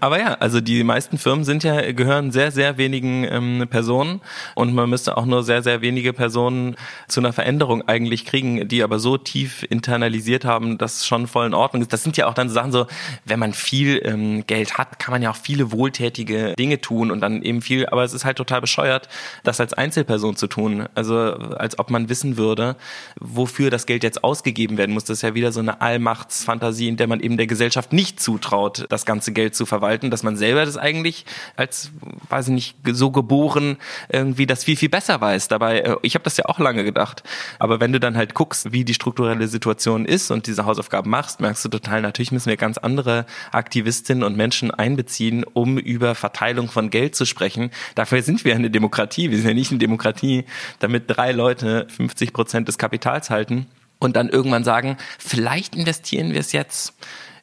aber 0.00 0.18
ja, 0.18 0.34
also 0.34 0.60
die 0.60 0.82
meisten 0.82 1.18
Firmen 1.18 1.44
sind 1.44 1.62
ja 1.62 1.92
gehören 1.92 2.32
sehr 2.32 2.50
sehr 2.50 2.78
wenigen 2.78 3.24
ähm, 3.24 3.66
Personen 3.68 4.20
und 4.54 4.74
man 4.74 4.88
müsste 4.90 5.16
auch 5.16 5.26
nur 5.26 5.42
sehr 5.42 5.62
sehr 5.62 5.80
wenige 5.82 6.12
Personen 6.12 6.76
zu 7.08 7.20
einer 7.20 7.32
Veränderung 7.32 7.86
eigentlich 7.86 8.24
kriegen, 8.24 8.68
die 8.68 8.82
aber 8.82 8.98
so 8.98 9.16
tief 9.16 9.64
internalisiert 9.68 10.44
haben, 10.44 10.78
dass 10.78 10.96
es 10.96 11.06
schon 11.06 11.26
voll 11.26 11.46
in 11.46 11.54
Ordnung 11.54 11.82
ist. 11.82 11.92
Das 11.92 12.02
sind 12.02 12.16
ja 12.16 12.26
auch 12.26 12.34
dann 12.34 12.48
so 12.48 12.54
Sachen 12.54 12.72
so, 12.72 12.86
wenn 13.24 13.38
man 13.38 13.52
viel 13.52 14.00
ähm, 14.04 14.46
Geld 14.46 14.78
hat, 14.78 14.98
kann 14.98 15.12
man 15.12 15.22
ja 15.22 15.30
auch 15.30 15.36
viele 15.36 15.72
wohltätige 15.72 16.54
Dinge 16.58 16.80
tun 16.80 17.10
und 17.10 17.20
dann 17.20 17.42
eben 17.42 17.62
viel, 17.62 17.86
aber 17.86 18.04
es 18.04 18.12
ist 18.12 18.24
halt 18.24 18.36
total 18.36 18.60
bescheuert, 18.60 19.08
das 19.44 19.60
als 19.60 19.72
Einzelperson 19.72 20.36
zu 20.36 20.46
tun. 20.46 20.86
Also 20.94 21.14
als 21.14 21.78
ob 21.78 21.90
man 21.90 22.08
wissen 22.08 22.36
würde, 22.36 22.76
wofür 23.20 23.70
das 23.70 23.86
Geld 23.86 24.02
jetzt 24.02 24.24
ausgegeben 24.24 24.60
ausgegeben 24.60 24.78
werden 24.78 24.92
muss. 24.92 25.04
Das 25.04 25.18
ist 25.18 25.22
ja 25.22 25.34
wieder 25.34 25.52
so 25.52 25.60
eine 25.60 25.80
Allmachtsfantasie, 25.80 26.88
in 26.88 26.96
der 26.96 27.06
man 27.06 27.20
eben 27.20 27.36
der 27.36 27.46
Gesellschaft 27.46 27.79
nicht 27.90 28.20
zutraut, 28.20 28.86
das 28.88 29.04
ganze 29.04 29.32
Geld 29.32 29.54
zu 29.54 29.66
verwalten, 29.66 30.10
dass 30.10 30.22
man 30.22 30.36
selber 30.36 30.64
das 30.64 30.76
eigentlich 30.76 31.24
als, 31.56 31.90
weiß 32.28 32.48
ich 32.48 32.54
nicht, 32.54 32.76
so 32.92 33.10
geboren 33.10 33.76
irgendwie 34.08 34.46
das 34.46 34.64
viel, 34.64 34.76
viel 34.76 34.88
besser 34.88 35.20
weiß. 35.20 35.48
Dabei, 35.48 35.80
äh, 35.80 35.96
ich 36.02 36.14
habe 36.14 36.24
das 36.24 36.36
ja 36.36 36.44
auch 36.46 36.58
lange 36.58 36.84
gedacht. 36.84 37.22
Aber 37.58 37.80
wenn 37.80 37.92
du 37.92 38.00
dann 38.00 38.16
halt 38.16 38.34
guckst, 38.34 38.72
wie 38.72 38.84
die 38.84 38.94
strukturelle 38.94 39.48
Situation 39.48 40.04
ist 40.04 40.30
und 40.30 40.46
diese 40.46 40.64
Hausaufgaben 40.64 41.10
machst, 41.10 41.40
merkst 41.40 41.64
du 41.64 41.68
total, 41.68 42.02
natürlich 42.02 42.32
müssen 42.32 42.48
wir 42.48 42.56
ganz 42.56 42.78
andere 42.78 43.26
Aktivistinnen 43.52 44.22
und 44.22 44.36
Menschen 44.36 44.70
einbeziehen, 44.70 45.44
um 45.44 45.78
über 45.78 46.14
Verteilung 46.14 46.68
von 46.68 46.90
Geld 46.90 47.14
zu 47.14 47.24
sprechen. 47.24 47.70
Dafür 47.94 48.22
sind 48.22 48.44
wir 48.44 48.54
eine 48.54 48.70
Demokratie. 48.70 49.30
Wir 49.30 49.38
sind 49.38 49.48
ja 49.48 49.54
nicht 49.54 49.70
eine 49.70 49.78
Demokratie, 49.78 50.44
damit 50.78 51.04
drei 51.06 51.32
Leute 51.32 51.86
50 51.88 52.32
Prozent 52.32 52.68
des 52.68 52.78
Kapitals 52.78 53.30
halten 53.30 53.66
und 54.00 54.16
dann 54.16 54.28
irgendwann 54.28 54.64
sagen, 54.64 54.96
vielleicht 55.18 55.76
investieren 55.76 56.32
wir 56.32 56.40
es 56.40 56.52
jetzt 56.52 56.94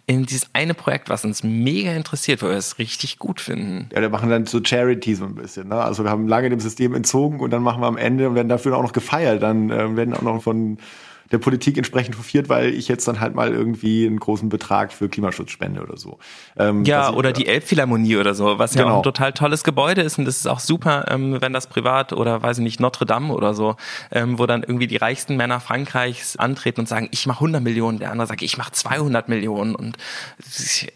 in 0.09 0.25
dieses 0.25 0.49
eine 0.53 0.73
Projekt, 0.73 1.09
was 1.09 1.25
uns 1.25 1.43
mega 1.43 1.91
interessiert, 1.91 2.41
weil 2.41 2.51
wir 2.51 2.57
es 2.57 2.79
richtig 2.79 3.19
gut 3.19 3.41
finden. 3.41 3.89
Ja, 3.93 3.99
wir 3.99 4.09
machen 4.09 4.29
dann 4.29 4.45
so 4.45 4.63
Charity 4.63 5.15
so 5.15 5.25
ein 5.25 5.35
bisschen. 5.35 5.67
Ne? 5.67 5.75
Also 5.75 6.05
wir 6.05 6.09
haben 6.09 6.29
lange 6.29 6.49
dem 6.49 6.61
System 6.61 6.95
entzogen 6.95 7.41
und 7.41 7.51
dann 7.51 7.61
machen 7.61 7.81
wir 7.81 7.87
am 7.87 7.97
Ende 7.97 8.29
und 8.29 8.35
werden 8.35 8.47
dafür 8.47 8.77
auch 8.77 8.83
noch 8.83 8.93
gefeiert. 8.93 9.43
Dann 9.43 9.69
äh, 9.69 9.95
werden 9.97 10.13
auch 10.13 10.21
noch 10.21 10.41
von 10.41 10.77
der 11.31 11.37
Politik 11.39 11.77
entsprechend 11.77 12.17
hofiert, 12.17 12.49
weil 12.49 12.73
ich 12.73 12.87
jetzt 12.87 13.07
dann 13.07 13.19
halt 13.19 13.35
mal 13.35 13.51
irgendwie 13.51 14.05
einen 14.05 14.19
großen 14.19 14.49
Betrag 14.49 14.93
für 14.93 15.09
Klimaschutz 15.09 15.51
spende 15.51 15.81
oder 15.81 15.97
so. 15.97 16.19
Ähm, 16.57 16.83
ja, 16.85 17.11
oder 17.11 17.33
die 17.33 17.47
Elbphilharmonie 17.47 18.17
oder 18.17 18.33
so, 18.33 18.59
was 18.59 18.73
genau. 18.73 18.85
ja 18.85 18.93
auch 18.93 18.97
ein 18.97 19.03
total 19.03 19.33
tolles 19.33 19.63
Gebäude 19.63 20.01
ist 20.01 20.17
und 20.17 20.25
das 20.25 20.37
ist 20.37 20.47
auch 20.47 20.59
super, 20.59 21.05
ähm, 21.09 21.41
wenn 21.41 21.53
das 21.53 21.67
privat 21.67 22.13
oder 22.13 22.41
weiß 22.41 22.59
ich 22.59 22.63
nicht, 22.63 22.79
Notre 22.79 23.05
Dame 23.05 23.33
oder 23.33 23.53
so, 23.53 23.75
ähm, 24.11 24.39
wo 24.39 24.45
dann 24.45 24.63
irgendwie 24.63 24.87
die 24.87 24.97
reichsten 24.97 25.35
Männer 25.35 25.59
Frankreichs 25.59 26.37
antreten 26.37 26.81
und 26.81 26.87
sagen, 26.87 27.09
ich 27.11 27.27
mache 27.27 27.39
100 27.39 27.61
Millionen, 27.61 27.99
der 27.99 28.11
andere 28.11 28.27
sagt, 28.27 28.41
ich 28.41 28.57
mache 28.57 28.71
200 28.71 29.29
Millionen 29.29 29.75
und 29.75 29.97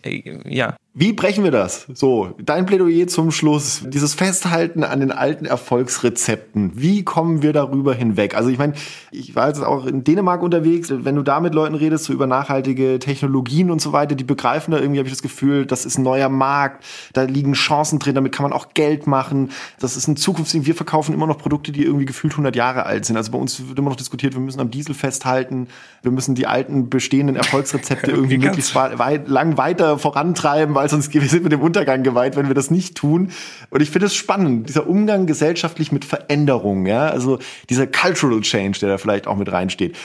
äh, 0.04 0.40
ja. 0.48 0.76
Wie 0.94 1.14
brechen 1.14 1.46
wir 1.46 1.52
das? 1.52 1.88
So, 1.94 2.36
dein 2.38 2.66
Plädoyer 2.66 3.08
zum 3.08 3.32
Schluss. 3.32 3.82
Dieses 3.88 4.14
Festhalten 4.14 4.84
an 4.84 5.00
den 5.00 5.14
alten 5.14 5.46
Erfolgsrezepten. 5.46 6.74
Wie 6.76 7.06
kommen 7.06 7.42
wir 7.42 7.54
darüber 7.54 7.94
hinweg? 7.94 8.36
Also 8.36 8.50
ich 8.50 8.58
meine, 8.58 8.74
ich 9.10 9.34
war 9.34 9.48
jetzt 9.48 9.64
auch 9.64 9.86
in 9.86 10.04
Dänemark 10.04 10.44
unterwegs. 10.44 10.92
Wenn 10.94 11.16
du 11.16 11.24
da 11.24 11.40
mit 11.40 11.54
Leuten 11.54 11.76
redest, 11.76 12.04
so 12.04 12.14
über 12.14 12.28
nachhaltige 12.28 13.00
Technologien 13.00 13.72
und 13.72 13.80
so 13.80 13.94
weiter, 13.94 14.16
die 14.16 14.26
begreifen 14.26 14.74
da 14.74 14.80
irgendwie, 14.80 15.00
habe 15.00 15.08
ich 15.08 15.14
das 15.14 15.22
Gefühl, 15.22 15.66
das 15.66 15.86
ist 15.86 15.98
ein 15.98 16.04
neuer 16.04 16.28
Markt. 16.28 16.84
Da 17.14 17.22
liegen 17.22 17.54
Chancen 17.54 18.00
drin, 18.00 18.14
damit 18.14 18.34
kann 18.34 18.44
man 18.44 18.52
auch 18.52 18.74
Geld 18.74 19.08
machen. 19.08 19.52
Das 19.80 19.96
ist 19.96 20.10
ein 20.10 20.18
Zukunftsding. 20.18 20.66
Wir 20.66 20.76
verkaufen 20.76 21.14
immer 21.14 21.26
noch 21.26 21.38
Produkte, 21.38 21.72
die 21.72 21.86
irgendwie 21.86 22.06
gefühlt 22.06 22.34
100 22.34 22.54
Jahre 22.54 22.86
alt 22.86 23.06
sind. 23.06 23.16
Also 23.16 23.32
bei 23.32 23.38
uns 23.38 23.66
wird 23.66 23.80
immer 23.80 23.92
noch 23.92 23.96
diskutiert, 23.96 24.34
wir 24.34 24.42
müssen 24.42 24.60
am 24.60 24.72
Diesel 24.72 24.94
festhalten. 24.94 25.70
Wir 26.02 26.12
müssen 26.12 26.36
die 26.36 26.48
alten 26.48 26.90
bestehenden 26.90 27.38
Erfolgsrezepte 27.38 28.12
irgendwie 28.12 28.40
möglichst 28.40 28.76
weit, 28.76 29.30
lang 29.30 29.56
weiter 29.56 29.98
vorantreiben 29.98 30.81
weil 30.82 30.90
sonst 30.90 31.12
sind 31.30 31.44
wir 31.44 31.50
dem 31.50 31.62
Untergang 31.62 32.02
geweiht, 32.04 32.36
wenn 32.36 32.48
wir 32.48 32.56
das 32.56 32.72
nicht 32.72 32.96
tun. 32.96 33.32
Und 33.70 33.82
ich 33.82 33.92
finde 33.92 34.08
es 34.08 34.16
spannend, 34.16 34.68
dieser 34.68 34.88
Umgang 34.88 35.28
gesellschaftlich 35.28 35.92
mit 35.92 36.06
Veränderungen, 36.06 36.88
ja, 36.88 37.08
also 37.08 37.40
dieser 37.70 37.88
Cultural 37.88 38.42
Change, 38.42 38.80
der 38.80 38.90
da 38.90 38.98
vielleicht 38.98 39.28
auch 39.28 39.38
mit 39.38 39.52
reinsteht. 39.52 39.96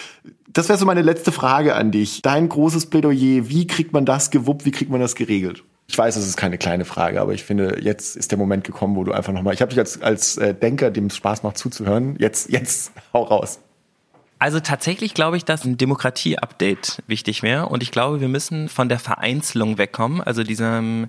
Das 0.53 0.69
wäre 0.69 0.79
so 0.79 0.87
meine 0.87 1.03
letzte 1.03 1.33
Frage 1.33 1.75
an 1.75 1.91
dich. 1.91 2.23
Dein 2.23 2.49
großes 2.49 2.87
Plädoyer, 2.87 3.49
wie 3.49 3.67
kriegt 3.67 3.93
man 3.93 4.05
das 4.05 4.31
gewuppt, 4.31 4.65
wie 4.65 4.71
kriegt 4.71 4.91
man 4.91 5.01
das 5.01 5.15
geregelt? 5.15 5.65
Ich 5.89 5.97
weiß, 5.97 6.15
das 6.17 6.27
ist 6.27 6.37
keine 6.37 6.59
kleine 6.59 6.85
Frage, 6.85 7.21
aber 7.21 7.33
ich 7.33 7.45
finde, 7.45 7.79
jetzt 7.81 8.17
ist 8.17 8.33
der 8.33 8.39
Moment 8.39 8.65
gekommen, 8.65 8.97
wo 8.97 9.05
du 9.05 9.13
einfach 9.13 9.33
nochmal, 9.33 9.55
ich 9.55 9.63
habe 9.63 9.71
dich 9.71 9.79
als, 9.79 10.03
als 10.03 10.37
äh, 10.37 10.53
Denker, 10.53 10.91
dem 10.91 11.07
es 11.07 11.17
Spaß 11.17 11.43
macht 11.43 11.59
zuzuhören, 11.59 12.17
jetzt, 12.19 12.51
jetzt 12.51 12.93
hau 13.15 13.23
raus. 13.23 13.61
Also 14.39 14.61
tatsächlich 14.61 15.15
glaube 15.15 15.37
ich, 15.39 15.45
dass 15.45 15.65
ein 15.65 15.79
Demokratie-Update 15.79 17.03
wichtig 17.07 17.43
wäre. 17.43 17.67
Und 17.67 17.83
ich 17.83 17.91
glaube, 17.91 18.21
wir 18.21 18.29
müssen 18.29 18.69
von 18.69 18.89
der 18.89 18.99
Vereinzelung 18.99 19.79
wegkommen, 19.79 20.21
also 20.21 20.43
diesem 20.43 21.09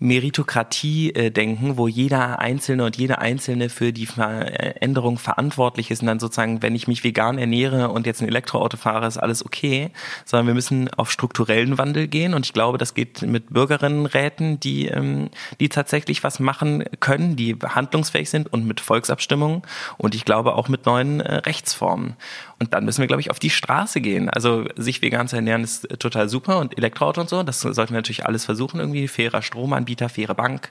Meritokratie 0.00 1.12
äh, 1.12 1.30
denken, 1.30 1.76
wo 1.76 1.88
jeder 1.88 2.38
Einzelne 2.38 2.84
und 2.84 2.96
jede 2.96 3.18
Einzelne 3.18 3.68
für 3.68 3.92
die 3.92 4.06
Veränderung 4.06 5.18
verantwortlich 5.18 5.90
ist 5.90 6.02
und 6.02 6.06
dann 6.06 6.20
sozusagen, 6.20 6.62
wenn 6.62 6.76
ich 6.76 6.86
mich 6.86 7.02
vegan 7.02 7.36
ernähre 7.36 7.88
und 7.88 8.06
jetzt 8.06 8.22
ein 8.22 8.28
Elektroauto 8.28 8.76
fahre, 8.76 9.06
ist 9.06 9.16
alles 9.16 9.44
okay, 9.44 9.90
sondern 10.24 10.46
wir 10.46 10.54
müssen 10.54 10.88
auf 10.94 11.10
strukturellen 11.10 11.78
Wandel 11.78 12.06
gehen 12.06 12.34
und 12.34 12.46
ich 12.46 12.52
glaube, 12.52 12.78
das 12.78 12.94
geht 12.94 13.22
mit 13.22 13.52
Bürgerinnenräten, 13.52 14.60
die, 14.60 14.86
ähm, 14.86 15.30
die 15.58 15.68
tatsächlich 15.68 16.22
was 16.22 16.38
machen 16.38 16.84
können, 17.00 17.34
die 17.34 17.56
handlungsfähig 17.56 18.30
sind 18.30 18.52
und 18.52 18.66
mit 18.66 18.80
Volksabstimmungen 18.80 19.62
und 19.96 20.14
ich 20.14 20.24
glaube 20.24 20.54
auch 20.54 20.68
mit 20.68 20.86
neuen 20.86 21.20
äh, 21.20 21.34
Rechtsformen. 21.36 22.14
Und 22.60 22.74
dann 22.74 22.84
müssen 22.84 23.00
wir, 23.00 23.06
glaube 23.06 23.20
ich, 23.20 23.30
auf 23.30 23.38
die 23.38 23.50
Straße 23.50 24.00
gehen. 24.00 24.28
Also 24.28 24.66
sich 24.76 25.00
vegan 25.00 25.28
zu 25.28 25.36
ernähren 25.36 25.62
ist 25.62 25.88
total 26.00 26.28
super 26.28 26.58
und 26.58 26.76
Elektroauto 26.76 27.20
und 27.20 27.28
so, 27.28 27.42
das 27.44 27.60
sollten 27.60 27.92
wir 27.92 27.98
natürlich 27.98 28.26
alles 28.26 28.44
versuchen, 28.44 28.80
irgendwie 28.80 29.06
fairer 29.06 29.42
Stromanbieter, 29.42 30.08
faire 30.08 30.34
Bank, 30.34 30.70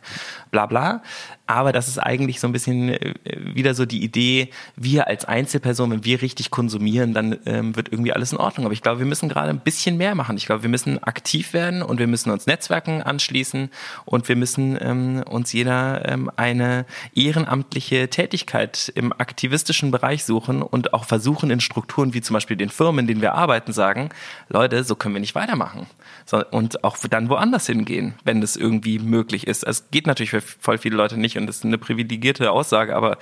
bla 0.52 0.66
bla. 0.66 1.02
Aber 1.48 1.72
das 1.72 1.88
ist 1.88 1.98
eigentlich 1.98 2.40
so 2.42 2.48
ein 2.48 2.52
bisschen 2.52 2.90
äh, 2.90 3.14
wieder 3.24 3.74
so 3.74 3.86
die 3.86 4.04
Idee, 4.04 4.50
wir 4.76 5.08
als 5.08 5.26
Einzelperson, 5.26 5.92
wenn 5.92 6.06
wir 6.06 6.22
richtig 6.22 6.52
konsumieren, 6.52 7.14
dann 7.14 7.38
ähm, 7.46 7.76
wird 7.76 7.90
irgendwie 7.92 8.12
alles 8.12 8.34
in 8.34 8.38
Ordnung. 8.38 8.66
Aber 8.66 8.74
ich 8.74 8.82
glaube, 8.82 9.00
wir 9.00 9.06
müssen 9.06 9.30
gerade 9.30 9.50
ein 9.50 9.62
bisschen 9.62 9.98
mehr 9.98 10.14
machen. 10.14 10.36
Ich 10.36 10.46
glaube, 10.46 10.64
wir 10.64 10.70
müssen 10.70 11.02
aktiv 11.02 11.54
werden 11.54 11.82
und 11.82 12.00
wir 12.00 12.08
müssen 12.08 12.32
uns 12.32 12.48
Netzwerken 12.48 13.02
anschließen 13.02 13.70
und 14.04 14.28
wir 14.28 14.36
müssen 14.36 14.78
ähm, 14.82 15.24
uns 15.28 15.54
jeder 15.54 16.08
ähm, 16.08 16.30
eine 16.36 16.86
ehrenamtliche 17.16 18.10
Tätigkeit 18.10 18.92
im 18.94 19.14
aktivistischen 19.14 19.90
Bereich 19.92 20.26
suchen 20.26 20.62
und 20.62 20.94
auch 20.94 21.06
versuchen, 21.06 21.50
in 21.50 21.62
Strukturen 21.62 22.14
wie 22.14 22.22
zum 22.22 22.34
Beispiel 22.34 22.58
den 22.58 22.70
Firmen, 22.70 23.00
in 23.00 23.08
denen 23.08 23.22
wir 23.22 23.36
arbeiten, 23.36 23.72
sagen, 23.72 24.10
Leute, 24.50 24.84
so 24.84 24.96
können 24.96 25.16
wir 25.16 25.22
nicht 25.22 25.36
weitermachen. 25.36 25.88
So, 26.26 26.44
und 26.46 26.84
auch 26.84 26.98
dann 27.10 27.30
woanders 27.30 27.68
hingehen, 27.68 28.16
wenn 28.26 28.42
das 28.42 28.58
irgendwie 28.58 29.00
möglich 29.00 29.48
ist. 29.48 29.64
Es 29.64 29.90
geht 29.92 30.08
natürlich 30.08 30.32
für 30.32 30.42
voll 30.42 30.78
viele 30.78 30.98
Leute 30.98 31.18
nicht 31.18 31.37
und 31.38 31.48
das 31.48 31.58
ist 31.58 31.66
eine 31.66 31.78
privilegierte 31.78 32.52
Aussage, 32.52 32.96
aber 32.96 33.18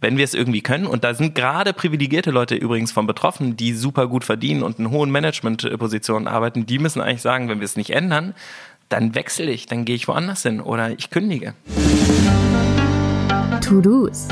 wenn 0.00 0.18
wir 0.18 0.24
es 0.24 0.34
irgendwie 0.34 0.60
können, 0.60 0.86
und 0.86 1.02
da 1.02 1.14
sind 1.14 1.34
gerade 1.34 1.72
privilegierte 1.72 2.30
Leute 2.30 2.56
übrigens 2.56 2.92
von 2.92 3.06
betroffen, 3.06 3.56
die 3.56 3.72
super 3.72 4.06
gut 4.06 4.24
verdienen 4.24 4.62
und 4.62 4.78
in 4.78 4.90
hohen 4.90 5.10
Managementpositionen 5.10 6.28
arbeiten, 6.28 6.66
die 6.66 6.78
müssen 6.78 7.00
eigentlich 7.00 7.22
sagen, 7.22 7.48
wenn 7.48 7.60
wir 7.60 7.64
es 7.64 7.76
nicht 7.76 7.90
ändern, 7.90 8.34
dann 8.88 9.14
wechsle 9.14 9.50
ich, 9.50 9.66
dann 9.66 9.84
gehe 9.84 9.96
ich 9.96 10.06
woanders 10.06 10.42
hin 10.42 10.60
oder 10.60 10.90
ich 10.90 11.10
kündige. 11.10 11.54
To-Dos. 13.62 14.28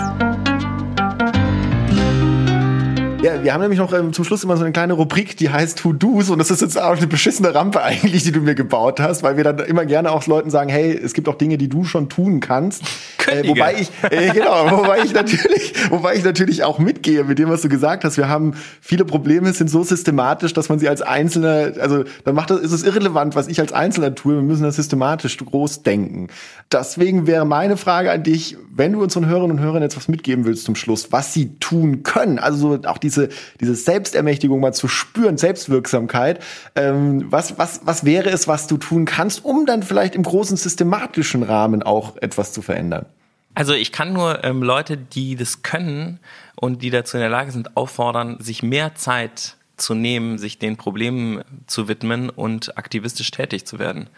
Ja, 3.23 3.45
wir 3.45 3.55
haben 3.55 3.61
nämlich 3.61 3.79
noch 3.79 3.93
ähm, 3.93 4.13
zum 4.13 4.25
Schluss 4.25 4.43
immer 4.43 4.57
so 4.57 4.65
eine 4.65 4.73
kleine 4.73 4.95
Rubrik, 4.95 5.37
die 5.37 5.49
heißt 5.49 5.79
To-Dos 5.79 6.29
und 6.29 6.41
das 6.41 6.51
ist 6.51 6.61
jetzt 6.61 6.77
auch 6.77 6.97
eine 6.97 7.07
beschissene 7.07 7.55
Rampe 7.55 7.81
eigentlich, 7.81 8.25
die 8.25 8.33
du 8.33 8.41
mir 8.41 8.57
gebaut 8.57 8.99
hast, 8.99 9.23
weil 9.23 9.37
wir 9.37 9.45
dann 9.45 9.61
immer 9.61 9.87
gerne 9.87 10.11
auch 10.11 10.27
Leuten 10.27 10.51
sagen, 10.51 10.69
hey, 10.69 10.93
es 10.93 11.13
gibt 11.13 11.29
auch 11.29 11.37
Dinge, 11.37 11.57
die 11.57 11.69
du 11.69 11.85
schon 11.85 12.09
tun 12.09 12.41
kannst. 12.41 12.83
Äh, 13.29 13.47
wobei 13.47 13.77
ich, 13.79 13.91
äh, 14.11 14.31
genau, 14.31 14.79
wobei 14.79 15.05
ich 15.05 15.13
natürlich, 15.15 15.75
wobei 15.91 16.17
ich 16.17 16.25
natürlich 16.25 16.65
auch 16.65 16.81
mitgehe 16.81 17.23
mit 17.23 17.39
dem, 17.39 17.49
was 17.49 17.63
du 17.63 17.69
gesagt 17.69 18.03
hast. 18.03 18.17
Wir 18.17 18.29
haben 18.29 18.55
viele 18.81 19.05
Probleme, 19.05 19.53
sind 19.53 19.71
so 19.71 19.85
systematisch, 19.85 20.53
dass 20.53 20.69
man 20.69 20.81
sie 20.81 20.89
als 20.89 21.03
Einzelner, 21.03 21.75
also 21.79 22.03
dann 22.25 22.35
macht 22.35 22.51
das, 22.51 22.59
ist 22.59 22.73
es 22.73 22.83
irrelevant, 22.83 23.37
was 23.37 23.47
ich 23.47 23.61
als 23.61 23.73
Einzelner 23.73 24.17
tue. 24.17 24.35
Wir 24.35 24.43
müssen 24.43 24.65
das 24.65 24.75
systematisch 24.75 25.37
groß 25.37 25.85
denken. 25.85 26.27
Deswegen 26.73 27.29
wäre 27.29 27.45
meine 27.45 27.77
Frage 27.77 28.11
an 28.11 28.25
dich, 28.25 28.57
wenn 28.75 28.93
du 28.93 29.03
unseren 29.03 29.27
Hörerinnen 29.27 29.59
und 29.59 29.63
Hörern 29.63 29.83
jetzt 29.83 29.97
was 29.97 30.09
mitgeben 30.09 30.45
willst 30.45 30.65
zum 30.65 30.75
Schluss, 30.75 31.13
was 31.13 31.33
sie 31.33 31.57
tun 31.61 32.03
können, 32.03 32.41
also 32.41 32.81
auch 32.87 32.99
diese, 33.13 33.29
diese 33.61 33.75
Selbstermächtigung 33.75 34.61
mal 34.61 34.73
zu 34.73 34.89
spüren, 34.89 35.37
Selbstwirksamkeit, 35.37 36.43
ähm, 36.75 37.27
was, 37.31 37.59
was, 37.59 37.81
was 37.85 38.05
wäre 38.05 38.31
es, 38.31 38.49
was 38.49 38.67
du 38.67 38.79
tun 38.79 39.05
kannst, 39.05 39.45
um 39.45 39.67
dann 39.67 39.83
vielleicht 39.83 40.15
im 40.15 40.23
großen 40.23 40.57
systematischen 40.57 41.43
Rahmen 41.43 41.83
auch 41.83 42.17
etwas 42.17 42.53
zu 42.53 42.63
verändern? 42.63 43.07
Also 43.55 43.75
ich 43.75 43.93
kann 43.93 44.13
nur 44.13 44.45
ähm, 44.45 44.63
Leute, 44.63 44.97
die 44.97 45.37
das 45.37 45.63
können 45.63 46.19
und 46.57 46.83
die 46.83 46.91
dazu 46.91 47.19
in 47.19 47.21
der 47.21 47.29
Lage 47.29 47.53
sind, 47.53 47.77
auffordern, 47.77 48.39
sich 48.41 48.63
mehr 48.63 48.95
Zeit 48.95 49.57
zu 49.77 49.95
nehmen, 49.95 50.39
sich 50.39 50.59
den 50.59 50.77
Problemen 50.77 51.43
zu 51.67 51.89
widmen 51.89 52.31
und 52.31 52.79
aktivistisch 52.79 53.31
tätig 53.31 53.67
zu 53.67 53.79
werden. 53.79 54.09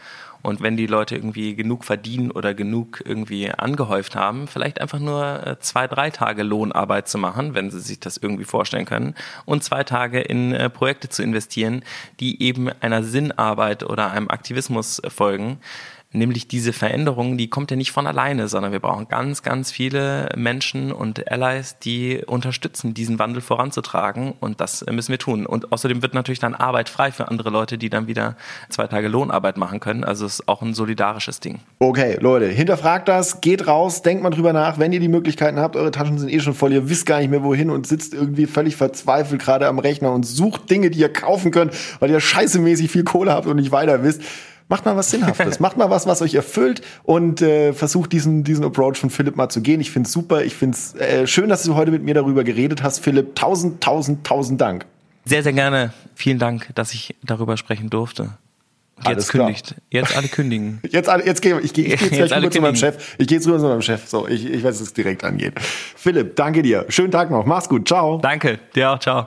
Und 0.44 0.60
wenn 0.60 0.76
die 0.76 0.86
Leute 0.86 1.16
irgendwie 1.16 1.56
genug 1.56 1.86
verdienen 1.86 2.30
oder 2.30 2.52
genug 2.52 3.02
irgendwie 3.02 3.50
angehäuft 3.50 4.14
haben, 4.14 4.46
vielleicht 4.46 4.78
einfach 4.78 4.98
nur 4.98 5.46
äh, 5.46 5.58
zwei, 5.60 5.86
drei 5.86 6.10
Tage 6.10 6.42
Lohnarbeit 6.42 7.08
zu 7.08 7.16
machen, 7.16 7.54
wenn 7.54 7.70
sie 7.70 7.80
sich 7.80 7.98
das 7.98 8.18
irgendwie 8.18 8.44
vorstellen 8.44 8.84
können, 8.84 9.14
und 9.46 9.64
zwei 9.64 9.84
Tage 9.84 10.20
in 10.20 10.52
äh, 10.52 10.68
Projekte 10.68 11.08
zu 11.08 11.22
investieren, 11.22 11.82
die 12.20 12.42
eben 12.42 12.68
einer 12.80 13.02
Sinnarbeit 13.02 13.84
oder 13.84 14.10
einem 14.10 14.28
Aktivismus 14.28 15.00
folgen, 15.08 15.60
Nämlich 16.14 16.46
diese 16.46 16.72
Veränderung, 16.72 17.36
die 17.36 17.50
kommt 17.50 17.72
ja 17.72 17.76
nicht 17.76 17.90
von 17.90 18.06
alleine, 18.06 18.46
sondern 18.46 18.70
wir 18.70 18.78
brauchen 18.78 19.08
ganz, 19.08 19.42
ganz 19.42 19.72
viele 19.72 20.28
Menschen 20.36 20.92
und 20.92 21.28
Allies, 21.28 21.76
die 21.82 22.22
unterstützen, 22.24 22.94
diesen 22.94 23.18
Wandel 23.18 23.42
voranzutragen. 23.42 24.32
Und 24.38 24.60
das 24.60 24.86
müssen 24.88 25.10
wir 25.10 25.18
tun. 25.18 25.44
Und 25.44 25.72
außerdem 25.72 26.02
wird 26.02 26.14
natürlich 26.14 26.38
dann 26.38 26.54
Arbeit 26.54 26.88
frei 26.88 27.10
für 27.10 27.26
andere 27.26 27.50
Leute, 27.50 27.78
die 27.78 27.90
dann 27.90 28.06
wieder 28.06 28.36
zwei 28.68 28.86
Tage 28.86 29.08
Lohnarbeit 29.08 29.56
machen 29.56 29.80
können. 29.80 30.04
Also 30.04 30.24
es 30.24 30.34
ist 30.34 30.48
auch 30.48 30.62
ein 30.62 30.72
solidarisches 30.72 31.40
Ding. 31.40 31.58
Okay, 31.80 32.16
Leute, 32.20 32.46
hinterfragt 32.46 33.08
das, 33.08 33.40
geht 33.40 33.66
raus, 33.66 34.02
denkt 34.02 34.22
mal 34.22 34.30
drüber 34.30 34.52
nach, 34.52 34.78
wenn 34.78 34.92
ihr 34.92 35.00
die 35.00 35.08
Möglichkeiten 35.08 35.58
habt, 35.58 35.74
eure 35.74 35.90
Taschen 35.90 36.18
sind 36.18 36.32
eh 36.32 36.38
schon 36.38 36.54
voll, 36.54 36.72
ihr 36.72 36.88
wisst 36.88 37.06
gar 37.06 37.18
nicht 37.18 37.30
mehr 37.30 37.42
wohin 37.42 37.70
und 37.70 37.88
sitzt 37.88 38.14
irgendwie 38.14 38.46
völlig 38.46 38.76
verzweifelt 38.76 39.42
gerade 39.42 39.66
am 39.66 39.80
Rechner 39.80 40.12
und 40.12 40.24
sucht 40.24 40.70
Dinge, 40.70 40.90
die 40.90 41.00
ihr 41.00 41.12
kaufen 41.12 41.50
könnt, 41.50 41.72
weil 41.98 42.10
ihr 42.10 42.20
scheißemäßig 42.20 42.88
viel 42.88 43.02
Kohle 43.02 43.32
habt 43.32 43.48
und 43.48 43.56
nicht 43.56 43.72
weiter 43.72 44.04
wisst 44.04 44.22
Macht 44.68 44.86
mal 44.86 44.96
was 44.96 45.10
Sinnhaftes, 45.10 45.60
macht 45.60 45.76
mal 45.76 45.90
was, 45.90 46.06
was 46.06 46.22
euch 46.22 46.34
erfüllt 46.34 46.80
und 47.02 47.42
äh, 47.42 47.74
versucht 47.74 48.12
diesen, 48.12 48.44
diesen 48.44 48.64
Approach 48.64 48.96
von 48.96 49.10
Philipp 49.10 49.36
mal 49.36 49.50
zu 49.50 49.60
gehen. 49.60 49.80
Ich 49.80 49.90
finde 49.90 50.06
es 50.06 50.12
super, 50.12 50.42
ich 50.42 50.54
finde 50.54 50.76
es 50.76 50.94
äh, 50.94 51.26
schön, 51.26 51.50
dass 51.50 51.64
du 51.64 51.74
heute 51.74 51.90
mit 51.90 52.02
mir 52.02 52.14
darüber 52.14 52.44
geredet 52.44 52.82
hast, 52.82 53.00
Philipp. 53.00 53.34
Tausend, 53.34 53.82
tausend, 53.82 54.26
tausend 54.26 54.60
Dank. 54.60 54.86
Sehr, 55.26 55.42
sehr 55.42 55.52
gerne. 55.52 55.92
Vielen 56.14 56.38
Dank, 56.38 56.68
dass 56.74 56.94
ich 56.94 57.14
darüber 57.22 57.56
sprechen 57.58 57.90
durfte. 57.90 58.30
Jetzt 58.98 59.06
Alles 59.06 59.28
kündigt. 59.28 59.66
Klar. 59.66 59.80
Jetzt 59.90 60.16
alle 60.16 60.28
kündigen. 60.28 60.80
Jetzt 60.90 61.08
alle, 61.08 61.26
jetzt 61.26 61.42
gehe 61.42 61.58
ich, 61.60 61.72
geh, 61.72 61.82
ich 61.82 61.98
geh 61.98 62.04
jetzt, 62.04 62.16
jetzt 62.16 62.36
rüber 62.36 62.50
zu 62.50 62.60
meinem 62.60 62.76
Chef. 62.76 63.16
Ich 63.18 63.26
gehe 63.26 63.38
jetzt 63.38 63.46
rüber 63.46 63.58
zu 63.58 63.66
meinem 63.66 63.82
Chef. 63.82 64.06
So, 64.06 64.28
ich, 64.28 64.46
ich 64.46 64.62
weiß, 64.62 64.78
dass 64.78 64.80
es 64.80 64.92
direkt 64.94 65.24
angeht. 65.24 65.54
Philipp, 65.60 66.36
danke 66.36 66.62
dir. 66.62 66.86
Schönen 66.88 67.10
Tag 67.10 67.30
noch. 67.30 67.44
Mach's 67.44 67.68
gut. 67.68 67.88
Ciao. 67.88 68.18
Danke. 68.18 68.60
Dir 68.74 68.92
auch. 68.92 68.98
Ciao. 69.00 69.26